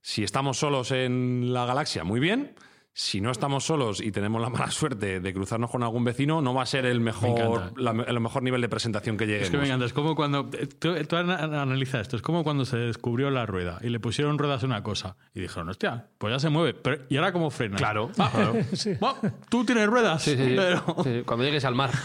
Si 0.00 0.22
estamos 0.22 0.58
solos 0.58 0.90
en 0.92 1.52
la 1.52 1.66
galaxia, 1.66 2.04
muy 2.04 2.20
bien. 2.20 2.54
Si 3.00 3.20
no 3.20 3.30
estamos 3.30 3.62
solos 3.64 4.00
y 4.00 4.10
tenemos 4.10 4.42
la 4.42 4.48
mala 4.50 4.72
suerte 4.72 5.20
de 5.20 5.32
cruzarnos 5.32 5.70
con 5.70 5.84
algún 5.84 6.02
vecino, 6.02 6.42
no 6.42 6.52
va 6.52 6.64
a 6.64 6.66
ser 6.66 6.84
el 6.84 6.98
mejor, 6.98 7.72
la- 7.80 7.92
el 7.92 8.18
mejor 8.18 8.42
nivel 8.42 8.60
de 8.60 8.68
presentación 8.68 9.16
que 9.16 9.24
lleguemos. 9.24 9.44
Es 9.46 9.50
que 9.52 9.56
me 9.56 9.66
encanta, 9.66 9.84
es 9.86 9.92
como 9.92 10.16
cuando. 10.16 10.50
eh, 10.52 10.66
Tú, 10.66 10.92
tú 11.06 11.14
analiza 11.16 12.00
esto, 12.00 12.16
es 12.16 12.22
como 12.22 12.42
cuando 12.42 12.64
se 12.64 12.76
descubrió 12.76 13.30
la 13.30 13.46
rueda 13.46 13.78
y 13.82 13.90
le 13.90 14.00
pusieron 14.00 14.36
ruedas 14.36 14.64
a 14.64 14.66
una 14.66 14.82
cosa 14.82 15.14
y 15.32 15.40
dijeron, 15.40 15.68
hostia, 15.68 16.06
pues 16.18 16.32
ya 16.34 16.40
se 16.40 16.48
mueve. 16.48 16.74
Pero, 16.74 17.04
¿Y 17.08 17.16
ahora 17.18 17.32
cómo 17.32 17.50
frena? 17.50 17.76
Claro, 17.76 18.10
Ah, 18.18 18.30
claro. 18.34 18.54
bueno, 19.00 19.16
tú 19.48 19.64
tienes 19.64 19.86
ruedas. 19.86 20.20
Sí, 20.22 20.32
sí, 20.36 20.54
pero 20.56 20.82
Sí, 21.04 21.22
Cuando 21.24 21.44
llegues 21.44 21.64
al 21.64 21.76
mar. 21.76 21.90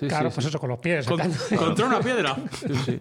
Sí, 0.00 0.08
Claro, 0.08 0.30
sí, 0.30 0.34
pues 0.34 0.44
sí. 0.46 0.48
eso, 0.48 0.58
con 0.58 0.70
los 0.70 0.80
pies. 0.80 1.06
con- 1.06 1.20
contra 1.56 1.86
una 1.86 2.00
piedra. 2.00 2.34
Sí, 2.50 2.74
sí. 2.84 3.00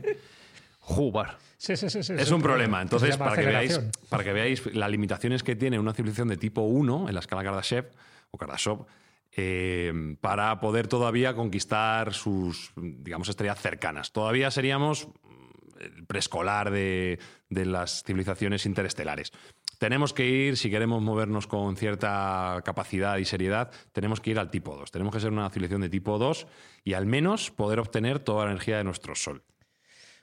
Jugar. 0.81 1.37
Sí, 1.61 1.77
sí, 1.77 1.91
sí, 1.91 2.01
sí, 2.01 2.13
Es 2.17 2.31
un 2.31 2.41
problema. 2.41 2.81
Entonces, 2.81 3.17
para 3.17 3.35
que, 3.35 3.45
veáis, 3.45 3.79
para 4.09 4.23
que 4.23 4.33
veáis 4.33 4.65
las 4.73 4.89
limitaciones 4.89 5.43
que 5.43 5.55
tiene 5.55 5.77
una 5.77 5.93
civilización 5.93 6.27
de 6.27 6.37
tipo 6.37 6.61
1 6.61 7.07
en 7.07 7.13
la 7.13 7.19
escala 7.19 7.43
Kardashev 7.43 7.91
o 8.31 8.87
eh, 9.33 10.15
para 10.21 10.59
poder 10.59 10.87
todavía 10.87 11.35
conquistar 11.35 12.15
sus, 12.15 12.73
digamos, 12.75 13.29
estrellas 13.29 13.61
cercanas. 13.61 14.11
Todavía 14.11 14.49
seríamos 14.49 15.07
mm, 15.07 15.81
el 15.81 16.05
preescolar 16.07 16.71
de, 16.71 17.19
de 17.51 17.65
las 17.67 18.01
civilizaciones 18.05 18.65
interestelares. 18.65 19.31
Tenemos 19.77 20.13
que 20.13 20.25
ir, 20.25 20.57
si 20.57 20.71
queremos 20.71 21.03
movernos 21.03 21.45
con 21.45 21.77
cierta 21.77 22.59
capacidad 22.65 23.17
y 23.17 23.25
seriedad, 23.25 23.69
tenemos 23.91 24.19
que 24.19 24.31
ir 24.31 24.39
al 24.39 24.49
tipo 24.49 24.75
2. 24.75 24.89
Tenemos 24.89 25.13
que 25.13 25.19
ser 25.19 25.31
una 25.31 25.47
civilización 25.51 25.81
de 25.81 25.89
tipo 25.89 26.17
2 26.17 26.47
y 26.83 26.93
al 26.93 27.05
menos 27.05 27.51
poder 27.51 27.79
obtener 27.79 28.17
toda 28.17 28.45
la 28.45 28.51
energía 28.51 28.77
de 28.77 28.83
nuestro 28.83 29.13
Sol. 29.13 29.43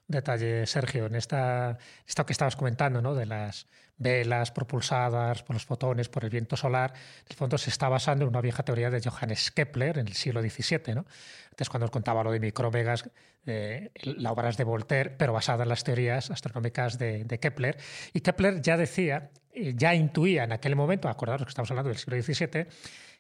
Detalle, 0.09 0.67
Sergio, 0.67 1.07
en 1.07 1.15
esta, 1.15 1.79
esto 2.07 2.27
que 2.27 2.33
estabas 2.33 2.57
comentando, 2.57 3.01
¿no? 3.01 3.15
de 3.15 3.27
las 3.27 3.67
velas 3.99 4.53
propulsadas 4.53 5.43
por 5.43 5.55
los 5.55 5.67
fotones, 5.67 6.09
por 6.09 6.25
el 6.25 6.31
viento 6.31 6.57
solar, 6.57 6.93
en 6.95 7.27
el 7.31 7.37
fondo 7.37 7.59
se 7.59 7.71
está 7.71 7.89
basando 7.89 8.25
en 8.25 8.31
una 8.31 8.41
vieja 8.41 8.63
teoría 8.63 8.91
de 8.91 9.01
Johannes 9.01 9.51
Kepler 9.51 9.99
en 9.99 10.07
el 10.07 10.15
siglo 10.15 10.41
XVII. 10.41 10.95
¿no? 10.95 11.05
Entonces, 11.51 11.69
cuando 11.69 11.87
os 11.87 11.91
contaba 11.91 12.25
lo 12.25 12.31
de 12.31 12.41
microvegas, 12.41 13.11
eh, 13.47 13.91
la 14.03 14.33
obra 14.33 14.51
de 14.51 14.65
Voltaire, 14.65 15.11
pero 15.11 15.33
basada 15.33 15.65
en 15.65 15.69
las 15.69 15.85
teorías 15.85 16.31
astronómicas 16.31 16.99
de, 16.99 17.25
de 17.25 17.41
Kepler. 17.41 17.77
Y 18.13 18.21
Kepler 18.21 18.63
ya 18.63 18.77
decía, 18.77 19.31
eh, 19.53 19.75
ya 19.77 19.95
intuía 19.95 20.45
en 20.45 20.53
aquel 20.53 20.77
momento, 20.77 21.09
acordaros 21.09 21.45
que 21.45 21.51
estamos 21.51 21.71
hablando 21.71 21.89
del 21.91 21.99
siglo 21.99 22.21
XVII, 22.21 22.67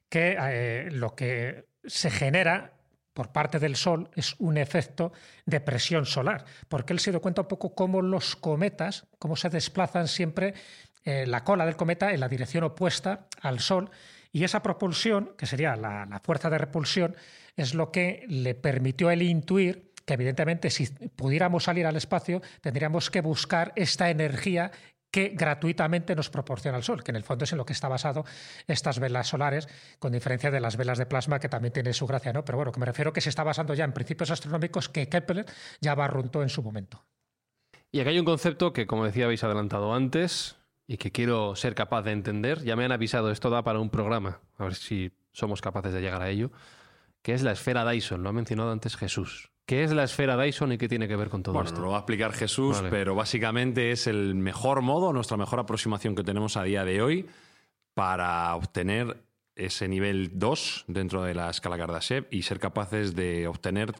que 0.08 0.36
eh, 0.40 0.88
lo 0.90 1.14
que 1.14 1.66
se 1.84 2.10
genera 2.10 2.77
por 3.18 3.32
parte 3.32 3.58
del 3.58 3.74
Sol 3.74 4.08
es 4.14 4.36
un 4.38 4.58
efecto 4.58 5.12
de 5.44 5.58
presión 5.58 6.06
solar, 6.06 6.44
porque 6.68 6.92
él 6.92 7.00
se 7.00 7.10
dio 7.10 7.20
cuenta 7.20 7.40
un 7.42 7.48
poco 7.48 7.74
cómo 7.74 8.00
los 8.00 8.36
cometas, 8.36 9.08
cómo 9.18 9.34
se 9.34 9.48
desplazan 9.48 10.06
siempre 10.06 10.54
eh, 11.02 11.26
la 11.26 11.42
cola 11.42 11.66
del 11.66 11.74
cometa 11.74 12.12
en 12.12 12.20
la 12.20 12.28
dirección 12.28 12.62
opuesta 12.62 13.26
al 13.40 13.58
Sol, 13.58 13.90
y 14.30 14.44
esa 14.44 14.62
propulsión, 14.62 15.32
que 15.36 15.46
sería 15.46 15.74
la, 15.74 16.20
fuerza 16.22 16.48
de 16.48 16.58
repulsión, 16.58 17.16
es 17.56 17.74
lo 17.74 17.90
que 17.90 18.24
le 18.28 18.54
permitió 18.54 19.10
él 19.10 19.22
intuir 19.22 19.90
que 20.06 20.14
evidentemente 20.14 20.70
si 20.70 20.86
pudiéramos 20.86 21.64
salir 21.64 21.86
al 21.86 21.96
espacio 21.96 22.40
tendríamos 22.60 23.10
que 23.10 23.20
buscar 23.20 23.72
esta 23.74 24.10
energía 24.10 24.70
que 25.10 25.30
gratuitamente 25.30 26.14
nos 26.14 26.30
proporciona 26.30 26.76
el 26.76 26.84
Sol, 26.84 27.02
que 27.02 27.12
en 27.12 27.16
el 27.16 27.24
fondo 27.24 27.44
es 27.44 27.52
en 27.52 27.58
lo 27.58 27.66
que 27.66 27.72
está 27.72 27.88
basado 27.88 28.24
estas 28.66 28.98
velas 28.98 29.28
solares, 29.28 29.68
con 29.98 30.12
diferencia 30.12 30.50
de 30.50 30.60
las 30.60 30.76
velas 30.76 30.98
de 30.98 31.06
plasma, 31.06 31.40
que 31.40 31.48
también 31.48 31.72
tiene 31.72 31.92
su 31.92 32.06
gracia, 32.06 32.32
¿no? 32.32 32.44
Pero 32.44 32.58
bueno, 32.58 32.72
que 32.72 32.80
me 32.80 32.86
refiero 32.86 33.12
que 33.12 33.20
se 33.20 33.28
está 33.28 33.42
basando 33.42 33.74
ya 33.74 33.84
en 33.84 33.92
principios 33.92 34.30
astronómicos 34.30 34.88
que 34.88 35.08
Kepler 35.08 35.46
ya 35.80 35.94
barruntó 35.94 36.42
en 36.42 36.48
su 36.48 36.62
momento. 36.62 37.04
Y 37.90 38.00
aquí 38.00 38.10
hay 38.10 38.18
un 38.18 38.26
concepto 38.26 38.72
que, 38.72 38.86
como 38.86 39.04
decía, 39.04 39.24
habéis 39.24 39.44
adelantado 39.44 39.94
antes 39.94 40.56
y 40.86 40.98
que 40.98 41.10
quiero 41.10 41.56
ser 41.56 41.74
capaz 41.74 42.02
de 42.02 42.12
entender. 42.12 42.62
Ya 42.64 42.76
me 42.76 42.84
han 42.84 42.92
avisado, 42.92 43.30
esto 43.30 43.48
da 43.50 43.64
para 43.64 43.78
un 43.78 43.90
programa, 43.90 44.40
a 44.56 44.64
ver 44.64 44.74
si 44.74 45.12
somos 45.32 45.62
capaces 45.62 45.92
de 45.92 46.00
llegar 46.00 46.20
a 46.20 46.28
ello, 46.28 46.50
que 47.22 47.32
es 47.34 47.42
la 47.42 47.52
esfera 47.52 47.88
Dyson. 47.88 48.22
Lo 48.22 48.28
ha 48.28 48.32
mencionado 48.32 48.70
antes 48.72 48.96
Jesús. 48.96 49.50
¿Qué 49.66 49.84
es 49.84 49.92
la 49.92 50.04
esfera 50.04 50.36
Dyson 50.42 50.72
y 50.72 50.78
qué 50.78 50.88
tiene 50.88 51.08
que 51.08 51.16
ver 51.16 51.28
con 51.28 51.42
todo 51.42 51.52
Bueno, 51.52 51.66
esto? 51.68 51.80
nos 51.80 51.84
lo 51.86 51.90
va 51.90 51.98
a 51.98 52.00
explicar 52.00 52.32
Jesús, 52.32 52.76
Vale. 52.78 52.88
pero 52.88 53.14
básicamente 53.14 53.90
es 53.90 54.06
el 54.06 54.34
mejor 54.34 54.80
modo, 54.80 55.12
nuestra 55.12 55.36
mejor 55.36 55.60
aproximación 55.60 56.14
que 56.14 56.24
tenemos 56.24 56.56
a 56.56 56.62
día 56.62 56.84
de 56.86 57.02
hoy 57.02 57.26
para 57.92 58.54
obtener 58.54 59.22
ese 59.56 59.88
nivel 59.88 60.30
2 60.38 60.84
dentro 60.88 61.22
de 61.22 61.34
la 61.34 61.50
escala 61.50 61.76
Kardashev 61.76 62.28
y 62.30 62.42
ser 62.42 62.60
capaces 62.60 63.14
de 63.14 63.46
obtener, 63.46 63.92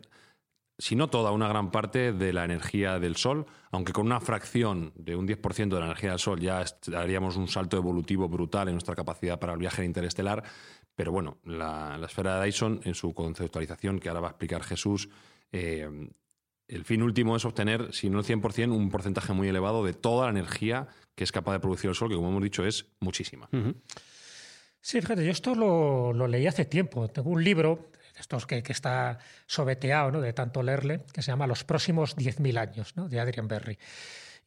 si 0.79 0.95
no 0.97 1.09
toda, 1.11 1.33
una 1.33 1.49
gran 1.49 1.71
parte 1.71 2.13
de 2.13 2.33
la 2.33 2.45
energía 2.45 2.99
del 3.01 3.17
Sol, 3.17 3.45
aunque 3.73 3.93
con 3.93 4.07
una 4.07 4.21
fracción 4.21 4.93
de 4.95 5.17
un 5.17 5.27
10% 5.27 5.69
de 5.75 5.81
la 5.81 5.87
energía 5.87 6.11
del 6.11 6.19
Sol 6.21 6.41
ya 6.41 6.65
daríamos 6.87 7.37
un 7.37 7.49
salto 7.49 7.77
evolutivo 7.77 8.29
brutal 8.29 8.69
en 8.69 8.75
nuestra 8.75 8.95
capacidad 8.95 9.39
para 9.41 9.53
el 9.53 9.59
viaje 9.59 9.85
interestelar. 9.85 10.45
Pero 10.99 11.13
bueno, 11.13 11.39
la, 11.45 11.97
la 11.97 12.07
esfera 12.07 12.41
de 12.41 12.47
Dyson, 12.47 12.81
en 12.83 12.97
su 12.97 13.15
conceptualización, 13.15 14.01
que 14.01 14.09
ahora 14.09 14.21
va 14.21 14.27
a 14.27 14.31
explicar 14.31 14.65
Jesús, 14.65 15.09
eh, 15.53 15.89
el 16.67 16.85
fin 16.85 17.05
último 17.05 17.37
es 17.37 17.45
obtener, 17.45 17.95
si 17.95 18.11
no 18.11 18.19
el 18.19 18.25
100%, 18.25 18.73
un 18.73 18.91
porcentaje 18.91 19.33
muy 19.33 19.47
elevado 19.47 19.85
de 19.85 19.93
toda 19.93 20.25
la 20.25 20.33
energía 20.33 20.89
que 21.15 21.23
es 21.23 21.31
capaz 21.31 21.53
de 21.53 21.61
producir 21.61 21.89
el 21.89 21.95
Sol, 21.95 22.09
que 22.09 22.17
como 22.17 22.31
hemos 22.31 22.43
dicho 22.43 22.67
es 22.67 22.87
muchísima. 22.99 23.49
Sí, 24.81 25.01
fíjate, 25.01 25.25
yo 25.25 25.31
esto 25.31 25.55
lo, 25.55 26.13
lo 26.13 26.27
leí 26.27 26.49
hace 26.49 26.65
tiempo. 26.65 27.07
Tengo 27.07 27.31
un 27.31 27.45
libro, 27.45 27.93
estos 28.19 28.45
que, 28.45 28.65
que 28.65 28.73
está 28.73 29.21
sobeteado 29.47 30.11
¿no? 30.11 30.21
de 30.21 30.33
tanto 30.33 30.65
leerle, 30.65 31.05
que 31.13 31.23
se 31.23 31.31
llama 31.31 31.47
Los 31.47 31.63
próximos 31.63 32.17
10.000 32.17 32.59
años, 32.59 32.97
¿no? 32.97 33.09
de 33.09 33.21
Adrian 33.21 33.47
Berry. 33.47 33.79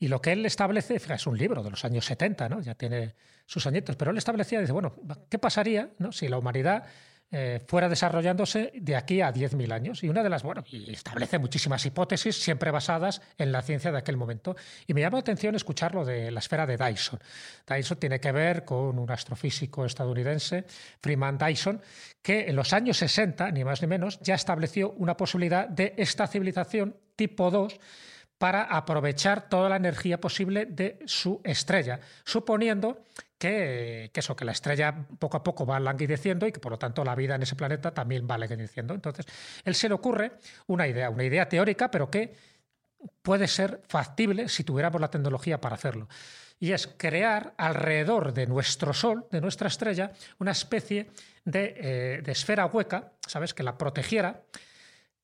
Y 0.01 0.07
lo 0.07 0.19
que 0.19 0.31
él 0.31 0.43
establece, 0.47 0.95
es 0.95 1.27
un 1.27 1.37
libro 1.37 1.61
de 1.61 1.69
los 1.69 1.85
años 1.85 2.05
70, 2.05 2.49
¿no? 2.49 2.59
ya 2.59 2.73
tiene 2.73 3.13
sus 3.45 3.67
añitos, 3.67 3.95
pero 3.95 4.09
él 4.09 4.17
establecía, 4.17 4.59
dice, 4.59 4.71
bueno, 4.71 4.95
¿qué 5.29 5.37
pasaría 5.37 5.91
si 6.11 6.27
la 6.27 6.39
humanidad 6.39 6.85
eh, 7.29 7.61
fuera 7.67 7.87
desarrollándose 7.87 8.71
de 8.73 8.95
aquí 8.95 9.21
a 9.21 9.31
10.000 9.31 9.71
años? 9.71 10.03
Y 10.03 10.09
una 10.09 10.23
de 10.23 10.29
las, 10.29 10.41
bueno, 10.41 10.63
y 10.71 10.91
establece 10.91 11.37
muchísimas 11.37 11.85
hipótesis, 11.85 12.35
siempre 12.35 12.71
basadas 12.71 13.21
en 13.37 13.51
la 13.51 13.61
ciencia 13.61 13.91
de 13.91 13.99
aquel 13.99 14.17
momento. 14.17 14.55
Y 14.87 14.95
me 14.95 15.01
llamó 15.01 15.17
la 15.17 15.21
atención 15.21 15.53
escuchar 15.53 15.93
lo 15.93 16.03
de 16.03 16.31
la 16.31 16.39
esfera 16.39 16.65
de 16.65 16.77
Dyson. 16.77 17.19
Dyson 17.67 17.99
tiene 17.99 18.19
que 18.19 18.31
ver 18.31 18.65
con 18.65 18.97
un 18.97 19.11
astrofísico 19.11 19.85
estadounidense, 19.85 20.65
Freeman 20.99 21.37
Dyson, 21.37 21.79
que 22.23 22.49
en 22.49 22.55
los 22.55 22.73
años 22.73 22.97
60, 22.97 23.51
ni 23.51 23.63
más 23.63 23.83
ni 23.83 23.87
menos, 23.87 24.19
ya 24.21 24.33
estableció 24.33 24.93
una 24.93 25.15
posibilidad 25.15 25.69
de 25.69 25.93
esta 25.95 26.25
civilización 26.25 26.97
tipo 27.15 27.51
2 27.51 27.79
para 28.41 28.63
aprovechar 28.63 29.47
toda 29.49 29.69
la 29.69 29.75
energía 29.75 30.19
posible 30.19 30.65
de 30.65 30.97
su 31.05 31.41
estrella, 31.43 31.99
suponiendo 32.23 33.05
que, 33.37 34.09
eso, 34.11 34.35
que 34.35 34.45
la 34.45 34.51
estrella 34.51 35.05
poco 35.19 35.37
a 35.37 35.43
poco 35.43 35.63
va 35.63 35.79
languideciendo 35.79 36.47
y 36.47 36.51
que 36.51 36.59
por 36.59 36.71
lo 36.71 36.79
tanto 36.79 37.03
la 37.03 37.13
vida 37.13 37.35
en 37.35 37.43
ese 37.43 37.55
planeta 37.55 37.93
también 37.93 38.27
va 38.27 38.39
languideciendo. 38.39 38.95
Entonces, 38.95 39.27
él 39.63 39.75
se 39.75 39.89
le 39.89 39.93
ocurre 39.93 40.31
una 40.65 40.87
idea, 40.87 41.11
una 41.11 41.23
idea 41.23 41.47
teórica, 41.47 41.91
pero 41.91 42.09
que 42.09 42.33
puede 43.21 43.47
ser 43.47 43.83
factible 43.87 44.49
si 44.49 44.63
tuviéramos 44.63 44.99
la 44.99 45.11
tecnología 45.11 45.61
para 45.61 45.75
hacerlo. 45.75 46.09
Y 46.59 46.71
es 46.71 46.87
crear 46.97 47.53
alrededor 47.57 48.33
de 48.33 48.47
nuestro 48.47 48.91
Sol, 48.91 49.27
de 49.29 49.39
nuestra 49.39 49.67
estrella, 49.67 50.13
una 50.39 50.49
especie 50.49 51.11
de, 51.45 51.75
eh, 51.77 52.21
de 52.23 52.31
esfera 52.31 52.65
hueca, 52.65 53.11
¿sabes? 53.27 53.53
Que 53.53 53.61
la 53.61 53.77
protegiera. 53.77 54.41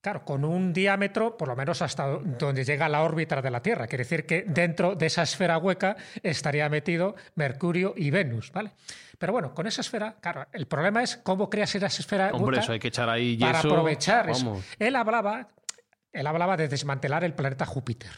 Claro, 0.08 0.24
con 0.24 0.46
un 0.46 0.72
diámetro 0.72 1.36
por 1.36 1.50
lo 1.50 1.56
menos 1.58 1.82
hasta 1.82 2.08
donde 2.08 2.63
llega 2.63 2.88
la 2.88 3.02
órbita 3.02 3.41
de 3.41 3.52
la 3.52 3.62
Tierra. 3.62 3.88
Quiere 3.88 4.06
decir 4.06 4.26
que 4.26 4.43
dentro 4.48 4.96
de 4.96 5.08
esa 5.08 5.24
esfera 5.24 5.58
hueca 5.58 5.98
estaría 6.24 6.70
metido 6.70 7.17
Mercurio 7.36 7.93
y 7.98 8.10
Venus, 8.10 8.54
¿vale? 8.54 8.72
Pero 9.20 9.34
bueno, 9.34 9.54
con 9.54 9.67
esa 9.67 9.82
esfera, 9.82 10.15
claro, 10.22 10.48
el 10.54 10.65
problema 10.65 11.04
es 11.04 11.17
cómo 11.17 11.50
creas 11.50 11.76
esa 11.76 11.88
esfera 11.88 12.30
Hombre, 12.32 12.46
hueca 12.46 12.60
eso 12.62 12.72
hay 12.72 12.80
que 12.80 12.88
echar 12.88 13.10
ahí 13.10 13.36
yeso. 13.36 13.48
para 13.48 13.60
aprovechar 13.60 14.30
eso. 14.30 14.63
Él 14.80 14.96
hablaba, 14.96 15.50
él 16.19 16.27
hablaba 16.27 16.58
de 16.58 16.67
desmantelar 16.67 17.23
el 17.23 17.34
planeta 17.34 17.65
Júpiter. 17.65 18.10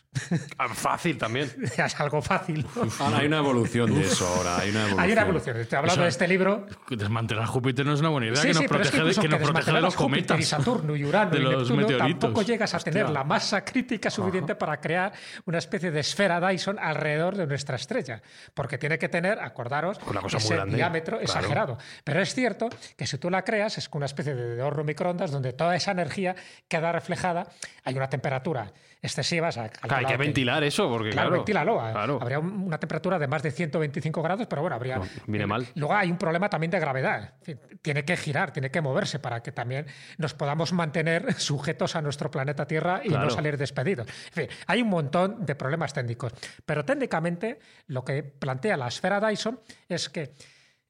Ah, 0.57 0.69
Fácil 0.69 1.17
también. 1.17 1.51
es 1.77 1.99
algo 1.99 2.21
fácil. 2.21 2.65
¿no? 2.75 2.83
Ahora 2.99 3.19
hay 3.19 3.27
una 3.27 3.37
evolución 3.39 3.93
de 3.93 4.01
eso, 4.01 4.27
ahora 4.27 4.57
hay 4.59 4.69
una 4.69 4.79
evolución. 4.81 4.99
Hay 5.05 5.11
una 5.11 5.21
evolución. 5.21 5.57
Estoy 5.57 5.77
hablando 5.77 5.93
Eso- 5.95 6.03
de 6.03 6.09
este 6.09 6.27
libro. 6.27 6.67
Desmantelar 6.89 7.45
Júpiter 7.45 7.85
no 7.85 7.93
es 7.93 7.99
una 7.99 8.09
buena 8.09 8.27
idea, 8.27 8.37
Sí, 8.37 8.47
que 8.47 8.53
nos 8.53 8.57
sí, 8.59 8.63
es 8.65 8.69
protege, 8.69 8.91
que, 8.91 8.97
incluso 8.97 9.21
que 9.21 9.27
nos 9.29 9.39
protege 9.41 9.71
de 9.73 9.81
los 9.81 9.95
Júpiter 9.95 10.25
cometas. 10.27 10.39
y 10.39 10.43
Saturno 10.43 10.95
y 10.95 11.03
Urano 11.09 11.31
de 11.31 11.37
y 11.37 11.41
los 11.41 11.53
Neptuno 11.69 11.75
meteoritos. 11.81 12.19
tampoco 12.19 12.41
llegas 12.43 12.73
a 12.73 12.79
tener 12.79 13.03
Hostia. 13.05 13.19
la 13.19 13.23
masa 13.23 13.63
crítica 13.65 14.09
suficiente 14.09 14.55
para 14.55 14.79
crear 14.79 15.11
una 15.45 15.57
especie 15.57 15.91
de 15.91 15.99
esfera 15.99 16.39
Dyson 16.39 16.77
alrededor 16.79 17.35
de 17.35 17.47
nuestra 17.47 17.75
estrella. 17.75 18.21
Porque 18.53 18.77
tiene 18.77 18.97
que 18.97 19.09
tener, 19.09 19.39
acordaros, 19.39 19.99
Una 20.07 20.21
cosa 20.21 20.37
muy 20.37 20.45
ese 20.45 20.55
grande, 20.55 20.75
diámetro 20.75 21.17
claro. 21.19 21.23
exagerado. 21.23 21.77
Pero 22.03 22.21
es 22.21 22.33
cierto 22.33 22.69
que 22.97 23.05
si 23.07 23.17
tú 23.17 23.29
la 23.29 23.43
creas 23.43 23.77
es 23.77 23.89
una 23.91 24.05
especie 24.05 24.33
de 24.35 24.61
horno 24.61 24.83
microondas 24.83 25.31
donde 25.31 25.53
toda 25.53 25.75
esa 25.75 25.91
energía 25.91 26.35
queda 26.67 26.91
reflejada. 26.91 27.47
Hay 27.89 27.95
una 27.95 28.09
temperatura 28.09 28.71
excesiva. 29.01 29.49
o 29.49 29.51
sea, 29.51 29.69
Claro, 29.69 29.95
hay 29.97 30.05
que 30.05 30.17
ventilar 30.17 30.63
eso, 30.63 30.89
porque 30.89 31.09
Claro, 31.11 31.29
claro. 31.29 31.41
ventílalo. 31.43 31.87
eh. 31.87 31.91
claro. 31.91 32.19
Habría 32.21 32.39
un- 32.39 32.63
una 32.63 32.77
temperatura 32.79 33.17
de 33.19 33.27
más 33.27 33.41
de 33.43 33.51
125 33.51 34.21
grados, 34.21 34.47
pero 34.47 34.61
bueno, 34.61 34.75
habría. 34.75 34.97
No, 34.97 35.05
viene 35.27 35.45
mal. 35.47 35.67
Luego 35.75 35.93
hay 35.95 36.11
un 36.11 36.17
problema 36.17 36.49
también 36.49 36.71
de 36.71 36.79
gravedad. 36.79 37.33
Tiene 37.81 38.03
que 38.05 38.17
girar, 38.17 38.51
tiene 38.51 38.71
que 38.71 38.81
moverse 38.81 39.19
para 39.19 39.41
que 39.41 39.51
también 39.51 39.85
nos 40.17 40.33
podamos 40.33 40.73
mantener 40.73 41.33
sujetos 41.39 41.95
a 41.95 42.01
nuestro 42.01 42.29
planeta 42.31 42.65
Tierra 42.67 43.01
y 43.03 43.09
no 43.09 43.29
salir 43.29 43.57
despedidos. 43.57 44.07
En 44.35 44.47
fin, 44.49 44.57
hay 44.67 44.81
un 44.81 44.89
montón 44.89 45.45
de 45.45 45.55
problemas 45.55 45.93
técnicos. 45.93 46.33
Pero 46.65 46.83
técnicamente, 46.85 47.59
lo 47.87 48.03
que 48.03 48.23
plantea 48.23 48.77
la 48.77 48.87
esfera 48.87 49.19
Dyson 49.25 49.59
es 49.87 50.09
que 50.09 50.33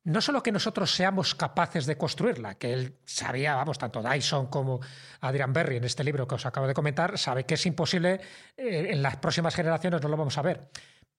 no 0.10 0.22
solo 0.22 0.42
que 0.42 0.52
nosotros 0.52 0.92
seamos 0.92 1.36
capaces 1.36 1.86
de 1.86 1.96
construirla, 1.96 2.56
que 2.56 2.74
él 2.74 2.98
sabía, 3.06 3.56
vamos, 3.56 3.78
tanto 3.78 4.02
Dyson 4.02 4.48
como 4.48 4.80
Adrian 5.22 5.54
Berry 5.54 5.78
en 5.78 5.84
este 5.84 6.04
libro 6.04 6.28
que 6.28 6.34
os 6.36 6.46
acabo 6.48 6.66
de 6.66 6.74
comentar, 6.74 7.18
sabe 7.18 7.46
que 7.46 7.54
es 7.54 7.66
imposible, 7.68 8.20
eh, 8.58 8.88
en 8.90 9.04
las 9.04 9.18
próximas 9.18 9.54
generaciones 9.54 10.02
no 10.02 10.10
lo 10.10 10.18
vamos 10.18 10.38
a 10.38 10.42
ver. 10.42 10.70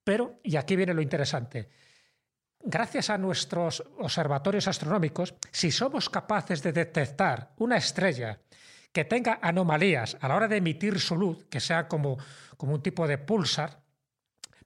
Pero, 0.02 0.40
y 0.42 0.56
aquí 0.56 0.74
viene 0.74 0.92
lo 0.92 1.02
interesante, 1.02 1.68
gracias 2.60 3.10
a 3.10 3.18
nuestros 3.18 3.84
observatorios 3.98 4.66
astronómicos, 4.66 5.34
si 5.52 5.70
somos 5.70 6.10
capaces 6.10 6.60
de 6.60 6.72
detectar 6.72 7.52
una 7.58 7.76
estrella 7.76 8.40
que 8.92 9.04
tenga 9.04 9.38
anomalías 9.40 10.16
a 10.20 10.26
la 10.26 10.34
hora 10.34 10.48
de 10.48 10.56
emitir 10.56 10.98
su 10.98 11.16
luz, 11.16 11.46
que 11.48 11.60
sea 11.60 11.86
como, 11.86 12.18
como 12.56 12.74
un 12.74 12.82
tipo 12.82 13.06
de 13.06 13.18
pulsar, 13.18 13.79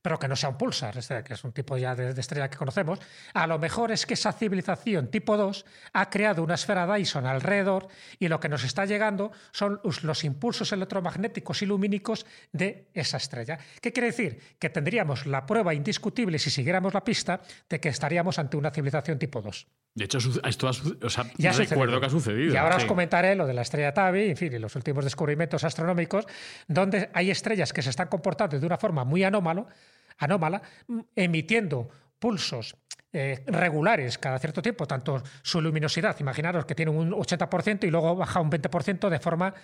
pero 0.05 0.19
que 0.19 0.29
no 0.29 0.37
sea 0.37 0.51
un 0.51 0.59
pulsar, 0.59 0.95
que 1.25 1.33
es 1.33 1.45
un 1.45 1.53
tipo 1.53 1.79
ya 1.79 1.95
de, 1.95 2.11
estrella 2.11 2.51
que 2.51 2.59
conocemos, 2.59 2.99
a 3.33 3.47
lo 3.47 3.59
mejor 3.59 3.91
es 3.91 4.05
que 4.05 4.13
esa 4.13 4.35
civilización 4.35 5.09
tipo 5.09 5.35
2 5.35 5.65
ha 5.95 6.11
creado 6.11 6.43
una 6.43 6.57
esfera 6.57 6.87
Dyson 6.87 7.25
alrededor 7.25 7.89
y 8.19 8.29
lo 8.29 8.39
que 8.39 8.51
nos 8.51 8.65
está 8.65 8.85
llegando 8.85 9.33
son 9.51 9.81
los 9.83 10.25
impulsos 10.25 10.73
electromagnéticos 10.73 11.63
y 11.63 11.67
lumínicos 11.67 12.27
de 12.53 12.89
esa 12.93 13.17
estrella. 13.17 13.59
¿Qué 13.81 13.95
quiere 13.95 14.09
decir? 14.09 14.39
Que 14.59 14.69
tendríamos 14.69 15.25
la 15.25 15.47
prueba 15.47 15.73
indiscutible, 15.73 16.39
si 16.39 16.51
siguiéramos 16.51 16.93
la 16.93 17.03
pista, 17.03 17.41
de 17.67 17.81
que 17.81 17.89
estaríamos 17.89 18.39
ante 18.39 18.59
una 18.59 18.71
civilización 18.71 19.19
tipo 19.19 19.41
2. 19.41 19.67
De 19.95 20.05
hecho, 20.05 20.19
esto 20.45 20.67
ha, 20.67 20.71
o 20.71 21.09
sea, 21.09 21.25
ya 21.39 21.53
recuerdo 21.53 22.01
que 22.01 22.07
ha 22.07 22.11
sucedido. 22.11 22.53
Y 22.53 22.57
ahora 22.57 22.77
os 22.77 22.85
comentaré 22.85 23.37
lo 23.37 23.47
de 23.47 23.55
la 23.55 23.63
estrella 23.63 23.95
Tabi, 23.95 24.31
en 24.31 24.37
fin, 24.37 24.53
y 24.53 24.59
los 24.59 24.75
últimos 24.75 25.05
descubrimientos 25.05 25.63
astronómicos, 25.63 26.27
donde 26.67 27.11
hay 27.15 27.31
estrellas 27.31 27.73
que 27.73 27.81
se 27.81 27.91
están 27.91 28.09
comportando 28.09 28.59
de 28.59 28.67
una 28.67 28.77
forma 28.77 29.05
muy 29.05 29.23
anómalo, 29.23 29.69
anómala, 30.19 30.63
emitiendo 31.15 31.89
pulsos 32.19 32.77
eh, 33.13 33.45
regulares 33.47 34.19
cada 34.19 34.39
cierto 34.39 34.61
tiempo, 34.61 34.87
tanto 34.87 35.23
su 35.43 35.61
luminosidad, 35.61 36.19
imaginaros 36.19 36.65
que 36.65 36.75
tiene 36.75 36.91
un 36.91 37.13
80% 37.13 37.85
y 37.85 37.91
luego 37.91 38.17
baja 38.17 38.41
un 38.41 38.51
20% 38.51 39.09
de 39.09 39.19
forma 39.21 39.55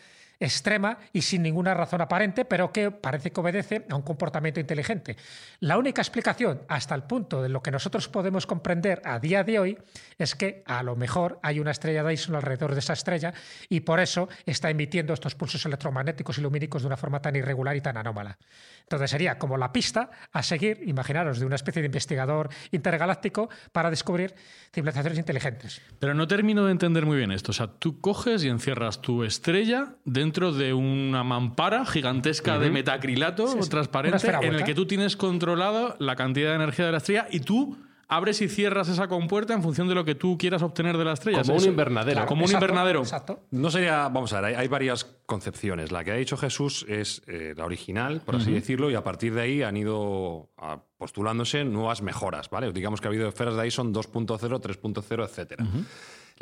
extrema 0.40 0.98
y 1.12 1.22
sin 1.22 1.42
ninguna 1.42 1.74
razón 1.74 2.00
aparente, 2.00 2.44
pero 2.46 2.72
que 2.72 2.90
parece 2.90 3.30
que 3.30 3.40
obedece 3.40 3.86
a 3.88 3.94
un 3.94 4.02
comportamiento 4.02 4.58
inteligente. 4.58 5.16
La 5.60 5.76
única 5.78 6.00
explicación, 6.00 6.62
hasta 6.68 6.94
el 6.94 7.02
punto 7.02 7.42
de 7.42 7.50
lo 7.50 7.62
que 7.62 7.70
nosotros 7.70 8.08
podemos 8.08 8.46
comprender 8.46 9.02
a 9.04 9.18
día 9.18 9.44
de 9.44 9.58
hoy, 9.58 9.78
es 10.18 10.34
que 10.34 10.62
a 10.66 10.82
lo 10.82 10.96
mejor 10.96 11.38
hay 11.42 11.60
una 11.60 11.70
estrella 11.70 12.02
Dyson 12.02 12.34
alrededor 12.34 12.72
de 12.72 12.80
esa 12.80 12.94
estrella 12.94 13.34
y 13.68 13.80
por 13.80 14.00
eso 14.00 14.28
está 14.46 14.70
emitiendo 14.70 15.12
estos 15.12 15.34
pulsos 15.34 15.64
electromagnéticos 15.66 16.38
y 16.38 16.40
lumínicos 16.40 16.82
de 16.82 16.86
una 16.86 16.96
forma 16.96 17.20
tan 17.20 17.36
irregular 17.36 17.76
y 17.76 17.82
tan 17.82 17.98
anómala. 17.98 18.38
Entonces 18.82 19.10
sería 19.10 19.38
como 19.38 19.56
la 19.58 19.72
pista 19.72 20.10
a 20.32 20.42
seguir, 20.42 20.82
imaginaros, 20.86 21.38
de 21.38 21.46
una 21.46 21.56
especie 21.56 21.82
de 21.82 21.86
investigador 21.86 22.48
intergaláctico 22.70 23.50
para 23.72 23.90
descubrir 23.90 24.34
civilizaciones 24.72 25.18
inteligentes. 25.18 25.82
Pero 25.98 26.14
no 26.14 26.26
termino 26.26 26.64
de 26.64 26.72
entender 26.72 27.04
muy 27.04 27.18
bien 27.18 27.30
esto. 27.30 27.50
O 27.50 27.54
sea, 27.54 27.66
tú 27.66 28.00
coges 28.00 28.42
y 28.42 28.48
encierras 28.48 29.00
tu 29.00 29.22
estrella 29.22 29.94
dentro 30.04 30.29
dentro 30.30 30.52
de 30.52 30.72
una 30.72 31.24
mampara 31.24 31.84
gigantesca 31.84 32.60
de 32.60 32.70
metacrilato 32.70 33.52
transparente 33.68 34.30
en 34.42 34.54
el 34.54 34.62
que 34.62 34.76
tú 34.76 34.86
tienes 34.86 35.16
controlado 35.16 35.96
la 35.98 36.14
cantidad 36.14 36.50
de 36.50 36.54
energía 36.54 36.86
de 36.86 36.92
la 36.92 36.98
estrella 36.98 37.26
y 37.32 37.40
tú 37.40 37.76
abres 38.06 38.40
y 38.40 38.48
cierras 38.48 38.88
esa 38.88 39.08
compuerta 39.08 39.54
en 39.54 39.62
función 39.64 39.88
de 39.88 39.96
lo 39.96 40.04
que 40.04 40.14
tú 40.14 40.38
quieras 40.38 40.62
obtener 40.62 40.96
de 40.96 41.04
la 41.04 41.14
estrella. 41.14 41.42
Como 41.42 41.56
un 41.56 41.64
invernadero. 41.64 42.26
como 42.26 42.44
un 42.44 42.52
invernadero. 42.52 43.00
Exacto. 43.00 43.40
No 43.50 43.72
sería, 43.72 44.02
vamos 44.08 44.32
a 44.32 44.40
ver, 44.40 44.56
hay, 44.56 44.68
varias 44.68 45.02
concepciones. 45.26 45.90
La 45.90 46.04
que 46.04 46.12
ha 46.12 46.14
dicho 46.14 46.36
Jesús 46.36 46.86
es 46.88 47.22
eh, 47.26 47.54
la 47.56 47.64
original, 47.64 48.22
por 48.24 48.36
así 48.36 48.52
decirlo, 48.52 48.88
y 48.88 48.94
a 48.94 49.02
partir 49.02 49.34
de 49.34 49.42
ahí 49.42 49.62
han 49.64 49.76
ido 49.76 50.48
postulándose 50.96 51.64
nuevas 51.64 52.02
mejoras, 52.02 52.50
¿vale? 52.50 52.72
Digamos 52.72 53.00
que 53.00 53.08
ha 53.08 53.10
habido 53.10 53.28
esferas 53.28 53.56
de 53.56 53.64
Dyson 53.64 53.92
2.0, 53.92 54.38
3.0, 54.38 55.24
etcétera. 55.24 55.66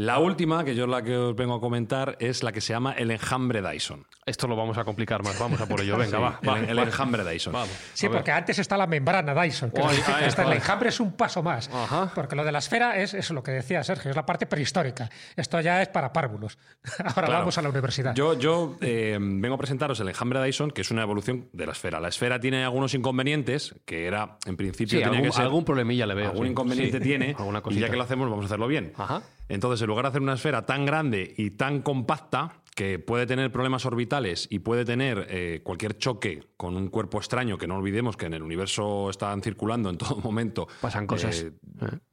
La 0.00 0.20
última, 0.20 0.62
que 0.62 0.76
yo 0.76 0.86
la 0.86 1.02
que 1.02 1.16
os 1.16 1.34
vengo 1.34 1.54
a 1.54 1.60
comentar, 1.60 2.16
es 2.20 2.44
la 2.44 2.52
que 2.52 2.60
se 2.60 2.72
llama 2.72 2.92
el 2.92 3.10
enjambre 3.10 3.60
Dyson. 3.60 4.06
Esto 4.26 4.46
lo 4.46 4.54
vamos 4.54 4.78
a 4.78 4.84
complicar 4.84 5.24
más, 5.24 5.36
vamos 5.40 5.60
a 5.60 5.66
por 5.66 5.80
ello. 5.80 5.96
Venga, 5.98 6.20
va, 6.20 6.38
El, 6.56 6.78
enjambre 6.78 7.24
Dyson. 7.24 7.52
Sí, 7.94 8.08
porque 8.08 8.30
antes 8.30 8.60
está 8.60 8.76
la 8.76 8.86
membrana 8.86 9.34
Dyson. 9.34 9.72
Que 9.72 9.80
el 9.80 10.52
enjambre 10.52 10.90
es 10.90 11.00
un 11.00 11.14
paso 11.14 11.42
más. 11.42 11.68
Porque 12.14 12.36
lo 12.36 12.44
de 12.44 12.52
la 12.52 12.60
esfera 12.60 12.96
es 12.96 13.12
eso 13.12 13.34
lo 13.34 13.42
que 13.42 13.50
decía 13.50 13.82
Sergio, 13.82 14.10
es 14.10 14.16
la 14.16 14.24
parte 14.24 14.46
prehistórica. 14.46 15.10
Esto 15.34 15.60
ya 15.60 15.82
es 15.82 15.88
para 15.88 16.12
párvulos. 16.12 16.58
Ahora 17.16 17.28
vamos 17.30 17.58
a 17.58 17.62
la 17.62 17.68
universidad. 17.68 18.14
Yo, 18.14 18.38
yo 18.38 18.76
eh, 18.80 19.18
vengo 19.18 19.56
a 19.56 19.58
presentaros 19.58 19.98
el 19.98 20.08
enjambre 20.10 20.40
Dyson, 20.44 20.70
que 20.70 20.82
es 20.82 20.92
una 20.92 21.02
evolución 21.02 21.48
de 21.52 21.66
la 21.66 21.72
esfera. 21.72 21.98
La 21.98 22.06
esfera 22.06 22.38
tiene 22.38 22.62
algunos 22.62 22.94
inconvenientes, 22.94 23.74
que 23.84 24.06
era, 24.06 24.38
en 24.46 24.56
principio, 24.56 25.04
algún, 25.04 25.22
que 25.22 25.32
ser, 25.32 25.42
algún 25.42 25.64
problemilla 25.64 26.06
le 26.06 26.14
veo. 26.14 26.30
Algún 26.30 26.46
inconveniente 26.46 27.00
tiene, 27.00 27.34
y 27.70 27.80
ya 27.80 27.90
que 27.90 27.96
lo 27.96 28.04
hacemos, 28.04 28.30
vamos 28.30 28.44
a 28.44 28.46
hacerlo 28.46 28.68
bien. 28.68 28.92
Ajá. 28.96 29.22
Entonces, 29.48 29.80
en 29.82 29.88
lugar 29.88 30.04
de 30.04 30.08
hacer 30.10 30.22
una 30.22 30.34
esfera 30.34 30.66
tan 30.66 30.84
grande 30.84 31.34
y 31.36 31.50
tan 31.50 31.82
compacta, 31.82 32.62
que 32.78 33.00
puede 33.00 33.26
tener 33.26 33.50
problemas 33.50 33.84
orbitales 33.86 34.46
y 34.52 34.60
puede 34.60 34.84
tener 34.84 35.26
eh, 35.30 35.62
cualquier 35.64 35.98
choque 35.98 36.44
con 36.56 36.76
un 36.76 36.90
cuerpo 36.90 37.18
extraño, 37.18 37.58
que 37.58 37.66
no 37.66 37.74
olvidemos 37.74 38.16
que 38.16 38.26
en 38.26 38.34
el 38.34 38.42
universo 38.44 39.10
están 39.10 39.42
circulando 39.42 39.90
en 39.90 39.98
todo 39.98 40.14
momento. 40.22 40.68
Pasan 40.80 41.08
cosas. 41.08 41.40
Eh, 41.40 41.52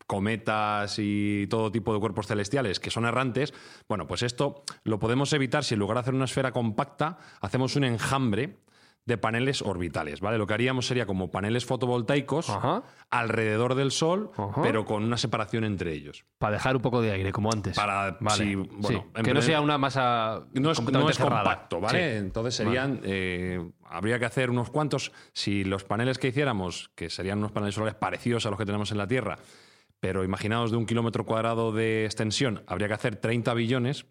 cometas 0.08 0.96
y 0.98 1.46
todo 1.52 1.72
tipo 1.72 1.94
de 1.94 2.00
cuerpos 2.00 2.26
celestiales 2.26 2.80
que 2.80 2.90
son 2.90 3.06
errantes. 3.06 3.54
Bueno, 3.88 4.08
pues 4.08 4.24
esto 4.24 4.64
lo 4.84 4.98
podemos 4.98 5.32
evitar 5.34 5.64
si 5.64 5.76
en 5.76 5.82
lugar 5.82 5.98
de 5.98 6.02
hacer 6.02 6.16
una 6.16 6.26
esfera 6.26 6.52
compacta, 6.52 7.20
hacemos 7.42 7.76
un 7.76 7.84
enjambre 7.84 8.58
de 9.06 9.18
paneles 9.20 9.62
orbitales, 9.62 10.20
¿vale? 10.20 10.39
Lo 10.39 10.47
que 10.47 10.56
haríamos 10.56 10.88
sería 10.88 11.06
como 11.06 11.30
paneles 11.30 11.66
fotovoltaicos 11.66 12.51
alrededor 13.12 13.76
del 13.76 13.91
Sol, 13.91 14.32
pero 14.64 14.86
con 14.86 15.03
una 15.03 15.18
separación 15.18 15.64
entre 15.64 15.93
ellos. 15.93 16.26
Para 16.39 16.53
dejar 16.53 16.76
un 16.76 16.82
poco 16.82 17.01
de 17.01 17.12
aire, 17.12 17.32
como 17.32 17.51
antes. 17.51 17.76
Para, 17.76 18.18
bueno, 18.20 19.12
que 19.24 19.34
no 19.34 19.41
sea 19.41 19.62
una 19.62 19.78
masa 19.78 20.47
no 20.53 20.72
es, 20.72 20.82
no 20.82 21.10
es 21.10 21.20
compacto, 21.20 21.80
¿vale? 21.80 22.18
Entonces 22.18 22.56
serían, 22.56 22.99
eh, 23.03 23.72
habría 23.84 24.18
que 24.18 24.26
hacer 24.26 24.49
unos 24.49 24.72
cuantos, 24.72 25.12
si 25.34 25.64
los 25.64 25.84
paneles 25.84 26.18
que 26.18 26.30
hiciéramos, 26.30 26.89
que 26.95 27.12
serían 27.12 27.38
unos 27.38 27.51
paneles 27.51 27.76
solares 27.76 27.95
parecidos 27.95 28.45
a 28.47 28.49
los 28.49 28.58
que 28.58 28.66
tenemos 28.66 28.91
en 28.91 28.97
la 28.97 29.08
Tierra, 29.08 29.38
pero 29.99 30.24
imaginaos 30.24 30.72
de 30.72 30.78
un 30.78 30.86
kilómetro 30.86 31.26
cuadrado 31.26 31.72
de 31.72 32.06
extensión, 32.06 32.64
habría 32.68 32.88
que 32.88 32.95
hacer 32.95 33.16
30 33.18 33.53
billones, 33.53 34.06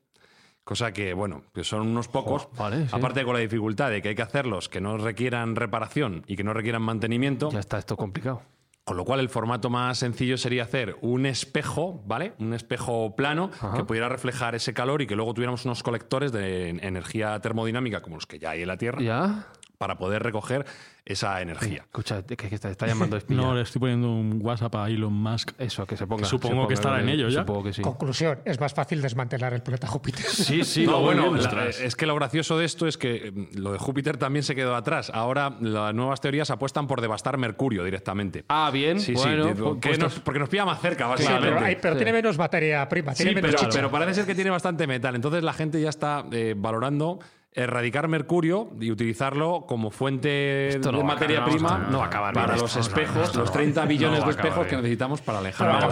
Cosa 0.65 0.93
que, 0.93 1.13
bueno, 1.13 1.43
que 1.53 1.63
son 1.63 1.89
unos 1.89 2.09
pocos. 2.09 2.49
Aparte 2.91 3.25
con 3.25 3.35
la 3.35 3.41
dificultad 3.41 3.91
de 3.91 4.01
que 4.01 4.09
hay 4.09 4.15
que 4.15 4.23
hacerlos 4.23 4.71
que 4.71 4.81
no 4.81 4.97
requieran 4.97 5.57
reparación 5.57 6.25
y 6.27 6.37
que 6.37 6.45
no 6.45 6.55
requieran 6.55 6.83
mantenimiento. 6.83 7.51
Ya 7.51 7.61
está 7.61 7.79
esto 7.79 7.97
complicado. 7.97 8.43
Con 8.85 8.99
lo 8.99 9.05
cual, 9.07 9.21
el 9.21 9.31
formato 9.31 9.71
más 9.71 9.99
sencillo 9.99 10.37
sería 10.37 10.65
hacer 10.65 10.97
un 11.01 11.25
espejo, 11.25 12.03
¿vale? 12.07 12.35
Un 12.39 12.53
espejo 12.53 13.17
plano 13.17 13.51
que 13.75 13.85
pudiera 13.85 14.11
reflejar 14.11 14.55
ese 14.55 14.75
calor 14.75 15.01
y 15.01 15.07
que 15.07 15.17
luego 15.17 15.33
tuviéramos 15.33 15.65
unos 15.65 15.83
colectores 15.83 16.33
de 16.33 16.69
energía 16.69 17.41
termodinámica 17.41 18.03
como 18.03 18.17
los 18.17 18.27
que 18.27 18.39
ya 18.39 18.51
hay 18.51 18.61
en 18.61 18.69
la 18.69 18.77
Tierra. 18.77 19.01
¿Ya? 19.01 19.47
Para 19.79 19.99
poder 19.99 20.23
recoger 20.23 20.65
esa 21.07 21.41
energía. 21.43 21.83
escucha, 21.83 22.23
que, 22.23 22.37
que 22.37 22.55
está, 22.55 22.71
está, 22.71 22.87
llamando 22.87 23.17
espía. 23.19 23.37
No, 23.37 23.55
le 23.55 23.63
estoy 23.63 23.81
poniendo 23.81 24.11
un 24.11 24.41
WhatsApp 24.43 24.75
a 24.77 24.89
Elon 24.89 25.13
Musk. 25.13 25.51
Eso, 25.59 25.87
que 25.87 25.97
se 25.97 26.07
ponga. 26.07 26.25
supongo 26.25 26.67
que 26.67 26.75
estará 26.75 27.01
en 27.01 27.11
ello 27.11 27.29
ya. 27.29 27.41
Supongo 27.41 27.65
que 27.65 27.73
sí. 27.75 27.83
Conclusión, 27.83 28.39
es 28.45 28.59
más 28.59 28.73
fácil 28.73 29.03
desmantelar 29.03 29.53
el 29.53 29.63
planeta 29.63 29.87
Júpiter. 29.87 30.25
Sí, 30.45 30.65
sí. 30.65 30.87
no, 30.87 31.01
bueno, 31.01 31.35
es 31.37 31.97
que 31.97 32.07
lo 32.07 32.15
gracioso 32.15 32.59
de 32.59 32.65
esto 32.65 32.87
es 32.87 32.99
que 32.99 33.33
mm, 33.33 33.59
lo 33.59 33.73
de 33.73 33.79
Júpiter 33.79 34.17
también 34.17 34.43
se 34.43 34.55
quedó 34.55 34.75
atrás. 34.75 35.11
Ahora 35.13 35.57
las 35.61 35.95
nuevas 35.95 36.21
teorías 36.21 36.51
apuestan 36.51 36.87
por 36.87 37.01
devastar 37.01 37.39
Mercurio 37.39 37.85
directamente. 37.85 38.45
Ah, 38.49 38.71
bien. 38.73 39.01
Sí, 39.01 39.15
bueno, 39.15 39.49
sí. 39.49 39.55
Pues 39.81 40.21
porque 40.21 40.39
nos 40.39 40.49
pilla 40.49 40.65
más 40.65 40.81
cerca, 40.81 41.07
básicamente. 41.07 41.79
pero, 41.81 41.97
tiene 41.97 42.13
menos 42.13 42.39
materia 42.39 42.89
prima. 42.89 43.13
Tiene 43.15 43.35
menos 43.35 43.55
pero, 43.59 43.71
pero, 43.71 43.91
parece 43.91 44.15
ser 44.15 44.27
que 44.27 44.35
tiene 44.35 44.51
bastante 44.51 44.87
metal. 44.87 45.15
Entonces 45.15 45.43
la 45.43 45.53
gente 45.53 45.81
ya 45.81 45.91
está 45.91 46.25
eh, 46.33 46.55
valorando 46.57 47.21
erradicar 47.55 48.09
mercurio 48.09 48.71
y 48.81 48.91
utilizarlo 48.91 49.65
como 49.67 49.91
fuente 49.91 50.29
de 50.29 51.05
materia 51.05 51.45
prima 51.45 51.89
para 52.35 52.57
los 52.57 52.77
espejos, 52.77 53.35
los 53.37 53.53
30 53.53 53.87
billones 53.87 54.25
de 54.25 54.31
espejos 54.31 54.67
que 54.67 54.77
necesitamos 54.77 55.21
para 55.21 55.39
alejar. 55.39 55.89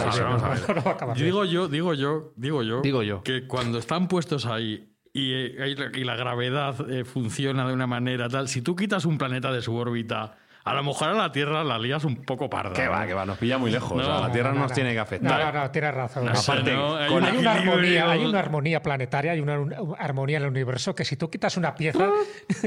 Digo 1.15 1.45
yo, 1.45 1.67
digo 1.67 1.93
yo, 1.93 2.33
digo 2.35 2.63
yo, 2.63 2.81
digo 2.81 3.03
yo, 3.03 3.23
que 3.23 3.47
cuando 3.47 3.77
están 3.77 4.07
puestos 4.07 4.45
ahí 4.45 4.93
y, 5.13 5.31
eh, 5.33 5.75
y 5.93 6.03
la 6.03 6.15
gravedad 6.15 6.89
eh, 6.89 7.05
funciona 7.05 7.67
de 7.67 7.73
una 7.73 7.87
manera 7.87 8.27
tal, 8.27 8.47
si 8.49 8.61
tú 8.61 8.75
quitas 8.75 9.05
un 9.05 9.17
planeta 9.17 9.51
de 9.51 9.61
su 9.61 9.75
órbita 9.75 10.37
a 10.65 10.73
lo 10.73 10.83
mejor 10.83 11.09
a 11.09 11.13
la 11.13 11.31
Tierra 11.31 11.63
la 11.63 11.77
lías 11.77 12.03
un 12.05 12.23
poco 12.23 12.49
parda. 12.49 12.73
Que 12.73 12.87
va, 12.87 13.05
que 13.05 13.13
va, 13.13 13.25
nos 13.25 13.37
pilla 13.37 13.57
muy 13.57 13.69
lejos. 13.69 13.97
la 14.05 14.31
Tierra 14.31 14.53
no, 14.53 14.61
nos 14.61 14.73
tiene 14.73 14.93
que 14.93 14.99
afectar. 14.99 15.53
No, 15.53 15.61
no, 15.61 15.71
tienes 15.71 15.93
razón. 15.93 16.29
Aparte, 16.29 16.71
hay, 16.71 17.37
una 17.37 17.51
armonía, 17.51 18.09
hay, 18.09 18.25
una 18.25 18.39
armonía, 18.39 18.81
planetaria, 18.81 19.33
hay 19.33 19.41
una, 19.41 19.59
armonía 19.97 20.37
en 20.37 20.43
el 20.43 20.49
universo 20.49 20.95
que 20.95 21.03
si 21.03 21.17
tú 21.17 21.29
quitas 21.29 21.57
una 21.57 21.75
pieza, 21.75 22.09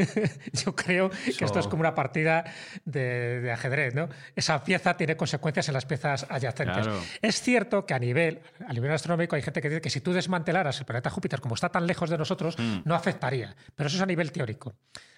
yo 0.53 0.75
creo 0.75 1.11
que 1.11 1.45
esto 1.45 1.59
es 1.59 1.67
como 1.69 1.81
una 1.81 1.95
partida 1.95 2.45
de, 2.85 3.51
ajedrez, 3.53 3.95
¿no? 3.95 4.09
Esa 4.35 4.63
pieza 4.63 4.95
tiene 4.97 5.17
consecuencias 5.17 5.69
en 5.69 5.75
las 5.75 5.87
piezas 5.87 6.27
adyacentes. 6.29 6.89
Es 7.23 7.41
cierto 7.41 7.87
que 7.87 7.95
a 7.95 7.99
nivel, 7.99 8.41
a 8.67 8.73
nivel 8.73 8.93
astronómico 8.93 9.37
hay 9.37 9.43
gente 9.43 9.63
que 9.63 9.69
dice 9.71 9.81
que 9.81 9.91
si 9.91 10.01
tú 10.01 10.13
desmantelaras 10.13 10.79
el 10.79 10.87
planeta 10.87 11.09
Júpiter 11.09 11.41
como 11.41 11.55
está 11.55 11.71
tan 11.71 11.87
lejos 11.87 12.11
de 12.11 12.19
nosotros, 12.19 12.59
mm. 12.59 12.81
no 12.85 12.95
afectaría. 12.95 13.55
Pero 13.75 13.87
eso 13.87 13.97
es 13.97 14.03
a 14.03 14.07
nivel 14.07 14.33
teórico. 14.33 14.75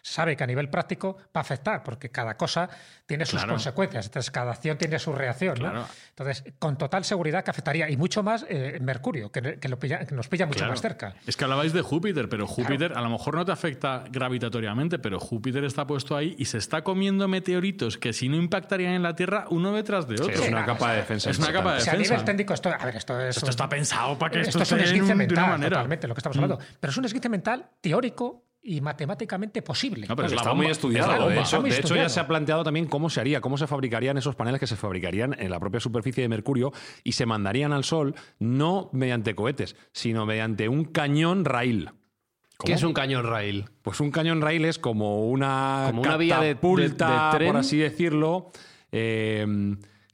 Sabe 0.09 0.37
que 0.37 0.45
a 0.45 0.47
nivel 0.47 0.69
práctico 0.69 1.17
va 1.17 1.41
a 1.41 1.41
afectar, 1.41 1.83
porque 1.83 2.11
cada 2.11 2.37
cosa 2.37 2.69
tiene 3.07 3.25
sus 3.27 3.45
consecuencias, 3.45 4.07
entonces 4.07 4.31
cada 4.31 4.53
acción 4.53 4.77
tiene 4.79 4.99
su 4.99 5.13
reacción. 5.13 5.59
¿no? 5.59 5.87
Entonces, 6.11 6.45
con 6.59 6.77
total 6.77 7.05
seguridad 7.05 7.45
que 7.45 7.51
afectaría, 7.51 7.89
y 7.89 7.97
mucho 7.97 8.23
más 8.23 8.45
eh, 8.49 8.79
Mercurio, 8.81 9.31
que, 9.31 9.59
nos 10.11 10.29
pilla 10.29 10.47
mucho 10.47 10.67
más 10.67 10.81
cerca. 10.81 11.15
Es 11.27 11.37
que 11.37 11.45
hablabais 11.45 11.73
de 11.73 11.83
Júpiter, 11.83 12.29
pero 12.29 12.47
Júpiter 12.47 12.93
a 12.97 13.01
lo 13.01 13.11
mejor 13.11 13.37
no 13.37 13.45
te 13.45 13.53
afecta 13.53 14.05
gravitatoriamente, 14.11 14.99
pero 14.99 15.19
Júpiter 15.21 15.65
está 15.65 15.87
puesto 15.87 16.17
ahí 16.17 16.35
y 16.39 16.47
se 16.47 16.59
está 16.59 16.83
comiendo 16.83 17.29
meteoritos 17.29 17.99
que 17.99 18.13
si 18.13 18.29
no 18.29 18.37
impactarían 18.37 18.95
en 18.95 19.03
la 19.03 19.15
Tierra 19.15 19.47
uno 19.51 19.73
detrás 19.73 20.09
de 20.09 20.15
otro. 20.15 20.31
es 20.31 20.49
una 20.49 20.65
capa 20.65 20.93
de 20.93 20.97
defensa. 20.99 21.31
Es 21.31 21.39
una 21.39 21.53
capa 21.53 21.73
de 21.73 21.79
defensa. 21.79 21.97
a 21.97 22.03
nivel 22.03 22.25
técnico, 22.25 22.55
esto, 22.55 22.69
a 22.69 22.85
ver, 22.85 22.97
esto, 22.97 23.21
es 23.21 23.37
esto 23.37 23.51
está 23.51 23.69
pensado 23.69 24.19
para 24.19 24.31
que 24.33 24.41
esto, 24.41 24.63
esto 24.63 24.63
es 24.63 24.73
un 24.73 24.81
esguince 24.81 25.15
mental, 25.15 25.37
de 25.37 25.43
una 25.43 25.53
manera. 25.53 25.77
totalmente, 25.77 26.09
lo 26.09 26.15
que 26.15 26.19
estamos 26.21 26.37
hablando. 26.37 26.57
Mm. 26.57 26.77
Pero 26.81 26.91
es 26.91 26.97
un 26.97 27.05
esguince 27.05 27.29
mental 27.29 27.71
teórico 27.81 28.48
y 28.63 28.81
matemáticamente 28.81 29.63
posible. 29.63 30.07
No, 30.07 30.17
pero 30.17 30.29
está 30.29 30.55
muy 30.55 30.67
estudiado. 30.67 31.29
De, 31.29 31.41
hecho, 31.41 31.97
ya 31.97 32.09
se 32.09 32.21
ha 32.21 32.27
planteado 32.27 32.65
también 32.65 32.87
cómo 32.87 33.09
se 33.09 33.21
haría, 33.21 33.41
cómo 33.41 33.57
se 33.57 33.67
fabricarían 33.67 34.19
esos 34.19 34.35
paneles 34.35 34.61
que 34.61 34.67
se 34.67 34.77
fabricarían 34.77 35.35
en 35.39 35.51
la 35.51 35.61
propia 35.61 35.81
superficie 35.81 36.23
de 36.23 36.29
Mercurio 36.29 36.73
y 37.05 37.13
se 37.13 37.27
mandarían 37.27 37.73
al 37.73 37.85
Sol 37.85 38.15
no 38.39 38.91
mediante 38.93 39.35
cohetes, 39.35 39.77
sino 39.93 40.27
mediante 40.27 40.69
un 40.69 40.85
cañón 40.85 41.45
rail. 41.45 41.91
¿Qué 42.65 42.73
es 42.73 42.83
un 42.83 42.93
cañón 42.93 43.25
rail? 43.25 43.67
Pues 43.83 44.01
un 44.01 44.11
cañón 44.11 44.43
rail 44.43 44.65
es 44.65 44.81
como 44.81 45.29
una, 45.29 45.85
como 45.87 46.03
una 46.03 46.17
vía 46.17 46.41
de, 46.41 46.57
tren. 46.57 46.97
por 46.97 47.57
así 47.57 47.79
decirlo. 47.79 48.51
Eh, 48.91 49.47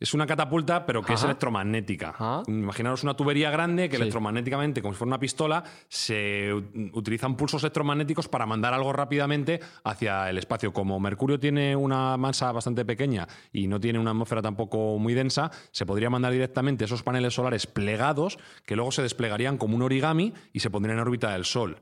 es 0.05 0.12
una 0.12 0.26
catapulta, 0.26 0.84
pero 0.84 1.02
que 1.02 1.14
es 1.14 1.24
electromagnética. 1.24 2.42
Imaginaros 2.46 3.02
una 3.02 3.14
tubería 3.14 3.50
grande 3.50 3.88
que 3.88 3.96
electromagnéticamente, 3.96 4.82
como 4.82 4.92
si 4.92 4.98
fuera 4.98 5.09
una 5.09 5.18
pistola, 5.18 5.64
se 5.88 6.52
utilizan 6.92 7.36
pulsos 7.36 7.62
electromagnéticos 7.62 8.28
para 8.28 8.44
mandar 8.44 8.74
algo 8.74 8.92
rápidamente 8.92 9.61
hacia 9.82 10.28
el 10.28 10.36
espacio. 10.36 10.72
Como 10.74 11.00
Mercurio 11.00 11.40
tiene 11.40 11.74
una 11.74 12.18
masa 12.18 12.52
bastante 12.52 12.84
pequeña 12.84 13.26
y 13.50 13.66
no 13.66 13.80
tiene 13.80 13.98
una 13.98 14.11
atmósfera 14.11 14.42
tampoco 14.42 14.98
muy 14.98 15.14
densa, 15.14 15.50
se 15.70 15.86
podría 15.86 16.11
mandar 16.11 16.32
directamente 16.32 16.84
esos 16.84 17.02
paneles 17.02 17.32
solares 17.32 17.66
plegados 17.66 18.38
que 18.66 18.76
luego 18.76 18.92
se 18.92 19.02
desplegarían 19.02 19.57
como 19.57 19.74
un 19.74 19.82
origami 19.82 20.34
y 20.52 20.61
se 20.61 20.68
pondrían 20.68 20.98
en 20.98 21.02
órbita 21.02 21.32
del 21.32 21.46
Sol. 21.46 21.78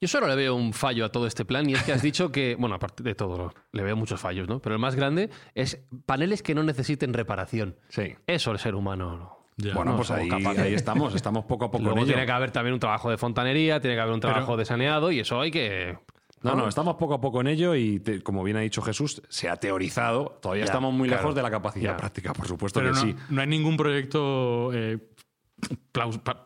Yo 0.00 0.08
solo 0.08 0.26
le 0.28 0.36
veo 0.36 0.54
un 0.54 0.72
fallo 0.72 1.04
a 1.04 1.08
todo 1.10 1.26
este 1.26 1.44
plan 1.44 1.68
y 1.68 1.74
es 1.74 1.82
que 1.82 1.92
has 1.92 2.02
dicho 2.02 2.30
que, 2.30 2.54
bueno, 2.58 2.76
aparte 2.76 3.02
de 3.02 3.14
todo, 3.14 3.52
le 3.72 3.82
veo 3.82 3.96
muchos 3.96 4.20
fallos, 4.20 4.48
¿no? 4.48 4.60
Pero 4.60 4.74
el 4.74 4.80
más 4.80 4.94
grande 4.94 5.30
es 5.54 5.84
paneles 6.06 6.42
que 6.42 6.54
no 6.54 6.62
necesiten 6.62 7.12
reparación. 7.12 7.76
Sí. 7.88 8.14
Eso 8.26 8.52
el 8.52 8.58
ser 8.58 8.74
humano. 8.74 9.38
bueno, 9.74 9.96
pues 9.96 10.10
ahí, 10.10 10.28
ahí, 10.30 10.74
estamos, 10.74 11.14
estamos 11.14 11.44
poco 11.44 11.66
a 11.66 11.70
poco. 11.70 11.84
Luego 11.84 12.04
tiene 12.04 12.26
que 12.26 12.32
haber 12.32 12.50
también 12.50 12.74
un 12.74 12.80
trabajo 12.80 13.10
de 13.10 13.18
fontanería, 13.18 13.80
tiene 13.80 13.96
que 13.96 14.00
haber 14.00 14.14
un 14.14 14.20
trabajo 14.20 14.56
de 14.56 14.64
saneado 14.64 15.10
y 15.10 15.20
eso 15.20 15.40
hay 15.40 15.50
que. 15.50 15.98
No, 16.42 16.54
no, 16.54 16.68
estamos 16.68 16.96
poco 16.96 17.14
a 17.14 17.20
poco 17.22 17.40
en 17.40 17.46
ello 17.46 17.74
y, 17.74 18.00
como 18.22 18.44
bien 18.44 18.58
ha 18.58 18.60
dicho 18.60 18.82
Jesús, 18.82 19.22
se 19.30 19.48
ha 19.48 19.56
teorizado. 19.56 20.38
Todavía 20.42 20.64
estamos 20.64 20.92
muy 20.92 21.08
lejos 21.08 21.34
de 21.34 21.42
la 21.42 21.50
capacidad 21.50 21.96
práctica, 21.96 22.34
por 22.34 22.46
supuesto 22.46 22.82
que 22.82 22.94
sí. 22.94 23.16
No 23.30 23.40
hay 23.40 23.46
ningún 23.46 23.76
proyecto 23.76 24.70
eh, 24.74 24.98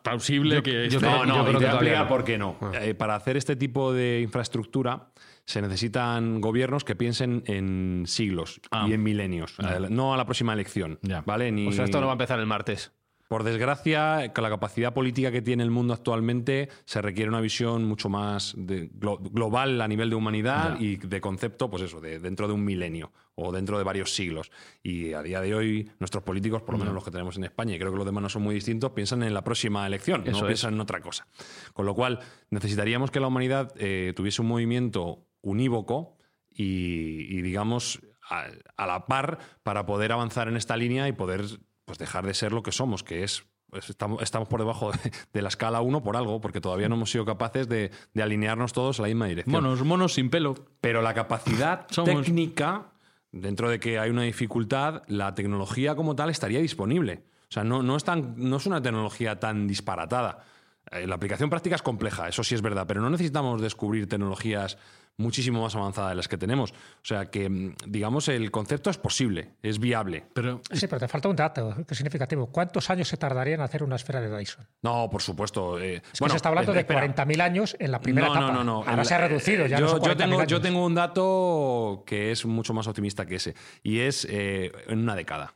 plausible 0.03 0.61
que... 0.63 0.89
no, 1.01 1.25
no, 1.25 1.51
yo 1.51 1.59
creo 1.59 1.79
que 1.79 2.05
por 2.07 2.23
qué 2.23 2.37
no. 2.37 2.57
Ah. 2.61 2.71
Eh, 2.81 2.93
para 2.93 3.15
hacer 3.15 3.37
este 3.37 3.55
tipo 3.55 3.93
de 3.93 4.21
infraestructura 4.21 5.09
se 5.45 5.61
necesitan 5.61 6.41
gobiernos 6.41 6.83
que 6.83 6.95
piensen 6.95 7.43
en 7.47 8.03
siglos 8.05 8.61
ah. 8.71 8.85
y 8.87 8.93
en 8.93 9.01
milenios, 9.01 9.55
eh, 9.59 9.87
no 9.89 10.13
a 10.13 10.17
la 10.17 10.25
próxima 10.25 10.53
elección. 10.53 10.99
¿vale? 11.25 11.51
Ni... 11.51 11.67
O 11.67 11.71
sea, 11.71 11.85
esto 11.85 11.99
no 11.99 12.07
va 12.07 12.13
a 12.13 12.15
empezar 12.15 12.39
el 12.39 12.45
martes. 12.45 12.91
Por 13.29 13.43
desgracia, 13.43 14.33
con 14.33 14.43
la 14.43 14.49
capacidad 14.49 14.91
política 14.91 15.31
que 15.31 15.43
tiene 15.43 15.61
el 15.61 15.69
mundo 15.69 15.93
actualmente, 15.93 16.67
se 16.85 16.99
requiere 16.99 17.29
una 17.29 17.41
visión 17.41 17.85
mucho 17.85 18.09
más 18.09 18.55
global 18.57 19.79
a 19.81 19.87
nivel 19.87 20.09
de 20.09 20.15
humanidad 20.15 20.79
y 20.79 20.95
de 20.95 21.21
concepto, 21.21 21.69
pues 21.69 21.83
eso, 21.83 22.01
de, 22.01 22.17
dentro 22.17 22.47
de 22.47 22.55
un 22.55 22.65
milenio 22.65 23.13
o 23.35 23.51
dentro 23.51 23.77
de 23.77 23.83
varios 23.83 24.15
siglos. 24.15 24.49
Y 24.81 25.13
a 25.13 25.21
día 25.21 25.41
de 25.41 25.53
hoy, 25.53 25.91
nuestros 25.99 26.23
políticos, 26.23 26.63
por 26.63 26.73
lo 26.73 26.79
menos 26.79 26.91
los 26.95 27.03
que 27.03 27.11
tenemos 27.11 27.37
en 27.37 27.43
España, 27.43 27.75
y 27.75 27.77
creo 27.77 27.91
que 27.91 27.97
los 27.97 28.05
demás 28.07 28.23
no 28.23 28.29
son 28.29 28.41
muy 28.41 28.55
distintos, 28.55 28.93
piensan 28.93 29.21
en 29.21 29.35
la 29.35 29.43
próxima 29.43 29.85
elección, 29.85 30.23
no 30.25 30.47
piensan 30.47 30.73
en 30.73 30.81
otra 30.81 30.99
cosa. 30.99 31.27
Con 31.73 31.85
lo 31.85 31.93
cual, 31.93 32.21
necesitaríamos 32.49 33.11
que 33.11 33.19
la 33.19 33.27
humanidad 33.27 33.71
eh, 33.77 34.11
tuviese 34.15 34.41
un 34.41 34.47
movimiento 34.47 35.27
unívoco 35.41 36.17
y, 36.49 37.43
digamos, 37.43 38.01
a 38.27 38.87
la 38.87 39.05
par 39.05 39.37
para 39.61 39.85
poder 39.85 40.13
avanzar 40.13 40.47
en 40.47 40.57
esta 40.57 40.75
línea 40.75 41.07
y 41.07 41.11
poder 41.11 41.45
pues 41.89 41.97
dejar 41.97 42.23
de 42.23 42.35
ser 42.35 42.51
lo 42.51 42.61
que 42.61 42.71
somos, 42.71 43.03
que 43.03 43.23
es 43.23 43.47
pues 43.67 43.89
estamos, 43.89 44.21
estamos, 44.21 44.47
por 44.47 44.59
debajo 44.59 44.91
de, 45.33 45.41
la 45.41 45.47
escala 45.47 45.81
1 45.81 46.03
por 46.03 46.17
algo, 46.17 46.39
porque 46.39 46.61
todavía 46.61 46.87
no 46.87 46.93
hemos 46.93 47.09
sido 47.09 47.25
capaces 47.25 47.67
de, 47.67 47.89
alinearnos 48.15 48.73
todos 48.73 48.99
a 48.99 49.01
la 49.01 49.07
misma 49.07 49.25
dirección. 49.25 49.63
Monos, 49.63 49.83
monos 49.83 50.13
sin 50.13 50.29
pelo. 50.29 50.53
Pero 50.81 51.01
la 51.01 51.15
capacidad 51.15 51.87
técnica, 52.05 52.91
dentro 53.31 53.71
de 53.71 53.79
que 53.79 53.97
hay 53.97 54.11
una 54.11 54.21
dificultad, 54.21 55.01
la 55.07 55.33
tecnología 55.33 55.95
como 55.95 56.15
tal 56.15 56.29
estaría 56.29 56.59
disponible. 56.59 57.23
O 57.49 57.51
sea, 57.51 57.63
no, 57.63 57.81
no, 57.81 57.95
es, 57.95 58.03
tan, 58.03 58.35
no 58.37 58.57
es 58.57 58.67
una 58.67 58.83
tecnología 58.83 59.39
tan 59.39 59.67
disparatada. 59.67 60.45
Eh, 60.91 61.07
la 61.07 61.15
aplicación 61.15 61.49
práctica 61.49 61.75
es 61.75 61.81
compleja, 61.81 62.27
eso 62.27 62.43
sí 62.43 62.53
es 62.53 62.61
verdad, 62.61 62.85
pero 62.87 63.01
no 63.01 63.09
necesitamos 63.09 63.63
descubrir 63.63 64.07
tecnologías 64.07 64.77
muchísimo 65.19 65.61
más 65.61 65.75
avanzada 65.75 66.09
de 66.09 66.15
las 66.15 66.27
que 66.27 66.37
tenemos. 66.37 66.71
O 66.71 67.03
sea 67.03 67.25
que, 67.25 67.49
mm, 67.49 67.75
digamos, 67.85 68.27
el 68.29 68.49
concepto 68.49 68.89
es 68.89 68.97
posible, 68.97 69.53
es 69.61 69.79
viable. 69.79 70.25
Pero... 70.33 70.61
Sí, 70.71 70.87
pero 70.87 70.99
te 70.99 71.07
falta 71.07 71.29
un 71.29 71.35
dato 71.35 71.75
que 71.85 71.93
es 71.93 71.97
significativo. 71.97 72.47
¿Cuántos 72.47 72.89
años 72.89 73.07
se 73.07 73.17
tardaría 73.17 73.55
en 73.55 73.61
hacer 73.61 73.83
una 73.83 73.97
esfera 73.97 74.21
de 74.21 74.35
Dyson? 74.35 74.65
No, 74.81 75.09
por 75.09 75.21
supuesto. 75.21 75.79
Eh, 75.79 76.01
es 76.13 76.19
que 76.19 76.29
se 76.29 76.35
está 76.35 76.49
hablando 76.49 76.73
de 76.73 76.87
40.000 76.87 77.41
años 77.41 77.75
en 77.79 77.91
la 77.91 78.01
primera 78.01 78.27
no, 78.27 78.33
etapa. 78.33 78.51
No, 78.51 78.63
no, 78.63 78.83
no. 78.83 78.89
Ahora 78.89 79.03
se 79.03 79.13
ha 79.13 79.19
reducido. 79.19 79.67
Ya 79.67 79.79
yo, 79.79 79.97
no 79.97 80.03
yo, 80.03 80.17
tengo, 80.17 80.43
yo 80.45 80.61
tengo 80.61 80.85
un 80.85 80.95
dato 80.95 82.03
que 82.05 82.31
es 82.31 82.45
mucho 82.45 82.73
más 82.73 82.87
optimista 82.87 83.25
que 83.25 83.35
ese. 83.35 83.55
Y 83.83 83.99
es 83.99 84.25
eh, 84.29 84.71
en 84.87 84.99
una 84.99 85.15
década. 85.15 85.53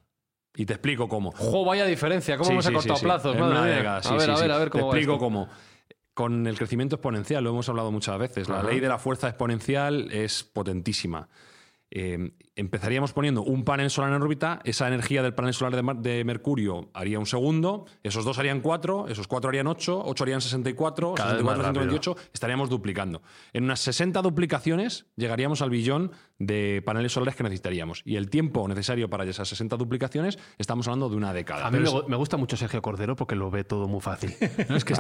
Y 0.56 0.66
te 0.66 0.74
explico 0.74 1.08
cómo. 1.08 1.32
¡Jo, 1.32 1.66
vaya 1.66 1.86
diferencia! 1.86 2.38
¿Cómo 2.38 2.52
hemos 2.52 2.68
acortado 2.68 3.00
plazos? 3.00 3.36
En 3.36 3.42
una 3.42 3.66
década, 3.66 4.02
a 4.04 4.14
ver, 4.16 4.30
a 4.30 4.36
ver, 4.36 4.52
a 4.52 4.58
ver 4.58 4.70
cómo 4.70 4.92
Te 4.92 4.98
explico 4.98 5.18
cómo 5.18 5.50
con 6.14 6.48
el 6.48 6.58
crecimiento 6.58 6.96
exponencial, 6.98 7.44
lo 7.44 7.50
hemos 7.52 7.70
hablado 7.70 7.92
muchas 7.92 8.18
veces. 8.20 8.50
La 8.50 8.64
ley 8.64 8.80
de 8.80 8.88
la 8.88 9.00
fuerza 9.00 9.28
exponencial 9.28 10.12
es 10.12 10.44
potentísima. 10.44 11.28
Eh, 11.90 12.32
empezaríamos 12.56 13.14
poniendo 13.14 13.42
un 13.42 13.64
panel 13.64 13.90
solar 13.90 14.12
en 14.12 14.22
órbita, 14.22 14.60
esa 14.64 14.88
energía 14.88 15.24
del 15.24 15.34
panel 15.34 15.54
solar 15.54 15.98
de, 15.98 16.24
Mercurio 16.24 16.90
haría 16.94 17.20
un 17.20 17.26
segundo, 17.26 17.86
esos 18.04 18.26
dos 18.26 18.38
harían 18.38 18.62
cuatro, 18.62 19.08
esos 19.08 19.28
cuatro 19.28 19.50
harían 19.50 19.68
ocho, 19.68 20.02
ocho 20.06 20.24
harían 20.24 20.42
64, 20.42 21.16
64, 21.18 21.64
128, 21.64 22.16
estaríamos 22.34 22.70
duplicando. 22.70 23.22
En 23.54 23.64
unas 23.64 23.80
60 23.82 24.22
duplicaciones 24.22 25.08
llegaríamos 25.16 25.62
al 25.62 25.70
billón 25.70 26.12
de 26.38 26.82
paneles 26.86 27.14
solares 27.14 27.36
que 27.36 27.44
necesitaríamos. 27.44 28.02
Y 28.06 28.18
el 28.18 28.30
tiempo 28.30 28.68
necesario 28.68 29.10
para 29.10 29.24
esas 29.24 29.48
60 29.48 29.78
duplicaciones, 29.78 30.38
estamos 30.58 30.88
hablando 30.88 31.10
de 31.10 31.16
una 31.16 31.34
década. 31.34 31.68
A 31.68 31.72
mí 31.72 31.80
me 32.08 32.16
gusta 32.16 32.38
mucho 32.38 32.58
Sergio 32.58 32.82
Cordero 32.82 33.16
porque 33.16 33.36
lo 33.36 33.50
ve 33.50 33.64
todo 33.64 33.88
muy 33.88 34.02
fácil. 34.02 34.36
es 34.40 34.86
que 34.86 34.94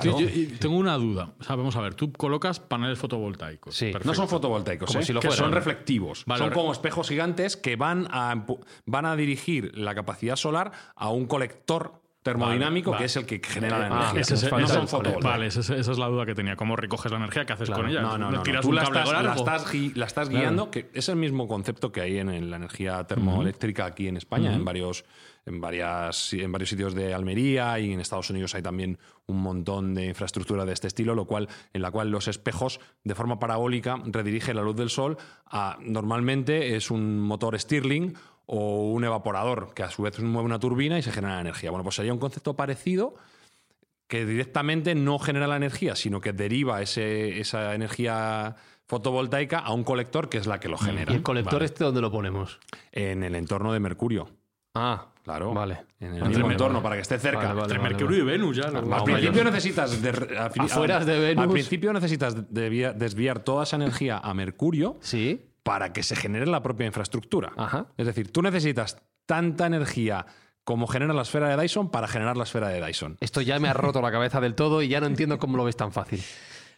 tengo 0.59 0.77
una 0.77 0.97
duda. 0.97 1.33
vamos 1.47 1.75
a 1.75 1.81
ver, 1.81 1.93
tú 1.93 2.11
colocas 2.13 2.59
paneles 2.59 2.97
fotovoltaicos. 2.97 3.75
Sí. 3.75 3.91
No 4.03 4.13
son 4.13 4.27
fotovoltaicos, 4.27 4.95
¿eh? 4.95 5.03
si 5.03 5.13
lo 5.13 5.21
son 5.21 5.51
reflectivos. 5.51 6.25
son 6.37 6.49
como 6.51 6.71
espejos 6.71 7.09
gigantes 7.09 7.42
que 7.57 7.75
van 7.75 8.07
a, 8.09 8.45
van 8.85 9.05
a 9.05 9.15
dirigir 9.15 9.77
la 9.77 9.95
capacidad 9.95 10.35
solar 10.35 10.71
a 10.95 11.09
un 11.09 11.25
colector 11.25 12.02
termodinámico 12.23 12.95
que 12.97 13.05
es 13.05 13.15
el 13.17 13.25
que 13.25 13.41
genera 13.43 13.77
la 13.77 13.87
energía. 13.87 14.37
no 14.57 14.67
son 14.67 14.87
fotovoltaicos. 14.87 15.23
Vale, 15.23 15.47
esa, 15.47 15.75
es 15.75 15.97
la 15.97 16.07
duda 16.07 16.25
que 16.25 16.33
tenía. 16.33 16.55
¿Cómo 16.55 16.75
recoges 16.75 17.11
la 17.11 17.17
energía? 17.17 17.45
¿Qué 17.45 17.53
haces 17.53 17.69
con 17.69 17.87
ella? 17.87 18.01
No, 18.01 18.17
no, 18.17 18.31
no. 18.31 18.41
Tú 18.41 18.71
la 18.71 20.05
estás, 20.05 20.29
guiando, 20.29 20.71
que 20.71 20.89
es 20.93 21.09
el 21.09 21.17
mismo 21.17 21.47
concepto 21.47 21.91
que 21.91 22.01
hay 22.01 22.17
en, 22.17 22.49
la 22.49 22.55
energía 22.55 23.03
termoeléctrica 23.03 23.85
aquí 23.85 24.07
en 24.07 24.17
España, 24.17 24.53
en 24.53 24.65
varios 24.65 25.05
en, 25.45 25.59
varias, 25.59 26.33
en 26.33 26.51
varios 26.51 26.69
sitios 26.69 26.95
de 26.95 27.13
Almería 27.13 27.79
y 27.79 27.91
en 27.91 27.99
Estados 27.99 28.29
Unidos 28.29 28.55
hay 28.55 28.61
también 28.61 28.97
un 29.25 29.41
montón 29.41 29.93
de 29.93 30.05
infraestructura 30.05 30.65
de 30.65 30.73
este 30.73 30.87
estilo, 30.87 31.15
lo 31.15 31.25
cual, 31.25 31.49
en 31.73 31.81
la 31.81 31.91
cual 31.91 32.09
los 32.09 32.27
espejos 32.27 32.79
de 33.03 33.15
forma 33.15 33.39
parabólica 33.39 34.01
redirigen 34.05 34.55
la 34.55 34.61
luz 34.61 34.75
del 34.75 34.89
sol 34.89 35.17
a 35.45 35.77
normalmente 35.81 36.75
es 36.75 36.91
un 36.91 37.19
motor 37.19 37.59
Stirling 37.59 38.15
o 38.45 38.91
un 38.91 39.03
evaporador 39.03 39.73
que 39.73 39.83
a 39.83 39.89
su 39.89 40.03
vez 40.03 40.19
mueve 40.19 40.45
una 40.45 40.59
turbina 40.59 40.97
y 40.97 41.01
se 41.01 41.11
genera 41.11 41.39
energía. 41.39 41.71
Bueno, 41.71 41.83
pues 41.83 41.95
sería 41.95 42.13
un 42.13 42.19
concepto 42.19 42.55
parecido 42.55 43.15
que 44.07 44.25
directamente 44.25 44.95
no 44.95 45.17
genera 45.17 45.47
la 45.47 45.55
energía, 45.55 45.95
sino 45.95 46.21
que 46.21 46.33
deriva 46.33 46.81
ese, 46.81 47.39
esa 47.39 47.73
energía 47.73 48.55
fotovoltaica 48.85 49.59
a 49.59 49.73
un 49.73 49.83
colector 49.83 50.29
que 50.29 50.37
es 50.37 50.45
la 50.45 50.59
que 50.59 50.67
lo 50.67 50.77
genera. 50.77 51.11
¿Y 51.11 51.15
el 51.15 51.23
colector 51.23 51.63
este 51.63 51.83
dónde 51.83 52.01
lo 52.01 52.11
ponemos? 52.11 52.59
En 52.91 53.23
el 53.23 53.35
entorno 53.35 53.73
de 53.73 53.79
Mercurio. 53.79 54.29
Ah, 54.75 55.07
claro. 55.23 55.53
Vale. 55.53 55.85
En 55.99 56.15
el 56.15 56.25
mismo 56.25 56.51
entorno, 56.51 56.81
para 56.81 56.95
que 56.95 57.01
esté 57.01 57.19
cerca. 57.19 57.51
Entre 57.51 57.79
Mercurio 57.79 58.19
y 58.19 58.21
Venus 58.23 58.57
ya. 58.57 58.65
al 58.65 59.03
principio 59.03 59.43
necesitas... 59.43 60.01
de 60.01 60.11
Venus. 60.11 61.43
Al 61.43 61.49
principio 61.49 61.93
necesitas 61.93 62.35
desviar 62.49 63.39
toda 63.39 63.63
esa 63.63 63.77
energía 63.77 64.17
a 64.17 64.33
Mercurio 64.33 64.97
sí. 64.99 65.52
Para 65.63 65.93
que 65.93 66.03
se 66.03 66.15
genere 66.15 66.45
la 66.45 66.61
propia 66.61 66.85
infraestructura. 66.85 67.53
Es 67.97 68.05
decir, 68.05 68.31
tú 68.31 68.41
necesitas 68.41 69.01
tanta 69.25 69.65
energía 69.65 70.25
como 70.63 70.87
genera 70.87 71.13
la 71.13 71.23
esfera 71.23 71.49
de 71.49 71.61
Dyson 71.61 71.89
para 71.89 72.07
generar 72.07 72.37
la 72.37 72.43
esfera 72.43 72.69
de 72.69 72.85
Dyson. 72.85 73.17
Esto 73.19 73.41
ya 73.41 73.59
me 73.59 73.67
ha 73.67 73.73
roto 73.73 74.01
la 74.01 74.11
cabeza 74.11 74.39
del 74.39 74.55
todo 74.55 74.81
y 74.81 74.87
ya 74.87 75.01
no 75.01 75.07
entiendo 75.07 75.37
cómo 75.39 75.57
lo 75.57 75.65
ves 75.65 75.75
tan 75.75 75.91
fácil. 75.91 76.21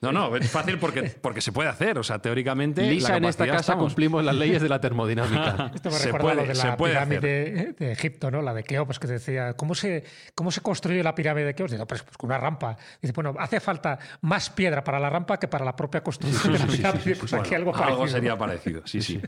No, 0.01 0.11
no, 0.11 0.35
es 0.35 0.49
fácil 0.51 0.77
porque, 0.77 1.03
porque 1.21 1.41
se 1.41 1.51
puede 1.51 1.69
hacer. 1.69 1.97
O 1.97 2.03
sea, 2.03 2.19
teóricamente. 2.19 2.81
Lisa, 2.83 3.11
la 3.11 3.17
en 3.17 3.25
esta 3.25 3.43
capacidad 3.45 3.57
casa 3.57 3.71
estamos. 3.73 3.85
cumplimos 3.93 4.23
las 4.23 4.35
leyes 4.35 4.61
de 4.61 4.69
la 4.69 4.79
termodinámica. 4.81 5.71
Esto 5.75 5.89
me 5.89 5.95
Se 5.95 6.05
recuerda 6.11 6.19
puede- 6.21 6.35
lo 6.41 6.47
de 6.47 6.55
se 6.55 6.67
la 6.67 6.77
puede 6.77 6.93
pirámide 6.93 7.73
de 7.79 7.91
Egipto, 7.91 8.29
¿no? 8.31 8.41
La 8.41 8.53
de 8.53 8.63
Keops, 8.63 8.99
que 8.99 9.07
decía, 9.07 9.53
¿cómo 9.55 9.73
se, 9.75 10.03
cómo 10.35 10.51
se 10.51 10.61
construye 10.61 11.01
la 11.03 11.15
pirámide 11.15 11.45
de 11.47 11.55
Keops? 11.55 11.71
Dice, 11.71 11.79
"No, 11.79 11.87
pues, 11.87 12.03
pues 12.03 12.17
con 12.17 12.29
una 12.29 12.37
rampa. 12.37 12.77
Dice, 13.01 13.13
bueno, 13.13 13.33
hace 13.39 13.59
falta 13.59 13.97
más 14.21 14.49
piedra 14.49 14.83
para 14.83 14.99
la 14.99 15.09
rampa 15.09 15.37
que 15.39 15.47
para 15.47 15.65
la 15.65 15.75
propia 15.75 16.01
construcción 16.03 16.53
de 16.53 16.59
la 16.59 16.67
pirámide. 16.67 17.15
Pues 17.15 17.33
aquí 17.33 17.55
algo 17.55 17.71
parecido. 17.71 18.07
sería 18.07 18.31
¿no? 18.31 18.37
parecido, 18.37 18.81
sí, 18.85 19.01
sí. 19.01 19.21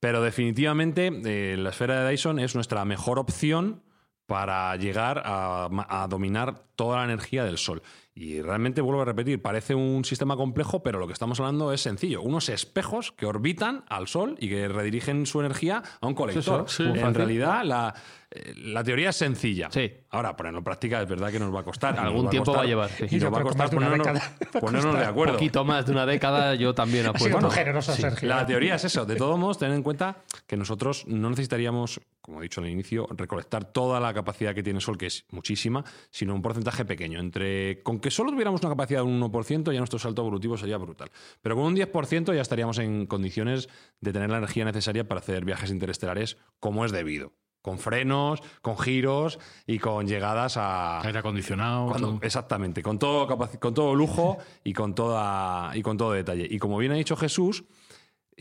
Pero 0.00 0.22
definitivamente 0.22 1.10
eh, 1.24 1.56
la 1.58 1.70
esfera 1.70 2.02
de 2.04 2.10
Dyson 2.10 2.38
es 2.38 2.54
nuestra 2.54 2.84
mejor 2.84 3.18
opción 3.18 3.82
para 4.30 4.76
llegar 4.76 5.20
a, 5.24 6.06
dominar 6.08 6.62
toda 6.76 6.98
la 6.98 7.04
energía 7.04 7.42
del 7.42 7.58
Sol. 7.58 7.82
Y 8.14 8.40
realmente, 8.42 8.80
vuelvo 8.80 9.02
a 9.02 9.04
repetir, 9.04 9.42
parece 9.42 9.74
un 9.74 10.04
sistema 10.04 10.36
complejo, 10.36 10.84
pero 10.84 11.00
lo 11.00 11.08
que 11.08 11.12
estamos 11.12 11.40
hablando 11.40 11.72
es 11.72 11.80
sencillo. 11.80 12.22
Unos 12.22 12.48
espejos 12.48 13.10
que 13.10 13.26
orbitan 13.26 13.82
al 13.88 14.06
Sol 14.06 14.36
y 14.38 14.48
que 14.48 14.68
redirigen 14.68 15.26
su 15.26 15.40
energía 15.40 15.82
a 16.00 16.06
un 16.06 16.14
colector. 16.14 16.68
sí, 16.68 16.84
en 16.84 16.96
fácil. 16.96 17.14
realidad, 17.14 17.64
la, 17.64 17.92
eh, 18.30 18.54
la 18.56 18.84
teoría 18.84 19.10
es 19.10 19.16
sencilla. 19.16 19.68
Sí. 19.72 19.90
Ahora, 20.10 20.36
ponerlo 20.36 20.58
en 20.58 20.64
práctica 20.64 21.02
es 21.02 21.08
verdad 21.08 21.30
que 21.32 21.40
nos 21.40 21.52
va 21.54 21.60
a 21.60 21.64
costar. 21.64 21.98
Algún 21.98 22.28
tiempo 22.30 22.52
costar- 22.52 22.60
va 22.60 22.66
a 22.66 22.68
llevar, 22.68 22.90
sí. 22.90 23.06
Y 23.10 23.18
nos 23.18 23.32
va 23.34 23.38
a 23.38 23.42
costar 23.42 23.70
ponernos, 23.70 24.06
a 24.06 24.12
de 24.38 24.60
costar. 24.60 24.86
Un 24.86 24.96
acuerdo. 24.96 25.34
poquito 25.34 25.64
más 25.64 25.86
de 25.86 25.92
una 25.92 26.06
década, 26.06 26.54
yo 26.54 26.72
también 26.74 27.06
apuesto. 27.06 27.40
muy 27.40 27.50
generoso, 27.50 27.92
Sí, 27.94 28.02
Sergio. 28.02 28.28
La 28.28 28.46
teoría 28.46 28.76
es 28.76 28.84
eso. 28.84 29.04
De 29.06 29.16
todos 29.16 29.38
modos, 29.38 29.58
tener 29.58 29.74
en 29.74 29.82
cuenta 29.82 30.18
que 30.46 30.56
nosotros 30.56 31.04
no 31.08 31.30
necesitaríamos, 31.30 32.00
como 32.30 32.40
he 32.40 32.44
dicho 32.44 32.60
al 32.60 32.68
inicio, 32.68 33.08
recolectar 33.10 33.64
toda 33.64 33.98
la 33.98 34.14
capacidad 34.14 34.54
que 34.54 34.62
tiene 34.62 34.76
el 34.78 34.82
Sol, 34.82 34.96
que 34.96 35.06
es 35.06 35.24
muchísima, 35.30 35.84
sino 36.10 36.32
un 36.32 36.42
porcentaje 36.42 36.84
pequeño. 36.84 37.18
Entre 37.18 37.82
Con 37.82 37.98
que 37.98 38.12
solo 38.12 38.30
tuviéramos 38.30 38.60
una 38.60 38.70
capacidad 38.70 39.00
de 39.00 39.06
un 39.06 39.20
1%, 39.20 39.72
ya 39.72 39.78
nuestro 39.78 39.98
salto 39.98 40.22
evolutivo 40.22 40.56
sería 40.56 40.78
brutal. 40.78 41.10
Pero 41.42 41.56
con 41.56 41.64
un 41.64 41.74
10% 41.74 42.32
ya 42.32 42.40
estaríamos 42.40 42.78
en 42.78 43.06
condiciones 43.06 43.68
de 44.00 44.12
tener 44.12 44.30
la 44.30 44.38
energía 44.38 44.64
necesaria 44.64 45.08
para 45.08 45.18
hacer 45.20 45.44
viajes 45.44 45.70
interestelares 45.72 46.36
como 46.60 46.84
es 46.84 46.92
debido. 46.92 47.32
Con 47.62 47.80
frenos, 47.80 48.40
con 48.62 48.78
giros 48.78 49.40
y 49.66 49.80
con 49.80 50.06
llegadas 50.06 50.56
a, 50.56 51.02
Aire 51.02 51.18
acondicionado. 51.18 51.88
cuando- 51.88 52.20
exactamente, 52.22 52.80
con 52.80 53.00
todo, 53.00 53.26
con 53.58 53.74
todo 53.74 53.94
lujo 53.96 54.38
y 54.62 54.72
con, 54.72 54.94
toda, 54.94 55.76
y 55.76 55.82
con 55.82 55.96
todo 55.96 56.12
detalle. 56.12 56.46
Y 56.48 56.58
como 56.60 56.78
bien 56.78 56.92
ha 56.92 56.94
dicho 56.94 57.16
Jesús, 57.16 57.64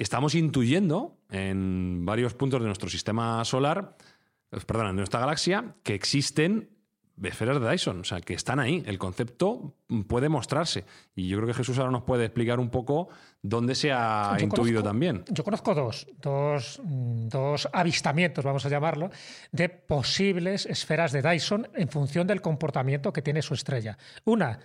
estamos 0.03 0.35
intuyendo 0.35 1.17
en 1.29 2.05
varios 2.05 2.33
puntos 2.33 2.59
de 2.61 2.67
nuestro 2.67 2.89
sistema 2.89 3.43
solar, 3.45 3.95
eh, 4.51 4.57
perdón, 4.65 4.87
de 4.87 4.93
nuestra 4.93 5.19
galaxia, 5.19 5.75
que 5.83 5.93
existen 5.93 6.69
esferas 7.21 7.59
de 7.59 7.69
Dyson, 7.69 7.99
o 7.99 8.03
sea, 8.05 8.21
que 8.21 8.33
están 8.33 8.61
ahí. 8.61 8.81
El 8.85 8.97
concepto 8.97 9.75
puede 10.07 10.29
mostrarse. 10.29 10.85
Y 11.13 11.27
yo 11.27 11.35
creo 11.37 11.47
que 11.47 11.53
Jesús 11.53 11.77
ahora 11.77 11.91
nos 11.91 12.03
puede 12.03 12.23
explicar 12.23 12.61
un 12.61 12.69
poco 12.69 13.09
dónde 13.41 13.75
se 13.75 13.91
ha 13.91 14.37
Yo 14.37 14.45
intuido 14.45 14.79
conozco- 14.79 14.83
también. 14.89 15.25
Yo 15.29 15.43
conozco 15.43 15.75
dos, 15.75 16.07
dos, 16.21 16.79
mm, 16.81 17.27
dos 17.27 17.67
avistamientos, 17.73 18.45
vamos 18.45 18.65
a 18.65 18.69
llamarlo, 18.69 19.09
de 19.51 19.67
posibles 19.67 20.65
esferas 20.65 21.11
de 21.11 21.21
Dyson 21.21 21.67
en 21.75 21.89
función 21.89 22.25
del 22.25 22.39
comportamiento 22.41 23.11
que 23.11 23.21
tiene 23.21 23.41
su 23.41 23.53
estrella. 23.53 23.97
Una 24.23 24.57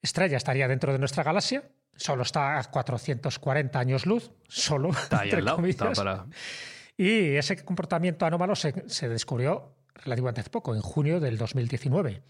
estrella 0.00 0.38
estaría 0.38 0.66
dentro 0.68 0.90
de 0.90 0.98
nuestra 0.98 1.22
galaxia, 1.22 1.64
solo 1.96 2.22
está 2.22 2.58
a 2.58 2.64
440 2.64 3.78
años 3.78 4.06
luz, 4.06 4.30
solo, 4.48 4.90
Está 4.90 5.20
ahí 5.20 5.28
entre 5.28 5.38
al 5.40 5.44
lado. 5.44 5.66
está 5.66 5.84
comillas. 5.86 5.98
para- 5.98 6.26
Y 6.96 7.36
ese 7.36 7.56
comportamiento 7.64 8.24
anómalo 8.26 8.54
se, 8.54 8.88
se 8.88 9.08
descubrió 9.08 9.74
relativamente 10.04 10.40
hace 10.40 10.50
poco, 10.50 10.74
en 10.74 10.80
junio 10.82 11.20
del 11.20 11.36
2019. 11.38 12.22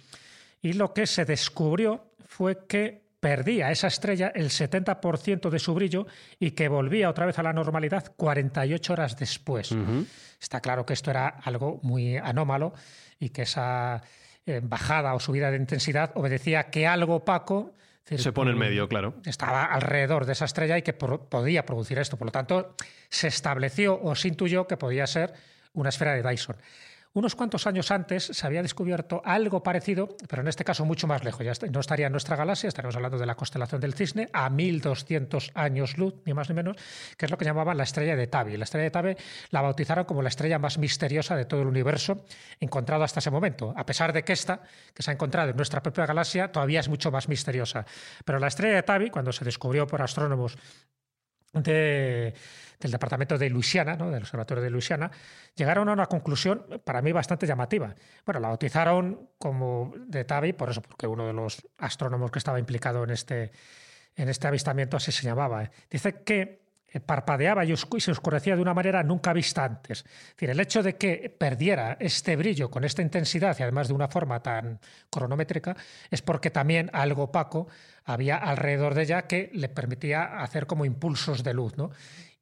Y 0.63 0.73
lo 0.75 0.93
que 0.95 1.07
se 1.07 1.25
descubrió 1.25 2.13
fue 2.27 2.67
que 2.67 3.05
perdía 3.21 3.71
esa 3.71 3.87
estrella 3.87 4.31
el 4.35 4.51
70% 4.51 5.49
de 5.51 5.59
su 5.59 5.73
brillo 5.75 6.07
y 6.39 6.51
que 6.51 6.69
volvía 6.69 7.09
otra 7.09 7.25
vez 7.27 7.39
a 7.39 7.43
la 7.43 7.53
normalidad 7.55 8.13
48 8.17 8.93
horas 8.93 9.17
después. 9.17 9.75
Está 10.41 10.61
claro 10.61 10.85
que 10.85 10.93
esto 10.93 11.11
era 11.11 11.29
algo 11.29 11.81
muy 11.83 12.19
anómalo 12.19 12.75
y 13.19 13.31
que 13.31 13.43
esa 13.43 14.03
eh, 14.45 14.61
bajada 14.63 15.15
o 15.15 15.21
subida 15.21 15.51
de 15.51 15.57
intensidad 15.57 16.13
obedecía 16.17 16.61
a 16.61 16.71
que 16.71 16.87
algo 16.87 17.17
opaco 17.17 17.73
decir, 18.05 18.21
Se 18.21 18.33
pone 18.33 18.51
en 18.51 18.59
medio, 18.59 18.89
claro. 18.89 19.15
estaba 19.25 19.65
alrededor 19.65 20.27
de 20.27 20.33
esa 20.33 20.45
estrella 20.45 20.77
y 20.79 20.83
que 20.83 20.93
por- 20.93 21.29
podía 21.29 21.65
producir 21.65 21.99
esto. 21.99 22.17
Por 22.17 22.27
lo 22.27 22.33
tanto, 22.33 22.75
se 23.09 23.29
estableció 23.29 24.01
o 24.03 24.15
se 24.15 24.29
intuyó 24.29 24.67
que 24.67 24.77
podía 24.77 25.07
ser 25.07 25.33
una 25.73 25.89
esfera 25.89 26.13
de 26.15 26.23
Dyson. 26.23 26.57
Unos 27.17 27.37
cuantos 27.37 27.69
años 27.69 27.93
antes 27.93 28.25
se 28.25 28.45
había 28.45 28.61
descubierto 28.61 29.23
algo 29.25 29.63
parecido, 29.63 30.17
pero 30.29 30.43
en 30.43 30.49
este 30.49 30.65
caso 30.65 30.85
mucho 30.85 31.07
más 31.07 31.23
lejos. 31.23 31.47
Ya 31.47 31.53
no 31.71 31.79
estaría 31.79 32.07
en 32.07 32.13
nuestra 32.13 32.35
galaxia, 32.35 32.67
estaríamos 32.67 32.97
hablando 32.97 33.19
de 33.19 33.25
la 33.27 33.37
constelación 33.37 33.81
del 33.81 33.95
Cisne, 33.95 34.29
a 34.33 34.51
1200 34.51 35.53
años 35.55 35.97
luz, 35.97 36.15
ni 36.25 36.35
más 36.35 36.49
ni 36.49 36.57
menos, 36.57 36.77
que 37.17 37.27
es 37.27 37.31
lo 37.31 37.39
que 37.39 37.45
llamaban 37.45 37.77
la 37.77 37.85
estrella 37.85 38.17
de 38.17 38.27
Tabi. 38.27 38.57
La 38.57 38.65
estrella 38.65 38.87
de 38.87 38.91
Tabi 38.91 39.17
la 39.51 39.63
bautizaron 39.63 40.07
como 40.07 40.23
la 40.23 40.29
estrella 40.29 40.59
más 40.59 40.77
misteriosa 40.77 41.37
de 41.37 41.45
todo 41.45 41.63
el 41.63 41.69
universo 41.69 42.25
encontrado 42.59 43.05
hasta 43.05 43.21
ese 43.21 43.31
momento, 43.31 43.73
a 43.77 43.87
pesar 43.87 44.13
de 44.13 44.25
que 44.25 44.33
esta, 44.33 44.63
que 44.93 45.05
se 45.05 45.13
ha 45.13 45.15
encontrado 45.15 45.51
en 45.51 45.57
nuestra 45.57 45.81
propia 45.85 46.07
galaxia, 46.07 46.51
todavía 46.51 46.81
es 46.81 46.89
mucho 46.89 47.13
más 47.13 47.29
misteriosa. 47.29 47.87
Pero 48.25 48.41
la 48.41 48.49
estrella 48.49 48.75
de 48.75 48.83
Tabi, 48.83 49.11
cuando 49.11 49.31
se 49.31 49.45
descubrió 49.45 49.87
por 49.87 50.03
astrónomos 50.03 50.59
de- 51.55 52.35
del 52.81 52.91
departamento 52.91 53.39
de 53.39 53.49
Luisiana, 53.49 53.97
¿no? 53.97 54.11
del 54.11 54.23
observatorio 54.23 54.63
de 54.63 54.69
Luisiana, 54.71 55.11
llegaron 55.55 55.89
a 55.89 55.93
una 55.93 56.07
conclusión 56.07 56.67
para 56.85 57.01
mí 57.01 57.13
bastante 57.13 57.47
llamativa. 57.47 57.95
Bueno, 58.27 58.41
la 58.41 58.49
bautizaron 58.49 59.31
como 59.39 59.95
de 59.97 60.25
Tabi, 60.25 60.53
por 60.53 60.71
eso, 60.71 60.83
porque 60.83 61.07
uno 61.07 61.27
de 61.27 61.33
los 61.33 61.67
astrónomos 61.79 62.31
que 62.31 62.39
estaba 62.39 62.59
implicado 62.59 63.05
en 63.05 63.11
este, 63.11 63.53
en 64.17 64.29
este 64.29 64.47
avistamiento 64.49 64.97
así 64.97 65.13
se 65.13 65.23
llamaba. 65.25 65.65
¿eh? 65.65 65.71
Dice 65.91 66.23
que 66.25 66.41
eh, 66.43 66.64
parpadeaba 67.01 67.65
y, 67.65 67.75
se 67.77 68.11
oscurecía 68.11 68.57
de 68.57 68.63
una 68.63 68.75
manera 68.75 69.03
nunca 69.03 69.33
vista 69.33 69.65
antes. 69.65 70.05
El 70.39 70.61
hecho 70.61 70.83
de 70.83 70.97
que 70.97 71.35
perdiera 71.37 71.97
este 71.99 72.37
brillo 72.37 72.71
con 72.71 72.85
esta 72.85 73.03
intensidad 73.03 73.57
y 73.59 73.63
además 73.63 73.89
de 73.89 73.95
una 73.95 74.09
forma 74.09 74.43
tan 74.43 74.79
cronométrica 75.11 75.77
es 76.11 76.23
porque 76.23 76.51
también 76.51 76.91
algo 76.93 77.25
opaco 77.25 77.67
había 78.05 78.37
alrededor 78.37 78.95
de 78.95 79.03
ella 79.03 79.23
que 79.27 79.51
le 79.55 79.69
permitía 79.69 80.41
hacer 80.41 80.67
como 80.67 80.85
impulsos 80.85 81.43
de 81.43 81.55
luz. 81.55 81.77
¿no? 81.77 81.91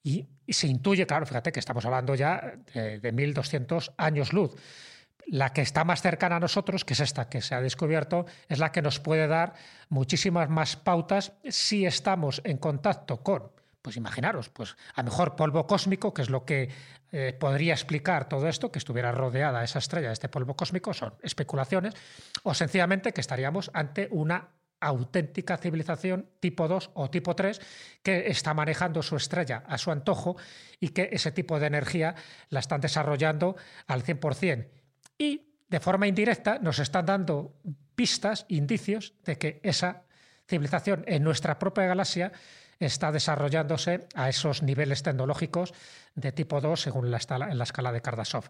Y, 0.02 0.28
y 0.46 0.52
se 0.52 0.66
intuye, 0.66 1.06
claro, 1.06 1.24
fíjate 1.24 1.52
que 1.52 1.60
estamos 1.60 1.84
hablando 1.84 2.14
ya 2.14 2.54
de, 2.74 2.98
de 3.00 3.12
1200 3.12 3.92
años 3.96 4.32
luz. 4.32 4.54
La 5.28 5.52
que 5.52 5.62
está 5.62 5.84
más 5.84 6.02
cercana 6.02 6.36
a 6.36 6.40
nosotros, 6.40 6.84
que 6.84 6.94
es 6.94 7.00
esta 7.00 7.28
que 7.28 7.40
se 7.40 7.54
ha 7.54 7.60
descubierto, 7.60 8.26
es 8.48 8.58
la 8.58 8.72
que 8.72 8.82
nos 8.82 8.98
puede 8.98 9.28
dar 9.28 9.54
muchísimas 9.88 10.50
más 10.50 10.76
pautas 10.76 11.32
si 11.48 11.86
estamos 11.86 12.42
en 12.44 12.58
contacto 12.58 13.22
con, 13.22 13.52
pues 13.82 13.96
imaginaros, 13.96 14.48
pues 14.48 14.76
a 14.94 15.02
lo 15.02 15.10
mejor 15.10 15.36
polvo 15.36 15.66
cósmico, 15.66 16.14
que 16.14 16.22
es 16.22 16.30
lo 16.30 16.44
que 16.44 16.70
eh, 17.10 17.36
podría 17.38 17.74
explicar 17.74 18.28
todo 18.28 18.48
esto, 18.48 18.70
que 18.70 18.78
estuviera 18.78 19.12
rodeada 19.12 19.64
esa 19.64 19.80
estrella 19.80 20.06
de 20.08 20.14
este 20.14 20.28
polvo 20.28 20.54
cósmico, 20.54 20.94
son 20.94 21.14
especulaciones, 21.22 21.94
o 22.44 22.54
sencillamente 22.54 23.12
que 23.12 23.20
estaríamos 23.20 23.70
ante 23.74 24.08
una 24.12 24.48
auténtica 24.80 25.56
civilización 25.56 26.26
tipo 26.40 26.66
2 26.66 26.90
o 26.94 27.10
tipo 27.10 27.36
3 27.36 27.60
que 28.02 28.30
está 28.30 28.52
manejando 28.52 29.02
su 29.02 29.16
estrella 29.16 29.62
a 29.66 29.78
su 29.78 29.90
antojo 29.90 30.36
y 30.80 30.88
que 30.88 31.10
ese 31.12 31.30
tipo 31.30 31.60
de 31.60 31.66
energía 31.66 32.14
la 32.50 32.60
están 32.60 32.80
desarrollando 32.80 33.56
al 33.86 34.02
100%. 34.02 34.68
Y 35.18 35.54
de 35.68 35.80
forma 35.80 36.08
indirecta 36.08 36.58
nos 36.58 36.80
están 36.80 37.06
dando 37.06 37.54
pistas, 37.94 38.44
indicios 38.48 39.14
de 39.24 39.38
que 39.38 39.60
esa 39.62 40.02
civilización 40.48 41.04
en 41.06 41.22
nuestra 41.22 41.58
propia 41.58 41.86
galaxia 41.86 42.32
está 42.84 43.12
desarrollándose 43.12 44.06
a 44.14 44.28
esos 44.28 44.62
niveles 44.62 45.02
tecnológicos 45.02 45.72
de 46.14 46.32
tipo 46.32 46.60
2 46.60 46.80
según 46.80 47.10
la, 47.10 47.18
en 47.50 47.58
la 47.58 47.64
escala 47.64 47.92
de 47.92 48.00
Kardashev. 48.00 48.44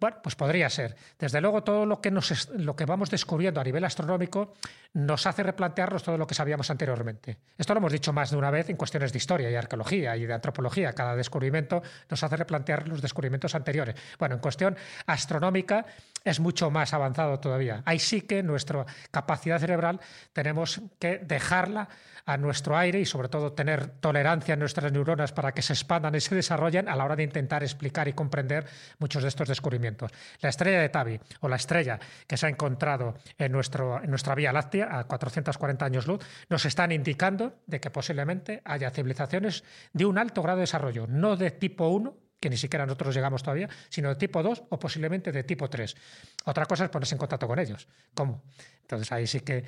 Bueno, 0.00 0.16
pues 0.22 0.34
podría 0.34 0.68
ser. 0.68 0.96
Desde 1.18 1.40
luego, 1.40 1.62
todo 1.62 1.86
lo 1.86 2.00
que, 2.00 2.10
nos, 2.10 2.50
lo 2.50 2.74
que 2.74 2.84
vamos 2.84 3.10
descubriendo 3.10 3.60
a 3.60 3.64
nivel 3.64 3.84
astronómico 3.84 4.54
nos 4.94 5.26
hace 5.26 5.42
replantearnos 5.42 6.02
todo 6.02 6.18
lo 6.18 6.26
que 6.26 6.34
sabíamos 6.34 6.70
anteriormente. 6.70 7.38
Esto 7.56 7.74
lo 7.74 7.78
hemos 7.78 7.92
dicho 7.92 8.12
más 8.12 8.30
de 8.30 8.36
una 8.36 8.50
vez 8.50 8.68
en 8.70 8.76
cuestiones 8.76 9.12
de 9.12 9.18
historia 9.18 9.50
y 9.50 9.54
arqueología 9.54 10.16
y 10.16 10.26
de 10.26 10.34
antropología. 10.34 10.92
Cada 10.92 11.14
descubrimiento 11.14 11.82
nos 12.10 12.22
hace 12.22 12.36
replantear 12.36 12.88
los 12.88 13.00
descubrimientos 13.00 13.54
anteriores. 13.54 13.94
Bueno, 14.18 14.34
en 14.34 14.40
cuestión 14.40 14.76
astronómica 15.06 15.86
es 16.24 16.40
mucho 16.40 16.70
más 16.70 16.92
avanzado 16.92 17.38
todavía. 17.38 17.82
Ahí 17.84 17.98
sí 17.98 18.22
que 18.22 18.42
nuestra 18.42 18.86
capacidad 19.10 19.58
cerebral 19.60 20.00
tenemos 20.32 20.80
que 20.98 21.18
dejarla 21.18 21.88
a 22.26 22.36
nuestro 22.36 22.76
aire 22.76 23.00
y 23.00 23.04
sobre 23.04 23.28
todo 23.28 23.52
tener 23.52 23.88
tolerancia 23.88 24.54
en 24.54 24.60
nuestras 24.60 24.90
neuronas 24.90 25.32
para 25.32 25.52
que 25.52 25.62
se 25.62 25.74
expandan 25.74 26.14
y 26.14 26.20
se 26.20 26.34
desarrollen 26.34 26.88
a 26.88 26.96
la 26.96 27.03
hora 27.04 27.16
de 27.16 27.22
intentar 27.22 27.62
explicar 27.62 28.08
y 28.08 28.12
comprender 28.12 28.66
muchos 28.98 29.22
de 29.22 29.28
estos 29.28 29.48
descubrimientos. 29.48 30.10
La 30.40 30.48
estrella 30.48 30.80
de 30.80 30.88
Tabi 30.88 31.20
o 31.40 31.48
la 31.48 31.56
estrella 31.56 31.98
que 32.26 32.36
se 32.36 32.46
ha 32.46 32.48
encontrado 32.48 33.14
en, 33.38 33.52
nuestro, 33.52 34.02
en 34.02 34.10
nuestra 34.10 34.34
Vía 34.34 34.52
Láctea 34.52 34.98
a 34.98 35.04
440 35.04 35.84
años 35.84 36.06
luz 36.06 36.24
nos 36.48 36.64
están 36.64 36.92
indicando 36.92 37.60
de 37.66 37.80
que 37.80 37.90
posiblemente 37.90 38.62
haya 38.64 38.90
civilizaciones 38.90 39.64
de 39.92 40.06
un 40.06 40.18
alto 40.18 40.42
grado 40.42 40.58
de 40.58 40.62
desarrollo, 40.62 41.06
no 41.06 41.36
de 41.36 41.50
tipo 41.50 41.88
1, 41.88 42.16
que 42.40 42.50
ni 42.50 42.56
siquiera 42.58 42.84
nosotros 42.84 43.14
llegamos 43.14 43.42
todavía, 43.42 43.68
sino 43.88 44.10
de 44.10 44.16
tipo 44.16 44.42
2 44.42 44.64
o 44.68 44.78
posiblemente 44.78 45.32
de 45.32 45.44
tipo 45.44 45.70
3. 45.70 45.96
Otra 46.44 46.66
cosa 46.66 46.84
es 46.84 46.90
ponerse 46.90 47.14
en 47.14 47.18
contacto 47.18 47.48
con 47.48 47.58
ellos. 47.58 47.88
¿Cómo? 48.12 48.42
Entonces 48.82 49.10
ahí 49.12 49.26
sí 49.26 49.40
que 49.40 49.64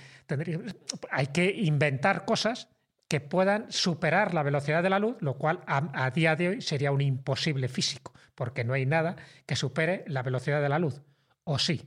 hay 1.10 1.28
que 1.28 1.50
inventar 1.50 2.26
cosas 2.26 2.68
que 3.08 3.20
puedan 3.20 3.70
superar 3.70 4.34
la 4.34 4.42
velocidad 4.42 4.82
de 4.82 4.90
la 4.90 4.98
luz, 4.98 5.16
lo 5.20 5.34
cual 5.34 5.60
a, 5.66 6.04
a 6.04 6.10
día 6.10 6.34
de 6.36 6.48
hoy 6.48 6.60
sería 6.62 6.90
un 6.92 7.00
imposible 7.00 7.68
físico, 7.68 8.12
porque 8.34 8.64
no 8.64 8.72
hay 8.74 8.84
nada 8.86 9.16
que 9.46 9.54
supere 9.56 10.04
la 10.08 10.22
velocidad 10.22 10.60
de 10.60 10.68
la 10.68 10.78
luz. 10.78 11.00
¿O 11.44 11.58
sí? 11.58 11.82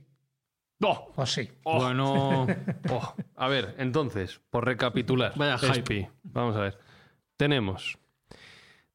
¡Oh! 0.82 1.12
¿O 1.16 1.26
sí? 1.26 1.50
Bueno, 1.62 2.46
Oh, 2.90 3.14
A 3.36 3.48
ver, 3.48 3.74
entonces, 3.78 4.40
por 4.50 4.64
recapitular. 4.64 5.32
Vaya 5.36 5.58
hype. 5.58 6.10
Vamos 6.22 6.56
a 6.56 6.60
ver. 6.60 6.78
Tenemos. 7.36 7.98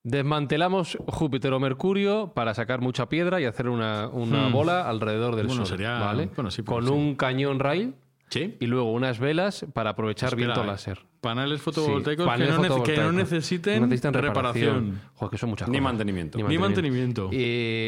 Desmantelamos 0.04 0.98
Júpiter 1.08 1.52
o 1.54 1.60
Mercurio 1.60 2.32
para 2.36 2.54
sacar 2.54 2.80
mucha 2.80 3.10
piedra 3.10 3.42
y 3.42 3.46
hacer 3.46 3.70
una, 3.70 4.08
una 4.10 4.50
Hmm. 4.50 4.52
bola 4.54 4.88
alrededor 4.90 5.36
del 5.36 5.48
Bueno, 5.48 5.66
Sol. 5.66 5.78
sería- 5.78 5.98
¿vale? 6.00 6.28
bueno, 6.36 6.52
sí, 6.52 6.64
Con 6.64 6.86
sí. 6.86 6.92
un 6.92 7.16
cañón 7.16 7.60
rail 7.60 7.96
sí. 8.30 8.58
y 8.60 8.66
luego 8.68 8.92
unas 8.92 9.20
velas 9.20 9.66
para 9.74 9.92
aprovechar 9.92 10.30
Espera, 10.30 10.48
viento 10.48 10.64
eh. 10.64 10.68
láser. 10.68 11.06
Paneles 11.22 11.62
fotovoltaicos, 11.62 12.24
Sí, 12.24 12.30
paneles 12.30 12.56
que, 12.56 12.70
no 12.70 12.84
que 12.84 13.12
necesiten, 13.12 13.82
No 13.82 13.88
necesitan 13.88 14.14
reparación. 14.14 15.02
Joder, 15.16 15.32
que 15.32 15.38
son 15.38 15.50
muchas 15.50 15.68
Ni 15.68 15.78
cosas. 15.78 15.84
mantenimiento. 15.84 16.38
Ni 16.38 16.58
mantenimiento. 16.58 17.30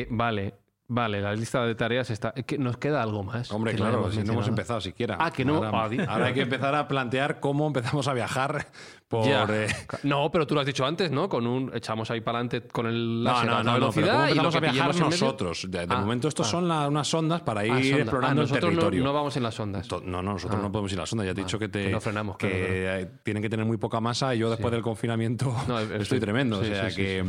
Vale, 0.09 0.53
vale, 0.87 1.21
la 1.21 1.33
lista 1.35 1.65
de 1.65 1.75
tareas 1.75 2.09
está. 2.09 2.33
¿Nos 2.57 2.77
queda 2.77 3.03
algo 3.03 3.23
más? 3.23 3.51
Hombre, 3.51 3.71
que 3.73 3.77
claro, 3.77 4.11
si 4.11 4.23
no 4.23 4.33
hemos 4.33 4.47
empezado 4.47 4.81
siquiera. 4.81 5.17
Ah, 5.19 5.31
que 5.31 5.45
no. 5.45 5.63
Ahora, 5.63 5.89
Ah, 5.99 6.05
ahora 6.13 6.25
hay 6.27 6.33
que 6.33 6.41
empezar 6.41 6.73
a 6.75 6.87
plantear 6.87 7.39
cómo 7.39 7.67
empezamos 7.67 8.07
a 8.07 8.13
viajar 8.13 8.67
por... 9.07 9.25
Ya. 9.25 9.45
eh, 9.49 9.67
No, 10.03 10.29
pero 10.31 10.45
tú 10.45 10.53
lo 10.55 10.61
has 10.61 10.65
dicho 10.67 10.85
antes, 10.85 11.11
¿no? 11.11 11.29
Con 11.29 11.47
un 11.47 11.71
echamos 11.73 12.11
ahí 12.11 12.21
para 12.21 12.39
adelante 12.39 12.67
con 12.67 12.85
el 12.87 13.23
No, 13.23 13.43
no, 13.43 13.63
no, 13.63 13.63
no, 13.63 13.63
pero 13.63 13.73
velocidad 13.73 14.13
¿cómo 14.13 14.23
y 14.23 14.35
lo 14.35 14.41
empezamos 14.41 14.51
que 14.51 14.57
a 14.57 14.71
viajar 14.71 14.95
en 14.95 14.99
nosotros? 15.01 15.65
De, 15.69 15.87
de 15.87 15.93
Ah, 15.95 15.99
momento 15.99 16.27
estos 16.27 16.47
ah. 16.47 16.51
son 16.51 16.67
la- 16.67 16.87
unas 16.87 17.07
sondas 17.07 17.41
para 17.41 17.65
ir 17.65 17.71
Ah, 17.71 17.81
sonda. 17.81 17.97
explorando 17.97 18.41
el 18.41 18.47
nosotros 18.47 18.63
no- 18.63 18.69
territorio. 18.79 19.03
No, 19.03 19.13
vamos 19.13 19.37
en 19.37 19.43
las 19.43 19.59
ondas. 19.59 19.87
To- 19.87 20.01
No, 20.01 20.21
no, 20.21 20.33
nosotros 20.33 20.61
no 20.61 20.71
podemos 20.71 20.91
ir 20.91 20.97
a 20.99 21.01
la 21.01 21.05
sonda. 21.05 21.25
Ya 21.25 21.33
te 21.33 21.41
he 21.41 21.43
dicho 21.43 21.57
que, 21.59 21.69
te, 21.69 21.85
que 21.85 21.91
no 21.91 22.01
frenamos, 22.01 22.37
que 22.37 22.83
claro, 22.83 23.11
tienen 23.23 23.43
que 23.43 23.49
tener 23.49 23.65
muy 23.65 23.77
poca 23.77 23.99
masa 24.01 24.35
y 24.35 24.39
yo 24.39 24.49
después 24.49 24.71
del 24.71 24.81
confinamiento 24.81 25.55
No, 25.67 25.79
eh, 25.79 25.83
estoy 25.99 26.17
sí. 26.17 26.21
tremendo. 26.21 26.61
Sí, 26.63 26.71
o 26.71 26.75
sea 26.75 26.89
que, 26.89 27.23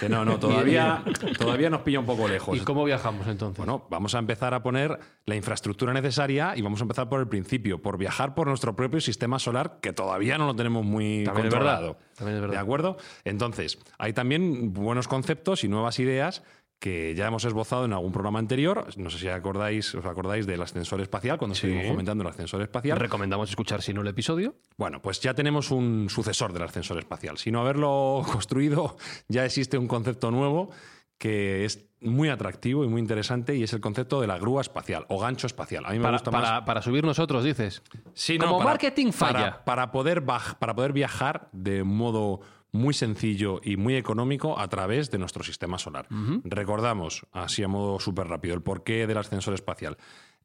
que 0.00 0.08
no, 0.08 0.24
no, 0.24 0.38
todavía, 0.38 1.02
todavía 1.38 1.70
nos 1.70 1.80
pilla 1.82 1.98
un 2.00 2.06
poco 2.06 2.28
lejos. 2.28 2.56
¿Y 2.56 2.60
cómo 2.60 2.84
viajamos 2.84 3.26
entonces? 3.26 3.58
Bueno, 3.58 3.84
vamos 3.90 4.14
a 4.14 4.18
empezar 4.18 4.54
a 4.54 4.62
poner 4.62 4.98
la 5.24 5.34
infraestructura 5.34 5.92
necesaria 5.92 6.54
y 6.56 6.62
vamos 6.62 6.80
a 6.80 6.84
empezar 6.84 7.08
por 7.08 7.20
el 7.20 7.26
principio, 7.28 7.82
por 7.82 7.98
viajar 7.98 8.34
por 8.34 8.46
nuestro 8.46 8.76
propio 8.76 9.00
sistema 9.00 9.38
solar, 9.38 9.78
que 9.82 9.92
todavía 9.92 10.38
no 10.38 10.46
lo 10.46 10.54
tenemos 10.54 10.84
muy 10.84 11.15
También 11.24 11.46
es 11.48 11.52
verdad, 11.52 11.96
también 12.14 12.36
es 12.36 12.40
verdad. 12.40 12.54
¿De 12.56 12.60
acuerdo? 12.60 12.96
Entonces, 13.24 13.78
hay 13.98 14.12
también 14.12 14.72
buenos 14.72 15.08
conceptos 15.08 15.64
y 15.64 15.68
nuevas 15.68 15.98
ideas 15.98 16.42
que 16.78 17.14
ya 17.14 17.26
hemos 17.28 17.42
esbozado 17.46 17.86
en 17.86 17.94
algún 17.94 18.12
programa 18.12 18.38
anterior. 18.38 18.86
No 18.98 19.08
sé 19.08 19.18
si 19.18 19.28
acordáis, 19.28 19.94
os 19.94 20.04
acordáis 20.04 20.46
del 20.46 20.60
ascensor 20.60 21.00
espacial, 21.00 21.38
cuando 21.38 21.54
Sí. 21.54 21.66
estuvimos 21.66 21.90
comentando 21.90 22.22
el 22.22 22.28
ascensor 22.28 22.60
espacial. 22.60 22.98
Recomendamos 22.98 23.48
escuchar, 23.48 23.80
si 23.80 23.94
no, 23.94 24.02
el 24.02 24.08
episodio. 24.08 24.56
Bueno, 24.76 25.00
pues 25.00 25.20
ya 25.20 25.32
tenemos 25.32 25.70
un 25.70 26.08
sucesor 26.10 26.52
del 26.52 26.64
ascensor 26.64 26.98
espacial. 26.98 27.38
Sin 27.38 27.54
no 27.54 27.60
haberlo 27.62 28.22
construido, 28.30 28.96
ya 29.28 29.46
existe 29.46 29.78
un 29.78 29.88
concepto 29.88 30.30
nuevo 30.30 30.70
que 31.18 31.64
es 31.64 31.86
muy 32.06 32.28
atractivo 32.28 32.84
y 32.84 32.88
muy 32.88 33.00
interesante 33.00 33.54
y 33.56 33.62
es 33.62 33.72
el 33.72 33.80
concepto 33.80 34.20
de 34.20 34.26
la 34.26 34.38
grúa 34.38 34.60
espacial 34.62 35.04
o 35.08 35.18
gancho 35.20 35.46
espacial. 35.46 35.84
A 35.86 35.90
mí 35.90 35.98
me 35.98 36.02
Para, 36.04 36.14
gusta 36.16 36.30
para, 36.30 36.50
más. 36.52 36.62
para 36.62 36.82
subir 36.82 37.04
nosotros, 37.04 37.44
dices. 37.44 37.82
Sí, 38.14 38.38
como 38.38 38.58
para- 38.58 38.70
marketing 38.70 39.12
falla. 39.12 39.64
Para, 39.64 39.90
poder 39.92 40.24
baj- 40.24 40.56
para 40.58 40.74
poder 40.74 40.92
viajar 40.92 41.48
de 41.52 41.84
modo 41.84 42.40
muy 42.72 42.92
sencillo 42.94 43.60
y 43.62 43.76
muy 43.76 43.96
económico 43.96 44.58
a 44.58 44.68
través 44.68 45.10
de 45.10 45.18
nuestro 45.18 45.42
sistema 45.42 45.78
solar. 45.78 46.06
Recordamos, 46.44 47.26
así 47.32 47.62
a 47.62 47.68
modo 47.68 47.98
súper 48.00 48.28
rápido, 48.28 48.54
el 48.54 48.62
porqué 48.62 49.06
del 49.06 49.18
ascensor 49.18 49.54
espacial. 49.54 49.96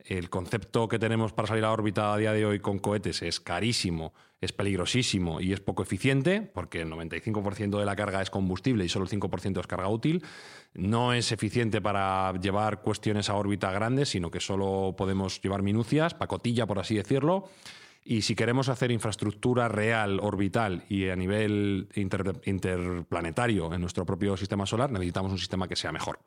El 0.06 0.30
concepto 0.30 0.88
que 0.88 0.98
tenemos 1.00 1.32
para 1.34 1.48
salir 1.48 1.64
a 1.64 1.72
órbita 1.72 2.14
a 2.14 2.18
día 2.18 2.34
de 2.34 2.46
hoy 2.46 2.60
con 2.60 2.80
cohetes 2.80 3.22
es 3.22 3.40
carísimo, 3.40 4.14
es 4.40 4.52
peligrosísimo 4.52 5.40
y 5.42 5.54
es 5.54 5.60
poco 5.60 5.84
eficiente, 5.84 6.42
porque 6.42 6.82
el 6.82 6.90
95% 6.92 7.78
de 7.80 7.86
la 7.86 7.96
carga 7.96 8.22
es 8.22 8.30
combustible 8.32 8.84
y 8.84 8.90
solo 8.90 9.06
el 9.06 9.12
5% 9.12 9.60
es 9.60 9.68
carga 9.68 9.88
útil. 9.90 10.24
No 10.74 11.14
es 11.14 11.32
eficiente 11.32 11.82
para 11.82 12.34
llevar 12.42 12.82
cuestiones 12.82 13.30
a 13.30 13.36
órbita 13.36 13.72
grandes, 13.72 14.10
sino 14.10 14.32
que 14.32 14.40
solo 14.40 14.96
podemos 14.98 15.40
llevar 15.42 15.62
minucias, 15.62 16.14
pacotilla, 16.16 16.66
por 16.66 16.80
así 16.80 16.96
decirlo. 16.96 17.50
Y 18.04 18.24
si 18.24 18.34
queremos 18.34 18.68
hacer 18.70 18.90
infraestructura 18.90 19.68
real, 19.68 20.20
orbital 20.20 20.84
y 20.90 21.10
a 21.10 21.16
nivel 21.16 21.88
inter- 21.94 22.42
interplanetario 22.46 23.72
en 23.74 23.82
nuestro 23.82 24.06
propio 24.08 24.36
sistema 24.38 24.66
solar, 24.66 24.92
necesitamos 24.92 25.32
un 25.32 25.38
sistema 25.38 25.68
que 25.68 25.76
sea 25.76 25.92
mejor. 25.92 26.18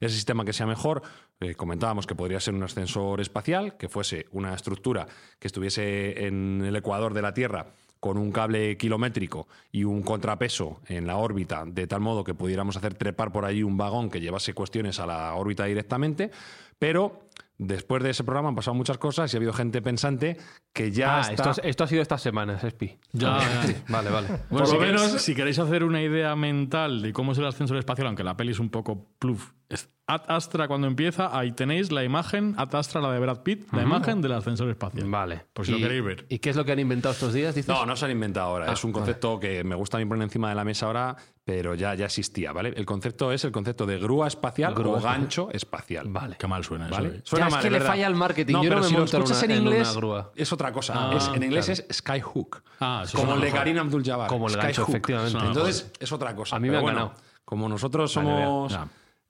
Ese 0.00 0.14
sistema 0.14 0.44
que 0.44 0.52
sea 0.52 0.66
mejor, 0.66 1.02
eh, 1.40 1.54
comentábamos 1.54 2.06
que 2.06 2.14
podría 2.14 2.40
ser 2.40 2.54
un 2.54 2.62
ascensor 2.62 3.20
espacial, 3.20 3.76
que 3.76 3.88
fuese 3.88 4.26
una 4.32 4.54
estructura 4.54 5.06
que 5.38 5.46
estuviese 5.46 6.26
en 6.26 6.62
el 6.64 6.76
ecuador 6.76 7.14
de 7.14 7.22
la 7.22 7.34
Tierra 7.34 7.66
con 8.00 8.18
un 8.18 8.32
cable 8.32 8.76
kilométrico 8.76 9.46
y 9.70 9.84
un 9.84 10.02
contrapeso 10.02 10.80
en 10.88 11.06
la 11.06 11.18
órbita, 11.18 11.64
de 11.64 11.86
tal 11.86 12.00
modo 12.00 12.24
que 12.24 12.34
pudiéramos 12.34 12.76
hacer 12.76 12.94
trepar 12.94 13.30
por 13.30 13.44
allí 13.44 13.62
un 13.62 13.76
vagón 13.76 14.10
que 14.10 14.20
llevase 14.20 14.54
cuestiones 14.54 14.98
a 14.98 15.06
la 15.06 15.34
órbita 15.34 15.66
directamente, 15.66 16.32
pero 16.80 17.28
después 17.66 18.02
de 18.02 18.10
ese 18.10 18.24
programa 18.24 18.48
han 18.50 18.54
pasado 18.54 18.74
muchas 18.74 18.98
cosas 18.98 19.32
y 19.32 19.36
ha 19.36 19.38
habido 19.38 19.52
gente 19.52 19.80
pensante 19.82 20.36
que 20.72 20.90
ya 20.90 21.18
Ah, 21.18 21.20
está... 21.30 21.50
esto, 21.50 21.62
esto 21.62 21.84
ha 21.84 21.86
sido 21.86 22.02
estas 22.02 22.22
semanas, 22.22 22.62
Espi. 22.64 22.98
Ya, 23.12 23.38
ya. 23.38 23.82
Vale, 23.88 24.10
vale. 24.10 24.28
Bueno, 24.28 24.42
Por 24.50 24.66
si, 24.66 24.72
lo 24.74 24.78
queréis, 24.80 25.00
menos- 25.02 25.22
si 25.22 25.34
queréis 25.34 25.58
hacer 25.58 25.84
una 25.84 26.02
idea 26.02 26.34
mental 26.36 27.02
de 27.02 27.12
cómo 27.12 27.32
es 27.32 27.38
el 27.38 27.46
ascensor 27.46 27.76
espacial, 27.78 28.06
aunque 28.08 28.24
la 28.24 28.36
peli 28.36 28.52
es 28.52 28.58
un 28.58 28.70
poco 28.70 29.06
pluf, 29.18 29.52
es 29.68 29.88
Ad 30.08 30.22
Astra 30.28 30.66
cuando 30.66 30.88
empieza, 30.88 31.36
ahí 31.38 31.52
tenéis 31.52 31.92
la 31.92 32.02
imagen, 32.02 32.54
Ad 32.58 32.74
Astra, 32.74 33.00
la 33.00 33.12
de 33.12 33.20
Brad 33.20 33.42
Pitt, 33.42 33.72
la 33.72 33.82
imagen 33.82 34.20
del 34.20 34.32
ascensor 34.32 34.68
espacial. 34.68 35.08
Vale. 35.08 35.46
Por 35.52 35.64
si 35.64 35.70
lo 35.72 35.78
¿Y- 35.78 35.82
queréis 35.82 36.04
ver. 36.04 36.26
¿Y 36.28 36.40
qué 36.40 36.50
es 36.50 36.56
lo 36.56 36.64
que 36.64 36.72
han 36.72 36.80
inventado 36.80 37.12
estos 37.12 37.32
días? 37.32 37.54
Dices? 37.54 37.68
No, 37.68 37.86
no 37.86 37.94
se 37.94 38.04
han 38.06 38.10
inventado 38.10 38.48
ahora. 38.48 38.66
Ah, 38.68 38.72
es 38.72 38.82
un 38.82 38.90
concepto 38.92 39.38
que 39.38 39.62
me 39.62 39.76
gusta 39.76 39.96
a 39.98 40.00
mí 40.00 40.06
poner 40.06 40.24
encima 40.24 40.48
de 40.48 40.56
la 40.56 40.64
mesa 40.64 40.86
ahora, 40.86 41.16
pero 41.44 41.74
ya, 41.76 41.94
ya 41.94 42.06
existía, 42.06 42.52
¿vale? 42.52 42.74
El 42.76 42.84
concepto 42.84 43.30
es 43.32 43.44
el 43.44 43.52
concepto 43.52 43.86
de 43.86 43.98
grúa 43.98 44.26
espacial 44.26 44.74
Grúa 44.74 44.94
o 44.94 44.96
espacial. 44.98 45.20
gancho 45.20 45.48
espacial. 45.52 46.06
Vale. 46.08 46.36
Qué 46.36 46.46
mal 46.48 46.64
suena 46.64 46.88
¿Vale? 46.88 47.08
eso. 47.08 47.16
eh. 47.18 47.22
Suena 47.24 47.44
Ya, 47.44 47.48
es 47.48 47.52
mal, 47.54 47.62
que 47.62 47.70
le 47.70 47.78
verdad. 47.78 47.92
falla 47.92 48.06
el 48.08 48.14
marketing. 48.16 48.52
Yo 48.54 48.58
no 48.70 48.76
me 48.80 48.82
si 48.82 48.92
lo 48.92 48.98
monto 48.98 49.16
escuchas 49.18 49.42
una- 49.44 49.44
en 49.44 49.50
en 49.60 49.66
una 49.68 49.76
inglés 49.76 49.96
grúa. 49.96 50.32
es 50.34 50.52
otra 50.52 50.72
cosa. 50.72 50.94
Ah, 50.96 51.14
Es- 51.16 51.28
en 51.32 51.42
inglés 51.44 51.66
claro. 51.66 51.82
es 51.88 51.96
skyhook. 51.96 52.62
Ah, 52.80 53.02
eso 53.04 53.18
como 53.18 53.34
el 53.34 53.40
de. 53.40 53.52
Karim 53.52 53.78
Abdul-Jabbar. 53.78 54.28
Como 54.28 54.48
el 54.48 54.56
gancho, 54.56 54.84
efectivamente. 54.88 55.38
Entonces 55.38 55.92
es 56.00 56.10
otra 56.12 56.34
cosa. 56.34 56.56
A 56.56 56.58
mí 56.58 56.68
me 56.68 56.80
bueno, 56.80 56.98
ganado. 56.98 57.14
Como 57.44 57.68
nosotros 57.68 58.10
somos. 58.12 58.76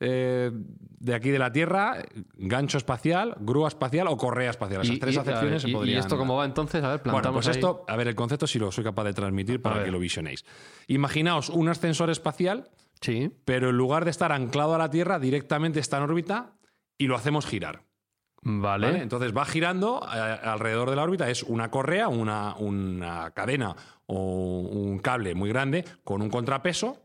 Eh, 0.05 0.50
de 0.53 1.14
aquí 1.14 1.30
de 1.30 1.38
la 1.38 1.53
Tierra, 1.53 1.96
gancho 2.34 2.78
espacial, 2.78 3.36
grúa 3.40 3.68
espacial 3.68 4.09
o 4.09 4.16
correa 4.16 4.50
espacial. 4.50 4.82
Esas 4.82 4.96
Y- 4.96 4.98
tres 4.98 5.14
y- 5.14 5.18
acepciones 5.18 5.50
ver, 5.50 5.61
se 5.61 5.68
podrían 5.76 5.96
¿Y 5.96 6.00
esto 6.00 6.16
cómo 6.18 6.36
va 6.36 6.44
entonces? 6.44 6.82
A 6.82 6.88
ver, 6.90 6.98
bueno, 6.98 7.12
plantamos 7.12 7.44
pues 7.46 7.48
ahí. 7.48 7.61
esto, 7.61 7.84
a 7.88 7.96
ver, 7.96 8.09
el 8.09 8.14
concepto 8.14 8.46
sí 8.46 8.59
lo 8.59 8.70
soy 8.72 8.84
capaz 8.84 9.05
de 9.05 9.14
transmitir 9.14 9.62
para 9.62 9.84
que 9.84 9.90
lo 9.90 9.98
visionéis. 9.98 10.44
Imaginaos 10.88 11.48
un 11.48 11.68
ascensor 11.68 12.11
espacial, 12.11 12.70
Sí. 13.00 13.30
pero 13.44 13.70
en 13.70 13.76
lugar 13.76 14.05
de 14.05 14.11
estar 14.11 14.32
anclado 14.32 14.74
a 14.74 14.78
la 14.78 14.90
Tierra, 14.90 15.18
directamente 15.18 15.80
está 15.80 15.96
en 15.98 16.05
órbita 16.05 16.53
y 16.98 17.07
lo 17.07 17.16
hacemos 17.16 17.46
girar. 17.46 17.82
Vale. 18.44 18.86
¿vale? 18.88 19.03
Entonces 19.03 19.32
va 19.36 19.44
girando 19.44 20.00
eh, 20.12 20.18
alrededor 20.18 20.90
de 20.90 20.96
la 20.96 21.05
órbita, 21.05 21.30
es 21.30 21.44
una 21.44 21.70
correa, 21.70 22.09
una, 22.09 22.57
una 22.57 23.30
cadena 23.30 23.76
o 24.07 24.61
un 24.61 24.98
cable 24.98 25.34
muy 25.36 25.48
grande 25.48 25.84
con 26.03 26.22
un 26.22 26.28
contrapeso 26.28 26.98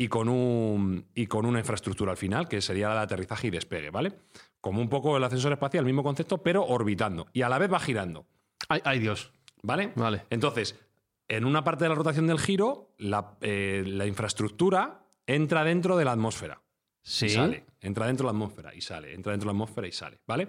y 0.00 0.06
con, 0.08 0.28
un, 0.28 1.06
y 1.14 1.26
con 1.26 1.44
una 1.44 1.58
infraestructura 1.58 2.12
al 2.12 2.16
final, 2.16 2.48
que 2.48 2.62
sería 2.62 2.92
el 2.92 2.98
aterrizaje 2.98 3.48
y 3.48 3.50
despegue, 3.50 3.90
¿vale? 3.90 4.12
Como 4.60 4.80
un 4.80 4.88
poco 4.88 5.16
el 5.16 5.24
ascensor 5.24 5.52
espacial, 5.52 5.82
el 5.82 5.86
mismo 5.86 6.04
concepto, 6.04 6.38
pero 6.38 6.64
orbitando. 6.64 7.26
Y 7.32 7.42
a 7.42 7.48
la 7.48 7.58
vez 7.58 7.70
va 7.70 7.80
girando. 7.80 8.24
Ay, 8.68 8.80
ay, 8.84 9.00
Dios. 9.00 9.32
¿Vale? 9.62 9.92
Vale. 9.96 10.24
Entonces, 10.30 10.78
en 11.26 11.44
una 11.44 11.64
parte 11.64 11.84
de 11.84 11.88
la 11.88 11.96
rotación 11.96 12.28
del 12.28 12.38
giro, 12.38 12.94
la, 12.96 13.36
eh, 13.40 13.82
la 13.86 14.06
infraestructura 14.06 15.00
entra 15.26 15.64
dentro 15.64 15.96
de 15.96 16.04
la 16.04 16.12
atmósfera. 16.12 16.62
Sí. 17.02 17.26
Y 17.26 17.30
sale. 17.30 17.66
Entra 17.80 18.06
dentro 18.06 18.28
de 18.28 18.32
la 18.32 18.36
atmósfera 18.38 18.74
y 18.74 18.80
sale. 18.80 19.12
Entra 19.14 19.32
dentro 19.32 19.48
de 19.48 19.52
la 19.54 19.56
atmósfera 19.56 19.88
y 19.88 19.92
sale. 19.92 20.20
¿Vale? 20.28 20.46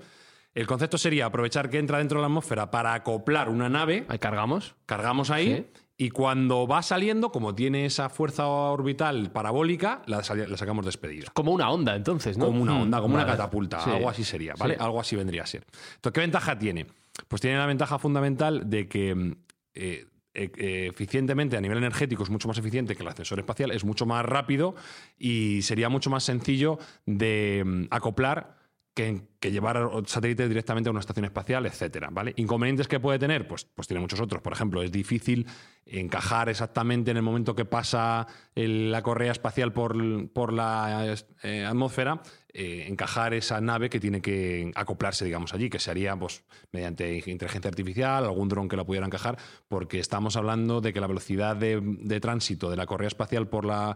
El 0.54 0.68
concepto 0.68 1.00
sería 1.00 1.26
aprovechar 1.26 1.72
que 1.72 1.80
entra 1.80 1.98
dentro 1.98 2.20
de 2.20 2.22
la 2.22 2.28
atmósfera 2.28 2.70
para 2.70 2.94
acoplar 2.94 3.50
una 3.50 3.68
nave, 3.68 4.06
Ahí 4.10 4.20
cargamos. 4.20 4.76
cargamos 4.86 5.32
ahí, 5.32 5.72
y 6.02 6.12
cuando 6.12 6.66
va 6.66 6.82
saliendo, 6.82 7.30
como 7.30 7.54
tiene 7.54 7.86
esa 7.86 8.08
fuerza 8.08 8.48
orbital 8.48 9.32
parabólica, 9.34 10.02
la, 10.06 10.24
sacamos 10.24 10.86
despedida. 10.86 11.28
Como 11.34 11.52
una 11.52 11.70
onda, 11.70 11.94
entonces, 11.94 12.38
¿no? 12.38 12.46
Como 12.46 12.62
una 12.62 12.74
Mm, 12.74 12.82
onda, 12.84 13.02
como 13.02 13.16
una 13.16 13.26
catapulta, 13.26 13.82
Sí. 13.84 13.90
algo 13.90 14.10
así 14.10 14.24
sería, 14.24 14.54
¿vale? 14.58 14.76
Sí. 14.76 14.80
Algo 14.82 15.02
así 15.02 15.18
vendría 15.18 15.44
a 15.44 15.46
ser. 15.46 15.66
Entonces, 15.96 16.14
¿qué 16.14 16.22
ventaja 16.22 16.58
tiene? 16.58 16.88
Pues 17.28 17.42
tiene 17.42 17.58
la 17.58 17.66
ventaja 17.66 18.00
fundamental 18.00 18.70
de 18.70 18.88
que 18.88 19.14
mm, 19.14 19.32
eh, 19.74 20.06
eh, 20.36 20.52
eh, 20.58 20.88
eficientemente 20.90 21.58
a 21.58 21.62
nivel 21.62 21.80
energético 21.80 22.24
es 22.24 22.30
mucho 22.30 22.48
más 22.48 22.58
eficiente 22.58 22.96
que 22.96 23.04
el 23.04 23.10
ascensor 23.10 23.40
espacial, 23.40 23.72
es 23.72 23.84
mucho 23.84 24.06
más 24.06 24.26
rápido 24.26 24.76
y 25.18 25.64
sería 25.64 25.90
mucho 25.90 26.10
más 26.10 26.24
sencillo 26.24 26.80
de 27.06 27.62
mm, 27.66 27.84
acoplar 27.90 28.59
que, 29.00 29.22
que 29.40 29.52
llevar 29.52 29.90
satélites 30.08 30.50
directamente 30.50 30.90
a 30.90 30.92
una 30.92 31.00
estación 31.00 31.24
espacial, 31.26 31.66
etcétera, 31.66 32.10
¿vale? 32.12 32.34
Inconvenientes 32.36 32.88
que 32.90 33.00
puede 33.00 33.18
tener, 33.18 33.48
pues, 33.48 33.64
pues 33.66 33.88
tiene 33.88 34.02
muchos 34.02 34.20
otros. 34.20 34.42
Por 34.42 34.52
ejemplo, 34.52 34.84
es 34.84 34.92
difícil 34.92 35.48
encajar 35.86 36.50
exactamente 36.50 37.12
en 37.12 37.18
el 37.18 37.24
momento 37.24 37.56
que 37.56 37.64
pasa 37.66 38.28
el- 38.56 38.92
la 38.92 39.02
correa 39.02 39.32
espacial 39.32 39.72
por, 39.72 39.96
por 40.32 40.52
la 40.54 41.16
eh, 41.44 41.66
atmósfera, 41.66 42.22
eh, 42.52 42.86
encajar 42.90 43.34
esa 43.34 43.62
nave 43.62 43.90
que 43.90 44.00
tiene 44.00 44.22
que 44.22 44.72
acoplarse, 44.76 45.24
digamos, 45.24 45.54
allí, 45.54 45.70
que 45.70 45.80
se 45.80 45.92
haría 45.92 46.16
pues, 46.18 46.44
mediante 46.74 47.24
inteligencia 47.26 47.70
artificial, 47.70 48.26
algún 48.26 48.50
dron 48.50 48.68
que 48.68 48.76
la 48.76 48.84
pudiera 48.84 49.06
encajar, 49.06 49.38
porque 49.70 50.00
estamos 50.00 50.36
hablando 50.36 50.82
de 50.82 50.92
que 50.92 51.00
la 51.00 51.08
velocidad 51.08 51.56
de, 51.56 51.80
de 51.82 52.20
tránsito 52.20 52.70
de 52.70 52.76
la 52.76 52.86
correa 52.86 53.08
espacial 53.08 53.48
por 53.48 53.66
la 53.66 53.96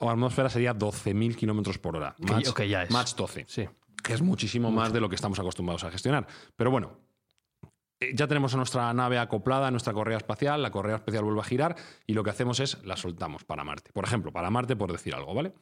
atmósfera 0.00 0.48
sería 0.48 0.74
12.000 0.74 1.34
kilómetros 1.36 1.78
por 1.78 1.96
hora. 1.96 2.14
Ya 2.18 2.38
es. 2.38 2.48
Mach 2.90 3.14
12 3.14 3.44
Sí. 3.48 3.68
Que 4.02 4.14
es 4.14 4.22
muchísimo 4.22 4.70
más 4.70 4.92
de 4.92 5.00
lo 5.00 5.08
que 5.08 5.14
estamos 5.14 5.38
acostumbrados 5.38 5.84
a 5.84 5.90
gestionar. 5.90 6.26
Pero 6.56 6.70
bueno, 6.70 6.98
eh, 8.00 8.12
ya 8.14 8.26
tenemos 8.26 8.54
a 8.54 8.56
nuestra 8.56 8.92
nave 8.94 9.18
acoplada 9.18 9.66
a 9.66 9.70
nuestra 9.70 9.92
correa 9.92 10.16
espacial, 10.18 10.62
la 10.62 10.70
correa 10.70 10.96
espacial 10.96 11.24
vuelve 11.24 11.40
a 11.40 11.44
girar 11.44 11.76
y 12.06 12.14
lo 12.14 12.22
que 12.22 12.30
hacemos 12.30 12.60
es 12.60 12.82
la 12.84 12.96
soltamos 12.96 13.44
para 13.44 13.64
Marte. 13.64 13.92
Por 13.92 14.04
ejemplo, 14.04 14.32
para 14.32 14.50
Marte, 14.50 14.76
por 14.76 14.92
decir 14.92 15.14
algo, 15.14 15.34
¿vale? 15.34 15.52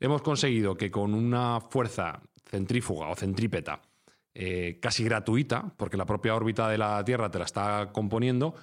Hemos 0.00 0.22
conseguido 0.22 0.76
que 0.76 0.90
con 0.90 1.14
una 1.14 1.60
fuerza 1.60 2.20
centrífuga 2.44 3.08
o 3.08 3.14
centrípeta 3.14 3.80
eh, 4.34 4.78
casi 4.82 5.02
gratuita, 5.04 5.72
porque 5.76 5.96
la 5.96 6.04
propia 6.04 6.34
órbita 6.34 6.68
de 6.68 6.76
la 6.76 7.02
Tierra 7.04 7.30
te 7.30 7.38
la 7.38 7.46
está 7.46 7.90
componiendo, 7.92 8.54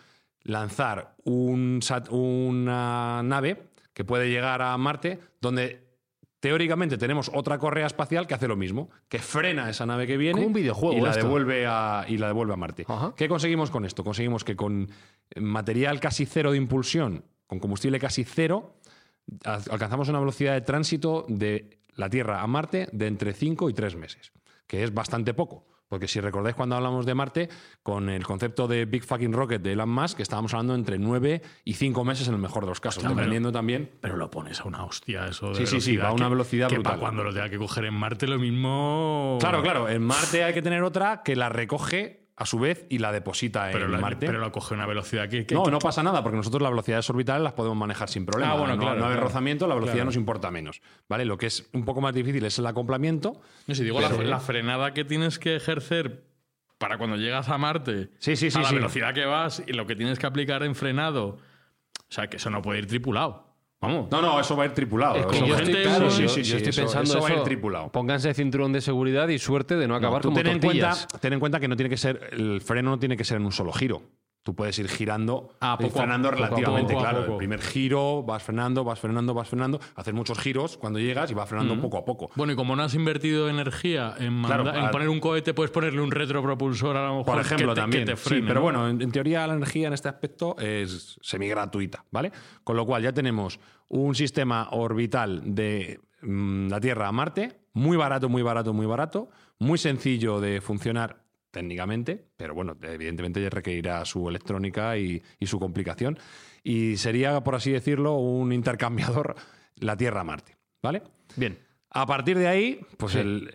lanzar 0.44 1.16
un 1.24 1.80
sat- 1.82 2.10
una 2.12 3.24
nave 3.24 3.70
que 3.94 4.06
puede 4.06 4.30
llegar 4.30 4.62
a 4.62 4.78
Marte 4.78 5.20
donde 5.42 5.83
teóricamente 6.44 6.98
tenemos 6.98 7.32
otra 7.34 7.58
correa 7.58 7.86
espacial 7.88 8.28
que 8.28 8.34
hace 8.34 8.50
lo 8.50 8.58
mismo, 8.58 8.90
que 9.08 9.20
frena 9.20 9.70
esa 9.70 9.86
nave 9.86 10.06
que 10.06 10.18
viene 10.18 10.34
Como 10.34 10.48
un 10.48 10.52
videojuego 10.54 10.98
y, 10.98 11.00
la 11.00 11.12
esto. 11.12 11.24
devuelve 11.24 11.66
a, 11.66 12.04
y 12.06 12.18
la 12.18 12.28
devuelve 12.28 12.52
a 12.52 12.58
Marte. 12.58 12.84
Ajá. 12.86 13.14
¿Qué 13.16 13.30
conseguimos 13.30 13.72
con 13.72 13.86
esto? 13.86 14.04
Conseguimos 14.04 14.44
que 14.44 14.58
con 14.58 14.90
material 15.38 16.02
casi 16.02 16.26
cero 16.26 16.52
de 16.52 16.58
impulsión, 16.58 17.24
con 17.48 17.60
combustible 17.60 17.98
casi 17.98 18.26
cero, 18.26 18.76
al- 19.46 19.64
alcanzamos 19.72 20.10
una 20.10 20.20
velocidad 20.20 20.52
de 20.52 20.60
tránsito 20.60 21.26
de 21.30 21.80
la 21.96 22.10
Tierra 22.10 22.42
a 22.42 22.48
Marte 22.48 22.90
de 22.92 23.08
entre 23.08 23.32
5 23.32 23.70
y 23.70 23.74
3 23.74 23.96
meses, 23.96 24.34
que 24.68 24.84
es 24.84 24.94
bastante 24.94 25.34
poco. 25.34 25.66
Porque 25.94 26.08
si 26.08 26.20
recordáis 26.20 26.56
cuando 26.56 26.76
hablamos 26.76 27.06
de 27.06 27.14
Marte, 27.14 27.50
con 27.84 28.10
el 28.10 28.26
concepto 28.26 28.68
de 28.68 28.86
Big 28.86 29.04
Fucking 29.04 29.32
Rocket 29.32 29.62
de 29.62 29.74
Elon 29.74 29.90
Musk, 29.90 30.22
estábamos 30.22 30.52
hablando 30.56 30.74
entre 30.74 30.98
9 30.98 31.44
y 31.66 31.74
5 31.76 32.04
meses 32.04 32.28
en 32.28 32.34
el 32.34 32.40
mejor 32.40 32.64
de 32.64 32.70
los 32.70 32.80
casos, 32.80 33.04
dependiendo 33.08 33.52
también 33.52 33.92
Pero 34.02 34.18
lo 34.18 34.32
pones 34.32 34.60
a 34.62 34.64
una 34.64 34.86
hostia 34.86 35.28
eso 35.28 35.50
de 35.50 35.56
Sí, 35.56 35.68
sí, 35.68 35.82
sí, 35.82 35.98
va 35.98 36.08
a 36.08 36.14
una 36.14 36.30
velocidad 36.30 36.68
que, 36.68 36.78
brutal. 36.78 36.94
para 36.94 37.00
cuando 37.00 37.24
lo 37.24 37.32
tenga 37.32 37.48
que 37.48 37.60
coger 37.60 37.86
en 37.86 37.94
Marte 37.94 38.26
lo 38.26 38.40
mismo... 38.40 39.38
Claro, 39.40 39.62
claro. 39.62 39.88
En 39.88 40.02
Marte 40.02 40.44
hay 40.44 40.56
que 40.56 40.64
tener 40.64 40.82
otra 40.82 41.22
que 41.22 41.36
la 41.36 41.50
recoge 41.50 42.23
a 42.36 42.46
su 42.48 42.58
vez 42.58 42.86
y 42.90 42.98
la 42.98 43.12
deposita 43.12 43.70
Pero, 43.72 43.86
en 43.86 43.92
la, 43.92 43.98
Marte. 44.00 44.26
pero 44.26 44.40
lo 44.40 44.52
coge 44.52 44.74
a 44.74 44.78
una 44.78 44.88
velocidad 44.88 45.30
que... 45.30 45.46
que- 45.46 45.54
no, 45.54 45.64
que- 45.64 45.72
no 45.72 45.78
pasa 45.80 46.02
nada, 46.02 46.24
porque 46.24 46.38
nosotros 46.38 46.62
las 46.64 46.72
velocidades 46.72 47.08
orbitales 47.10 47.44
las 47.44 47.54
podemos 47.54 47.78
manejar 47.78 48.10
sin 48.10 48.26
problema. 48.26 48.54
Ah, 48.54 48.58
bueno, 48.58 48.76
no, 48.76 48.82
claro, 48.82 49.00
no 49.00 49.06
hay 49.06 49.12
claro. 49.12 49.28
rozamiento, 49.28 49.68
la 49.68 49.76
velocidad 49.76 49.94
Claro. 49.98 50.06
nos 50.08 50.16
importa 50.16 50.50
menos. 50.50 50.82
¿Vale? 51.08 51.26
Lo 51.26 51.38
que 51.38 51.46
es 51.46 51.70
un 51.74 51.86
poco 51.86 52.02
más 52.02 52.14
difícil 52.16 52.44
es 52.46 52.58
el 52.58 52.66
acoplamiento. 52.66 53.40
No, 53.68 53.76
si 53.76 53.84
digo 53.84 54.02
la, 54.02 54.10
Pero- 54.10 54.24
la 54.24 54.40
frenada 54.40 54.94
que 54.96 55.06
tienes 55.06 55.38
que 55.38 55.56
ejercer 55.56 56.24
para 56.80 56.98
cuando 56.98 57.16
llegas 57.18 57.50
a 57.50 57.58
Marte, 57.60 58.10
Sí, 58.18 58.36
sí, 58.36 58.50
sí, 58.50 58.58
a 58.58 58.62
la 58.64 58.72
velocidad 58.72 59.14
que 59.14 59.26
vas 59.26 59.62
y 59.68 59.74
lo 59.74 59.86
que 59.86 59.96
tienes 59.96 60.18
que 60.18 60.26
aplicar 60.26 60.64
en 60.64 60.74
frenado, 60.76 61.26
o 61.28 61.40
sea, 62.10 62.28
que 62.30 62.38
eso 62.38 62.50
no 62.50 62.62
puede 62.64 62.80
ir 62.80 62.88
tripulado. 62.88 63.53
Vamos. 63.84 64.08
No, 64.10 64.22
no, 64.22 64.40
eso 64.40 64.56
va 64.56 64.64
a 64.64 64.66
ir 64.68 64.72
tripulado. 64.74 65.16
Es 65.16 65.26
Eso 65.26 65.34
yo 65.34 65.40
va 65.40 65.46
a 65.46 65.48
ir- 65.48 65.52
estoy, 65.52 65.66
gente- 65.66 65.84
claro, 65.84 66.10
sí, 66.10 66.22
yo, 66.24 66.30
sí, 66.30 66.40
yo 66.42 66.46
sí, 66.46 66.56
estoy 66.56 66.70
eso- 66.70 66.82
pensando 66.82 67.10
eso 67.12 67.20
va 67.22 67.28
a 67.28 67.32
ir 67.32 67.36
eso. 67.36 67.44
tripulado. 67.44 67.90
Pónganse 67.92 68.34
cinturón 68.34 68.72
de 68.74 68.82
seguridad 68.82 69.28
y 69.28 69.38
suerte 69.40 69.76
de 69.76 69.88
no 69.88 69.96
acabar 69.96 70.22
Tú 70.22 70.30
como 70.30 70.38
ten 70.38 70.48
en, 70.48 70.60
cuenta, 70.60 70.96
ten 71.20 71.34
en 71.34 71.40
cuenta 71.40 71.60
que 71.60 71.68
no 71.68 71.76
tiene 71.76 71.90
que 71.90 71.98
ser, 71.98 72.30
el 72.32 72.62
freno 72.62 72.92
no 72.92 72.98
tiene 73.00 73.18
que 73.18 73.24
ser 73.26 73.38
en 73.38 73.46
un 73.46 73.52
solo 73.52 73.72
giro. 73.74 74.02
Tú 74.44 74.54
puedes 74.56 74.78
ir 74.78 74.90
girando, 74.90 75.52
Ah, 75.62 75.78
poco 75.80 76.00
a- 76.00 76.02
frenando 76.02 76.30
poco 76.30 76.42
relativamente, 76.44 76.94
poco 76.94 77.04
claro. 77.06 77.26
El 77.32 77.38
primer 77.38 77.62
giro, 77.62 78.24
vas 78.24 78.44
frenando, 78.44 78.84
vas 78.84 79.00
frenando, 79.00 79.34
vas 79.34 79.48
frenando, 79.48 79.80
haces 79.96 80.14
muchos 80.14 80.38
giros 80.38 80.78
cuando 80.78 81.00
llegas 81.00 81.32
y 81.32 81.34
vas 81.34 81.48
frenando 81.48 81.80
poco 81.82 81.98
a 81.98 82.04
poco. 82.04 82.30
Bueno, 82.36 82.52
y 82.52 82.56
como 82.58 82.76
no 82.76 82.84
has 82.84 82.94
invertido 82.94 83.48
energía 83.50 84.14
en, 84.20 84.44
Claro, 84.44 84.66
poner 84.92 85.08
un 85.08 85.22
cohete, 85.22 85.54
puedes 85.54 85.72
ponerle 85.72 86.02
un 86.02 86.12
retropropulsor 86.12 86.98
a 86.98 87.04
lo 87.08 87.18
mejor 87.20 87.26
Por 87.26 87.40
ejemplo, 87.42 87.70
que 87.70 87.76
te, 87.76 87.82
también. 87.82 88.06
que 88.06 88.12
te 88.12 88.18
Sí, 88.18 88.30
frene, 88.30 88.48
pero 88.48 88.60
¿no? 88.60 88.64
bueno, 88.64 88.90
en, 88.90 89.02
en 89.02 89.12
teoría 89.14 89.48
la 89.48 89.54
energía 89.54 89.88
en 89.88 89.94
este 89.94 90.10
aspecto 90.10 90.58
es 90.60 91.18
semigratuita, 91.22 92.04
¿vale? 92.12 92.32
Con 92.66 92.76
lo 92.76 92.86
cual 92.86 93.02
ya 93.02 93.14
tenemos 93.14 93.62
un 93.88 94.14
sistema 94.14 94.68
orbital 94.72 95.42
de 95.56 96.02
mm, 96.22 96.68
la 96.68 96.82
Tierra 96.82 97.08
a 97.08 97.12
Marte, 97.14 97.62
muy 97.74 97.96
barato, 97.96 98.28
muy 98.28 98.42
barato, 98.42 98.74
muy 98.74 98.86
barato, 98.86 99.30
muy 99.60 99.78
sencillo 99.78 100.42
de 100.42 100.60
funcionar 100.60 101.23
técnicamente, 101.54 102.26
pero 102.36 102.56
bueno, 102.56 102.76
evidentemente 102.82 103.48
requerirá 103.50 104.04
su 104.06 104.28
electrónica 104.28 104.98
y, 104.98 105.22
y 105.40 105.46
su 105.48 105.60
complicación. 105.60 106.18
Y 106.64 106.98
sería, 106.98 107.42
por 107.42 107.54
así 107.56 107.72
decirlo, 107.72 108.16
un 108.18 108.52
intercambiador 108.52 109.36
la 109.76 109.96
Tierra-Marte, 109.96 110.58
¿vale? 110.82 111.04
Bien. 111.38 111.60
A 111.92 112.08
partir 112.08 112.38
de 112.40 112.48
ahí, 112.48 112.80
pues 112.98 113.14
Sí. 113.14 113.20
el, 113.20 113.54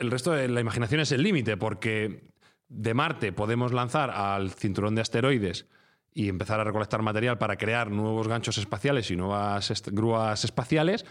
el 0.00 0.10
resto 0.10 0.32
de 0.32 0.48
la 0.48 0.60
imaginación 0.60 1.00
es 1.00 1.12
el 1.12 1.22
límite, 1.22 1.56
porque 1.58 2.22
de 2.68 2.94
Marte 2.94 3.32
podemos 3.32 3.72
lanzar 3.72 4.10
al 4.10 4.50
cinturón 4.50 4.94
de 4.94 5.02
asteroides 5.02 5.66
y 6.14 6.28
empezar 6.30 6.58
a 6.58 6.64
recolectar 6.64 7.02
material 7.02 7.36
para 7.36 7.56
crear 7.56 7.90
nuevos 7.90 8.26
ganchos 8.28 8.56
espaciales 8.56 9.10
y 9.10 9.16
nuevas 9.16 9.70
est- 9.70 9.88
grúas 9.92 10.42
espaciales. 10.44 11.04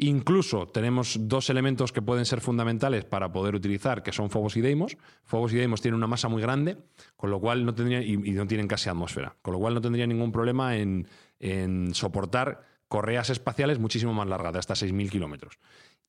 Incluso 0.00 0.68
tenemos 0.68 1.16
dos 1.22 1.50
elementos 1.50 1.90
que 1.90 2.00
pueden 2.00 2.24
ser 2.24 2.40
fundamentales 2.40 3.04
para 3.04 3.32
poder 3.32 3.56
utilizar, 3.56 4.04
que 4.04 4.12
son 4.12 4.30
Phobos 4.30 4.56
y 4.56 4.60
Deimos. 4.60 4.96
Phobos 5.24 5.52
y 5.52 5.56
Deimos 5.56 5.80
tienen 5.80 5.96
una 5.96 6.06
masa 6.06 6.28
muy 6.28 6.40
grande, 6.40 6.78
con 7.16 7.30
lo 7.30 7.40
cual 7.40 7.66
no 7.66 7.74
tendrían, 7.74 8.04
y, 8.04 8.16
no 8.16 8.46
tienen 8.46 8.68
casi 8.68 8.88
atmósfera, 8.88 9.34
con 9.42 9.54
lo 9.54 9.58
cual 9.58 9.74
no 9.74 9.80
tendría 9.80 10.06
ningún 10.06 10.30
problema 10.30 10.76
en, 10.76 11.08
en 11.40 11.92
soportar 11.94 12.62
correas 12.86 13.28
espaciales 13.30 13.80
muchísimo 13.80 14.14
más 14.14 14.28
largas, 14.28 14.52
de 14.52 14.60
hasta 14.60 14.74
6.000 14.74 15.10
kilómetros. 15.10 15.58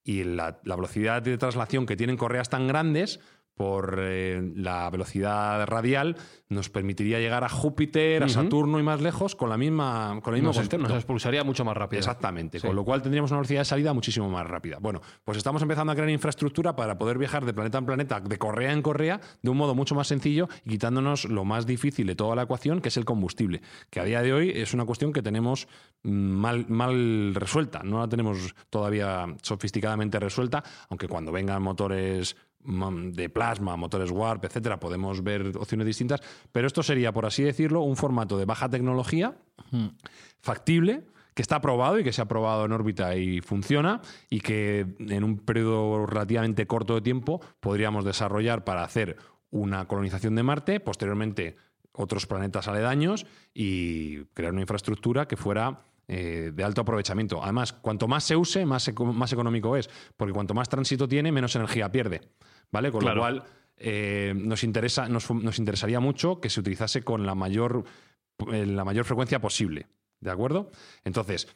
Y 0.03 0.23
la, 0.23 0.59
la 0.63 0.75
velocidad 0.75 1.23
de 1.23 1.39
traslación 1.39 1.87
que 1.87 1.97
tienen 1.97 2.15
correas 2.15 2.47
tan 2.47 2.67
grandes 2.67 3.19
por 3.59 3.97
eh, 3.99 4.41
la 4.55 4.89
velocidad 4.89 5.67
radial 5.67 6.15
nos 6.47 6.69
permitiría 6.69 7.19
llegar 7.19 7.43
a 7.43 7.49
Júpiter, 7.49 8.23
a 8.23 8.29
Saturno 8.29 8.79
y 8.79 8.83
más 8.83 9.01
lejos 9.01 9.35
con 9.35 9.49
la 9.49 9.57
misma 9.57 10.17
con 10.23 10.33
el 10.33 10.39
mismo 10.39 10.51
Nos, 10.51 10.55
concepto. 10.59 10.87
nos 10.87 10.95
expulsaría 10.95 11.43
mucho 11.43 11.65
más 11.65 11.75
rápido. 11.75 11.99
Exactamente, 11.99 12.61
Sí. 12.61 12.65
con 12.67 12.73
lo 12.73 12.85
cual 12.85 13.01
tendríamos 13.01 13.31
una 13.31 13.39
velocidad 13.41 13.59
de 13.59 13.65
salida 13.65 13.91
muchísimo 13.93 14.29
más 14.29 14.47
rápida. 14.47 14.77
Bueno, 14.79 15.01
pues 15.25 15.37
estamos 15.37 15.61
empezando 15.61 15.91
a 15.91 15.95
crear 15.95 16.09
infraestructura 16.09 16.73
para 16.77 16.97
poder 16.97 17.17
viajar 17.17 17.43
de 17.45 17.53
planeta 17.53 17.79
en 17.79 17.85
planeta, 17.85 18.21
de 18.21 18.37
correa 18.37 18.71
en 18.71 18.81
correa, 18.81 19.19
de 19.41 19.49
un 19.49 19.57
modo 19.57 19.75
mucho 19.75 19.93
más 19.93 20.07
sencillo 20.07 20.47
y 20.63 20.69
quitándonos 20.69 21.25
lo 21.25 21.43
más 21.43 21.65
difícil 21.65 22.07
de 22.07 22.15
toda 22.15 22.37
la 22.37 22.43
ecuación, 22.43 22.79
que 22.79 22.87
es 22.87 22.95
el 22.95 23.03
combustible, 23.03 23.61
que 23.89 23.99
a 23.99 24.05
día 24.05 24.21
de 24.21 24.31
hoy 24.31 24.53
es 24.55 24.73
una 24.73 24.85
cuestión 24.85 25.11
que 25.11 25.21
tenemos 25.21 25.67
mm, 26.03 26.09
mal, 26.11 26.65
mal 26.69 27.35
resuelta, 27.35 27.81
no 27.83 27.99
la 27.99 28.07
tenemos 28.07 28.55
todavía 28.69 29.25
sofisticadamente 29.41 30.17
resuelta, 30.17 30.63
aunque 30.87 31.09
cuando 31.09 31.33
vengan 31.33 31.61
motores 31.61 32.37
de 32.61 33.29
plasma, 33.29 33.75
motores 33.77 34.11
warp, 34.11 34.45
etcétera, 34.45 34.79
podemos 34.79 35.23
ver 35.23 35.53
opciones 35.57 35.87
distintas, 35.87 36.21
pero 36.51 36.67
esto 36.67 36.83
sería, 36.83 37.11
por 37.11 37.25
así 37.25 37.43
decirlo, 37.43 37.81
un 37.81 37.95
formato 37.95 38.37
de 38.37 38.45
baja 38.45 38.69
tecnología 38.69 39.37
factible, 40.39 41.03
que 41.33 41.41
está 41.41 41.57
aprobado 41.57 41.97
y 41.97 42.03
que 42.03 42.11
se 42.11 42.21
ha 42.21 42.27
probado 42.27 42.65
en 42.65 42.73
órbita 42.73 43.15
y 43.15 43.39
funciona, 43.39 44.01
y 44.29 44.41
que 44.41 44.85
en 44.99 45.23
un 45.23 45.37
periodo 45.37 46.05
relativamente 46.05 46.67
corto 46.67 46.95
de 46.95 47.01
tiempo 47.01 47.39
podríamos 47.61 48.03
desarrollar 48.03 48.65
para 48.65 48.83
hacer 48.83 49.15
una 49.49 49.87
colonización 49.87 50.35
de 50.35 50.43
Marte, 50.43 50.79
posteriormente 50.79 51.55
otros 51.93 52.27
planetas 52.27 52.67
aledaños 52.67 53.25
y 53.53 54.25
crear 54.33 54.51
una 54.53 54.61
infraestructura 54.61 55.27
que 55.27 55.37
fuera 55.37 55.81
eh, 56.11 56.51
de 56.53 56.63
alto 56.63 56.81
aprovechamiento. 56.81 57.41
Además, 57.41 57.71
cuanto 57.71 58.07
más 58.07 58.23
se 58.23 58.35
use, 58.35 58.65
más, 58.65 58.87
eco- 58.87 59.05
más 59.13 59.31
económico 59.31 59.77
es, 59.77 59.89
porque 60.17 60.33
cuanto 60.33 60.53
más 60.53 60.67
tránsito 60.67 61.07
tiene, 61.07 61.31
menos 61.31 61.55
energía 61.55 61.91
pierde. 61.91 62.21
¿Vale? 62.71 62.91
Con 62.91 63.01
Claro. 63.01 63.15
lo 63.15 63.21
cual, 63.21 63.43
eh, 63.77 64.33
nos, 64.35 64.63
interesa, 64.63 65.07
nos, 65.07 65.29
nos 65.31 65.57
interesaría 65.59 65.99
mucho 65.99 66.41
que 66.41 66.49
se 66.49 66.59
utilizase 66.59 67.03
con 67.03 67.25
la 67.25 67.35
mayor, 67.35 67.83
la 68.49 68.83
mayor 68.83 69.05
frecuencia 69.05 69.39
posible. 69.39 69.87
¿De 70.19 70.31
acuerdo? 70.31 70.69
Entonces, 71.05 71.47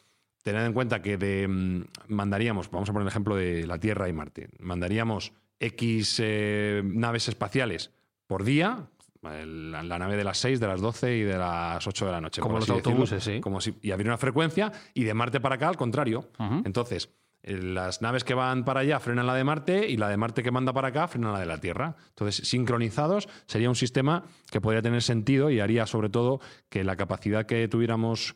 tened 0.42 0.64
en 0.64 0.72
cuenta 0.72 1.02
que 1.02 1.16
de, 1.18 1.46
mm, 1.48 1.84
mandaríamos, 2.08 2.70
vamos 2.70 2.88
a 2.88 2.92
poner 2.92 3.04
el 3.06 3.10
ejemplo 3.10 3.36
de 3.36 3.66
la 3.66 3.78
Tierra 3.78 4.08
y 4.08 4.12
Marte, 4.12 4.48
mandaríamos 4.60 5.32
X 5.60 6.18
eh, 6.22 6.82
naves 6.84 7.28
espaciales 7.28 7.90
por 8.26 8.44
día, 8.44 8.88
el- 9.26 9.70
la, 9.72 9.82
nave 9.98 10.16
de 10.16 10.24
las 10.24 10.38
6, 10.38 10.60
de 10.60 10.66
las 10.66 10.80
12 10.80 11.16
y 11.16 11.22
de 11.22 11.36
las 11.38 11.86
8 11.86 12.06
de 12.06 12.12
la 12.12 12.20
noche. 12.20 12.40
Como 12.40 12.56
los 12.58 12.66
decirlo. 12.66 12.90
autobuses, 12.90 13.22
sí. 13.24 13.40
Como 13.40 13.60
si, 13.60 13.74
y 13.82 13.90
habría 13.90 14.10
una 14.10 14.18
frecuencia, 14.18 14.72
y 14.94 15.04
de 15.04 15.14
Marte 15.14 15.40
para 15.40 15.56
acá, 15.56 15.68
al 15.68 15.76
contrario. 15.76 16.28
Entonces, 16.64 17.10
eh, 17.42 17.58
las 17.58 18.00
naves 18.02 18.24
que 18.24 18.34
van 18.34 18.64
para 18.64 18.80
allá 18.80 18.98
frenan 19.00 19.26
la 19.26 19.34
de 19.34 19.44
Marte 19.44 19.88
y 19.88 19.96
la 19.96 20.08
de 20.08 20.16
Marte 20.16 20.42
que 20.42 20.50
manda 20.50 20.72
para 20.72 20.88
acá 20.88 21.08
frenan 21.08 21.32
la 21.32 21.40
de 21.40 21.46
la 21.46 21.58
Tierra. 21.58 21.96
Entonces, 22.08 22.48
sincronizados 22.48 23.28
sería 23.46 23.68
un 23.68 23.74
sistema 23.76 24.24
que 24.50 24.60
podría 24.60 24.80
tener 24.82 25.02
sentido 25.02 25.50
y 25.50 25.60
haría 25.60 25.86
sobre 25.86 26.08
todo 26.08 26.40
que 26.68 26.84
la 26.84 26.96
capacidad 26.96 27.44
que 27.46 27.68
tuviéramos 27.68 28.34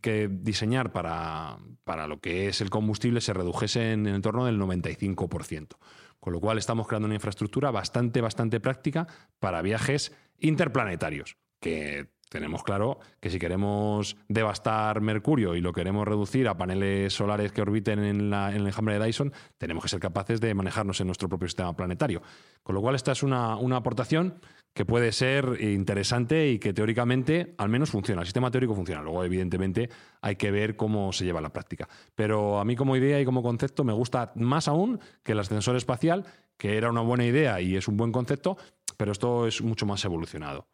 que 0.00 0.28
diseñar 0.30 0.92
para, 0.92 1.58
para 1.82 2.06
lo 2.06 2.18
que 2.20 2.48
es 2.48 2.60
el 2.60 2.70
combustible 2.70 3.20
se 3.20 3.34
redujese 3.34 3.92
en, 3.92 4.06
en 4.06 4.22
torno 4.22 4.46
del 4.46 4.58
95%. 4.58 5.76
Con 6.24 6.32
lo 6.32 6.40
cual 6.40 6.56
estamos 6.56 6.86
creando 6.86 7.04
una 7.04 7.16
infraestructura 7.16 7.70
bastante, 7.70 8.22
bastante 8.22 8.58
práctica 8.58 9.06
para 9.40 9.60
viajes 9.60 10.16
interplanetarios, 10.38 11.36
que 11.60 12.14
tenemos 12.28 12.62
claro 12.62 12.98
que 13.20 13.30
si 13.30 13.38
queremos 13.38 14.16
devastar 14.28 15.00
Mercurio 15.00 15.54
y 15.54 15.60
lo 15.60 15.72
queremos 15.72 16.06
reducir 16.06 16.48
a 16.48 16.56
paneles 16.56 17.12
solares 17.12 17.52
que 17.52 17.62
orbiten 17.62 18.02
en, 18.02 18.32
el 18.32 18.66
enjambre 18.66 18.98
de 18.98 19.04
Dyson, 19.04 19.32
tenemos 19.58 19.82
que 19.82 19.88
ser 19.88 20.00
capaces 20.00 20.40
de 20.40 20.54
manejarnos 20.54 21.00
en 21.00 21.06
nuestro 21.06 21.28
propio 21.28 21.48
sistema 21.48 21.74
planetario. 21.76 22.22
Con 22.62 22.74
lo 22.74 22.80
cual, 22.80 22.94
esta 22.94 23.12
es 23.12 23.22
una, 23.22 23.56
una 23.56 23.76
aportación 23.76 24.40
que 24.74 24.84
puede 24.84 25.12
ser 25.12 25.58
interesante 25.60 26.48
y 26.48 26.58
que 26.58 26.72
teóricamente 26.72 27.54
al 27.58 27.68
menos 27.68 27.90
funciona. 27.90 28.22
El 28.22 28.26
sistema 28.26 28.50
teórico 28.50 28.74
funciona. 28.74 29.02
Luego, 29.02 29.22
evidentemente, 29.22 29.88
hay 30.20 30.34
que 30.34 30.50
ver 30.50 30.74
cómo 30.74 31.12
se 31.12 31.24
lleva 31.24 31.38
a 31.38 31.42
la 31.42 31.52
práctica. 31.52 31.88
Pero 32.16 32.58
a 32.58 32.64
mí 32.64 32.74
como 32.74 32.96
idea 32.96 33.20
y 33.20 33.24
como 33.24 33.42
concepto 33.42 33.84
me 33.84 33.92
gusta 33.92 34.32
más 34.34 34.66
aún 34.66 34.98
que 35.22 35.32
el 35.32 35.38
ascensor 35.38 35.76
espacial, 35.76 36.24
que 36.58 36.76
era 36.76 36.90
una 36.90 37.02
buena 37.02 37.24
idea 37.24 37.60
y 37.60 37.76
es 37.76 37.86
un 37.86 37.96
buen 37.96 38.10
concepto, 38.10 38.56
pero 38.96 39.12
esto 39.12 39.46
es 39.46 39.62
mucho 39.62 39.86
más 39.86 40.04
evolucionado. 40.04 40.66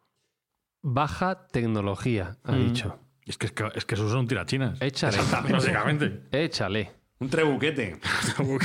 Baja 0.81 1.47
tecnología, 1.47 2.37
ha 2.43 2.51
Mm. 2.53 2.65
dicho. 2.65 2.97
Es 3.25 3.37
que, 3.37 3.45
es 3.47 3.51
que, 3.51 3.65
es 3.75 3.85
que 3.85 3.95
esos 3.95 4.11
son 4.11 4.27
tirachinas. 4.27 4.81
Échale. 4.81 5.17
Básicamente. 5.49 6.23
Échale. 6.31 6.91
Un 7.19 7.29
trebuquete. 7.29 7.99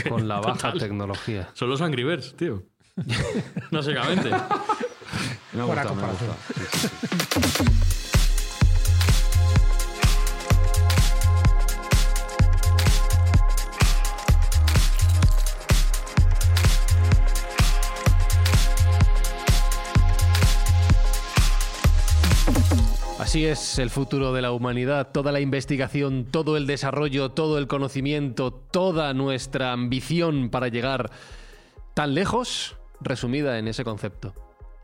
Con 0.08 0.26
la 0.26 0.40
baja 0.40 0.54
Total. 0.70 0.78
tecnología. 0.80 1.50
Son 1.52 1.68
los 1.68 1.82
Angry 1.82 2.04
Birds, 2.04 2.34
tío. 2.36 2.62
Básicamente. 3.70 4.30
Me 4.30 5.60
ha 5.60 5.64
Buena 5.64 5.82
gustado, 5.84 5.94
me 5.94 6.02
ha 6.02 6.06
Así 23.36 23.44
es 23.44 23.78
el 23.78 23.90
futuro 23.90 24.32
de 24.32 24.40
la 24.40 24.50
humanidad, 24.50 25.12
toda 25.12 25.30
la 25.30 25.40
investigación, 25.40 26.24
todo 26.24 26.56
el 26.56 26.66
desarrollo, 26.66 27.32
todo 27.32 27.58
el 27.58 27.66
conocimiento, 27.66 28.50
toda 28.50 29.12
nuestra 29.12 29.72
ambición 29.72 30.48
para 30.48 30.68
llegar 30.68 31.10
tan 31.92 32.14
lejos, 32.14 32.76
resumida 33.02 33.58
en 33.58 33.68
ese 33.68 33.84
concepto. 33.84 34.32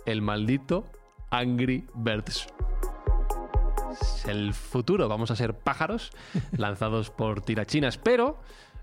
El 0.05 0.21
maldito 0.21 0.85
Angry 1.31 1.87
Birds. 1.95 2.47
Es 3.91 4.27
el 4.27 4.53
futuro, 4.53 5.09
vamos 5.09 5.31
a 5.31 5.37
ser 5.37 5.57
pájaros 5.57 6.11
lanzados 6.55 7.09
por 7.09 7.41
tirachinas, 7.41 7.97
pero 7.97 8.39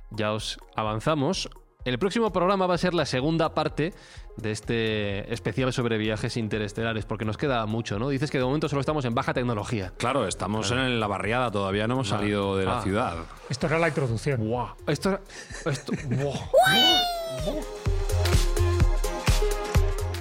ya 0.10 0.34
os 0.34 0.58
avanzamos. 0.76 1.48
El 1.86 1.98
próximo 1.98 2.32
programa 2.34 2.68
va 2.68 2.76
a 2.76 2.78
ser 2.78 2.94
la 2.94 3.06
segunda 3.06 3.54
parte 3.54 3.94
de 4.36 4.52
este 4.52 5.34
especial 5.34 5.72
sobre 5.72 5.98
viajes 5.98 6.36
interestelares, 6.36 7.06
porque 7.06 7.24
nos 7.24 7.38
queda 7.38 7.66
mucho, 7.68 7.98
¿no? 7.98 8.10
Dices 8.10 8.30
que 8.30 8.38
de 8.38 8.44
momento 8.44 8.68
solo 8.68 8.82
estamos 8.82 9.06
en 9.06 9.16
baja 9.16 9.34
tecnología. 9.34 9.94
Claro, 9.98 10.28
estamos 10.28 10.70
en 10.72 11.00
la 11.00 11.08
barriada, 11.08 11.50
todavía 11.52 11.88
no 11.88 11.94
hemos 11.94 12.10
salido 12.10 12.58
de 12.58 12.66
la 12.66 12.80
Ah. 12.80 12.82
ciudad. 12.82 13.16
Esto 13.50 13.68
era 13.68 13.80
la 13.80 13.88
introducción. 13.88 14.42
Esto, 14.88 15.20
esto, 15.66 15.94
¡buah! 16.10 17.79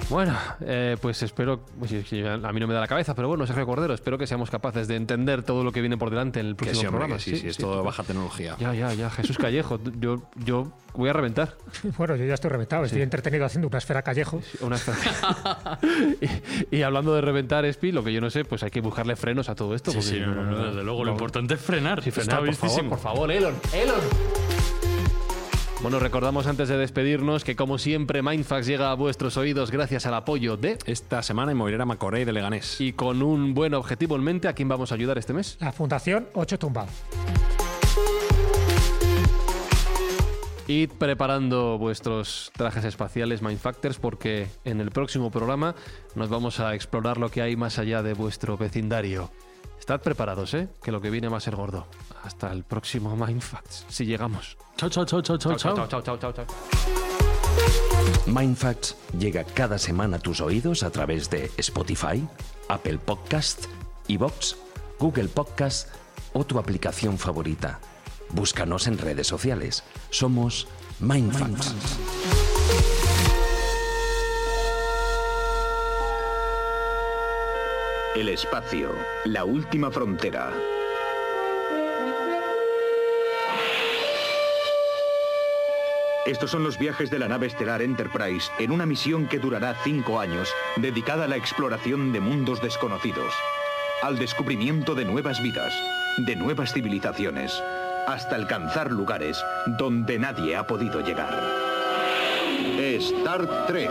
Bueno, 0.09 0.35
eh, 0.61 0.97
pues 0.99 1.21
espero, 1.21 1.59
pues, 1.77 1.91
sí, 1.91 2.03
sí, 2.07 2.23
a 2.25 2.37
mí 2.51 2.59
no 2.59 2.67
me 2.67 2.73
da 2.73 2.79
la 2.79 2.87
cabeza, 2.87 3.13
pero 3.13 3.27
bueno, 3.27 3.45
Sergio 3.45 3.65
Cordero, 3.67 3.93
espero 3.93 4.17
que 4.17 4.25
seamos 4.25 4.49
capaces 4.49 4.87
de 4.87 4.95
entender 4.95 5.43
todo 5.43 5.63
lo 5.63 5.71
que 5.71 5.81
viene 5.81 5.97
por 5.97 6.09
delante 6.09 6.39
en 6.39 6.47
el 6.47 6.55
Que 6.55 6.65
próximo 6.65 6.81
sí, 6.81 6.87
hombre, 6.87 6.99
programa. 6.99 7.17
que 7.23 7.23
sí, 7.23 7.37
sí, 7.37 7.47
es 7.49 7.57
todo 7.57 7.77
de 7.77 7.83
baja 7.83 8.01
tecnología. 8.03 8.55
Ya, 8.59 8.73
ya, 8.73 8.91
ya, 8.93 9.09
Jesús 9.11 9.37
Callejo, 9.37 9.79
yo, 9.99 10.23
yo 10.35 10.71
voy 10.93 11.09
a 11.09 11.13
reventar. 11.13 11.55
Bueno, 11.97 12.15
yo 12.15 12.25
ya 12.25 12.33
estoy 12.33 12.49
reventado. 12.49 12.85
Estoy 12.85 13.01
entretenido 13.01 13.45
haciendo 13.45 13.67
una 13.67 13.77
esfera 13.77 14.01
callejo. 14.01 14.41
Una 14.61 14.77
y, 16.71 16.77
y 16.77 16.81
hablando 16.81 17.13
de 17.13 17.21
reventar, 17.21 17.65
Espi, 17.65 17.91
lo 17.91 18.03
que 18.03 18.11
yo 18.11 18.21
no 18.21 18.29
sé, 18.29 18.45
pues 18.45 18.63
hay 18.63 18.71
que 18.71 18.81
buscarle 18.81 19.15
frenos 19.15 19.49
a 19.49 19.55
todo 19.55 19.75
esto. 19.75 19.91
Sí, 19.91 19.97
porque 19.97 20.09
sí, 20.09 20.19
no, 20.21 20.33
no, 20.33 20.43
no, 20.51 20.65
desde 20.67 20.83
luego. 20.83 21.03
Lo 21.03 21.11
importante 21.11 21.53
es 21.53 21.61
frenar. 21.61 22.01
Sí, 22.01 22.09
Está 22.09 22.21
frenar, 22.21 22.45
por 22.45 22.55
favor, 22.55 22.89
por 22.89 22.99
favor, 22.99 23.31
Elon, 23.31 23.55
Elon. 23.73 23.99
Bueno, 25.81 25.99
recordamos 25.99 26.45
antes 26.45 26.67
de 26.67 26.77
despedirnos 26.77 27.45
que 27.45 27.55
como 27.55 27.77
siempre 27.77 28.21
Mindfax 28.21 28.67
llega 28.67 28.91
a 28.91 28.95
vuestros 28.95 29.37
oídos 29.37 29.71
gracias 29.71 30.05
al 30.05 30.13
apoyo 30.13 30.57
de 30.57 30.77
Esta 30.85 31.23
semana 31.23 31.53
Inmobiliaria 31.53 31.85
Macorey 31.85 32.25
de 32.25 32.33
Leganés. 32.33 32.81
y 32.81 32.91
con 32.91 33.21
un 33.21 33.53
buen 33.53 33.73
objetivo 33.73 34.17
en 34.17 34.23
mente, 34.23 34.49
¿a 34.49 34.53
quién 34.53 34.67
vamos 34.67 34.91
a 34.91 34.95
ayudar 34.95 35.17
este 35.17 35.31
mes? 35.31 35.57
La 35.61 35.71
Fundación 35.71 36.27
8 36.33 36.59
Tumbado. 36.59 36.89
Id 40.67 40.91
preparando 40.99 41.77
vuestros 41.77 42.51
trajes 42.55 42.83
espaciales 42.83 43.41
Mindfactors 43.41 43.99
porque 43.99 44.47
en 44.65 44.81
el 44.81 44.91
próximo 44.91 45.31
programa 45.31 45.75
nos 46.13 46.29
vamos 46.29 46.59
a 46.59 46.75
explorar 46.75 47.17
lo 47.17 47.29
que 47.31 47.41
hay 47.41 47.55
más 47.55 47.79
allá 47.79 48.03
de 48.03 48.13
vuestro 48.13 48.57
vecindario. 48.57 49.31
Estad 49.89 50.01
preparados, 50.01 50.53
¿eh? 50.53 50.67
Que 50.83 50.91
lo 50.91 51.01
que 51.01 51.09
viene 51.09 51.29
va 51.29 51.37
a 51.37 51.39
ser 51.39 51.55
gordo. 51.55 51.87
Hasta 52.23 52.51
el 52.51 52.63
próximo 52.63 53.15
Mindfacts, 53.15 53.87
si 53.89 54.05
llegamos. 54.05 54.55
Chao, 54.77 54.87
chao, 54.87 55.03
chao, 55.03 55.19
chao, 55.23 55.35
chao, 55.39 55.55
chao. 55.55 55.87
chao, 55.87 56.01
chao, 56.03 56.17
chao, 56.19 56.31
chao. 56.31 56.45
Mindfacts 58.27 58.95
llega 59.17 59.43
cada 59.43 59.79
semana 59.79 60.17
a 60.17 60.19
tus 60.19 60.41
oídos 60.41 60.83
a 60.83 60.91
través 60.91 61.31
de 61.31 61.49
Spotify, 61.57 62.23
Apple 62.67 62.99
Podcast, 62.99 63.65
Evox, 64.07 64.57
Google 64.99 65.27
Podcast 65.27 65.89
o 66.33 66.45
tu 66.45 66.59
aplicación 66.59 67.17
favorita. 67.17 67.79
Búscanos 68.29 68.85
en 68.85 68.99
redes 68.99 69.25
sociales. 69.25 69.83
Somos 70.11 70.67
Mindfacts. 70.99 71.73
El 78.19 78.27
espacio, 78.27 78.93
la 79.23 79.45
última 79.45 79.89
frontera. 79.91 80.51
Estos 86.25 86.51
son 86.51 86.65
los 86.65 86.77
viajes 86.77 87.09
de 87.09 87.17
la 87.17 87.29
nave 87.29 87.47
estelar 87.47 87.81
Enterprise 87.81 88.51
en 88.59 88.71
una 88.71 88.85
misión 88.85 89.29
que 89.29 89.39
durará 89.39 89.73
cinco 89.85 90.19
años, 90.19 90.53
dedicada 90.75 91.23
a 91.23 91.27
la 91.29 91.37
exploración 91.37 92.11
de 92.11 92.19
mundos 92.19 92.61
desconocidos, 92.61 93.33
al 94.01 94.19
descubrimiento 94.19 94.95
de 94.95 95.05
nuevas 95.05 95.41
vidas, 95.41 95.73
de 96.17 96.35
nuevas 96.35 96.73
civilizaciones, 96.73 97.53
hasta 98.05 98.35
alcanzar 98.35 98.91
lugares 98.91 99.41
donde 99.77 100.19
nadie 100.19 100.57
ha 100.57 100.67
podido 100.67 100.99
llegar. 100.99 101.41
Star 102.77 103.65
Trek 103.67 103.89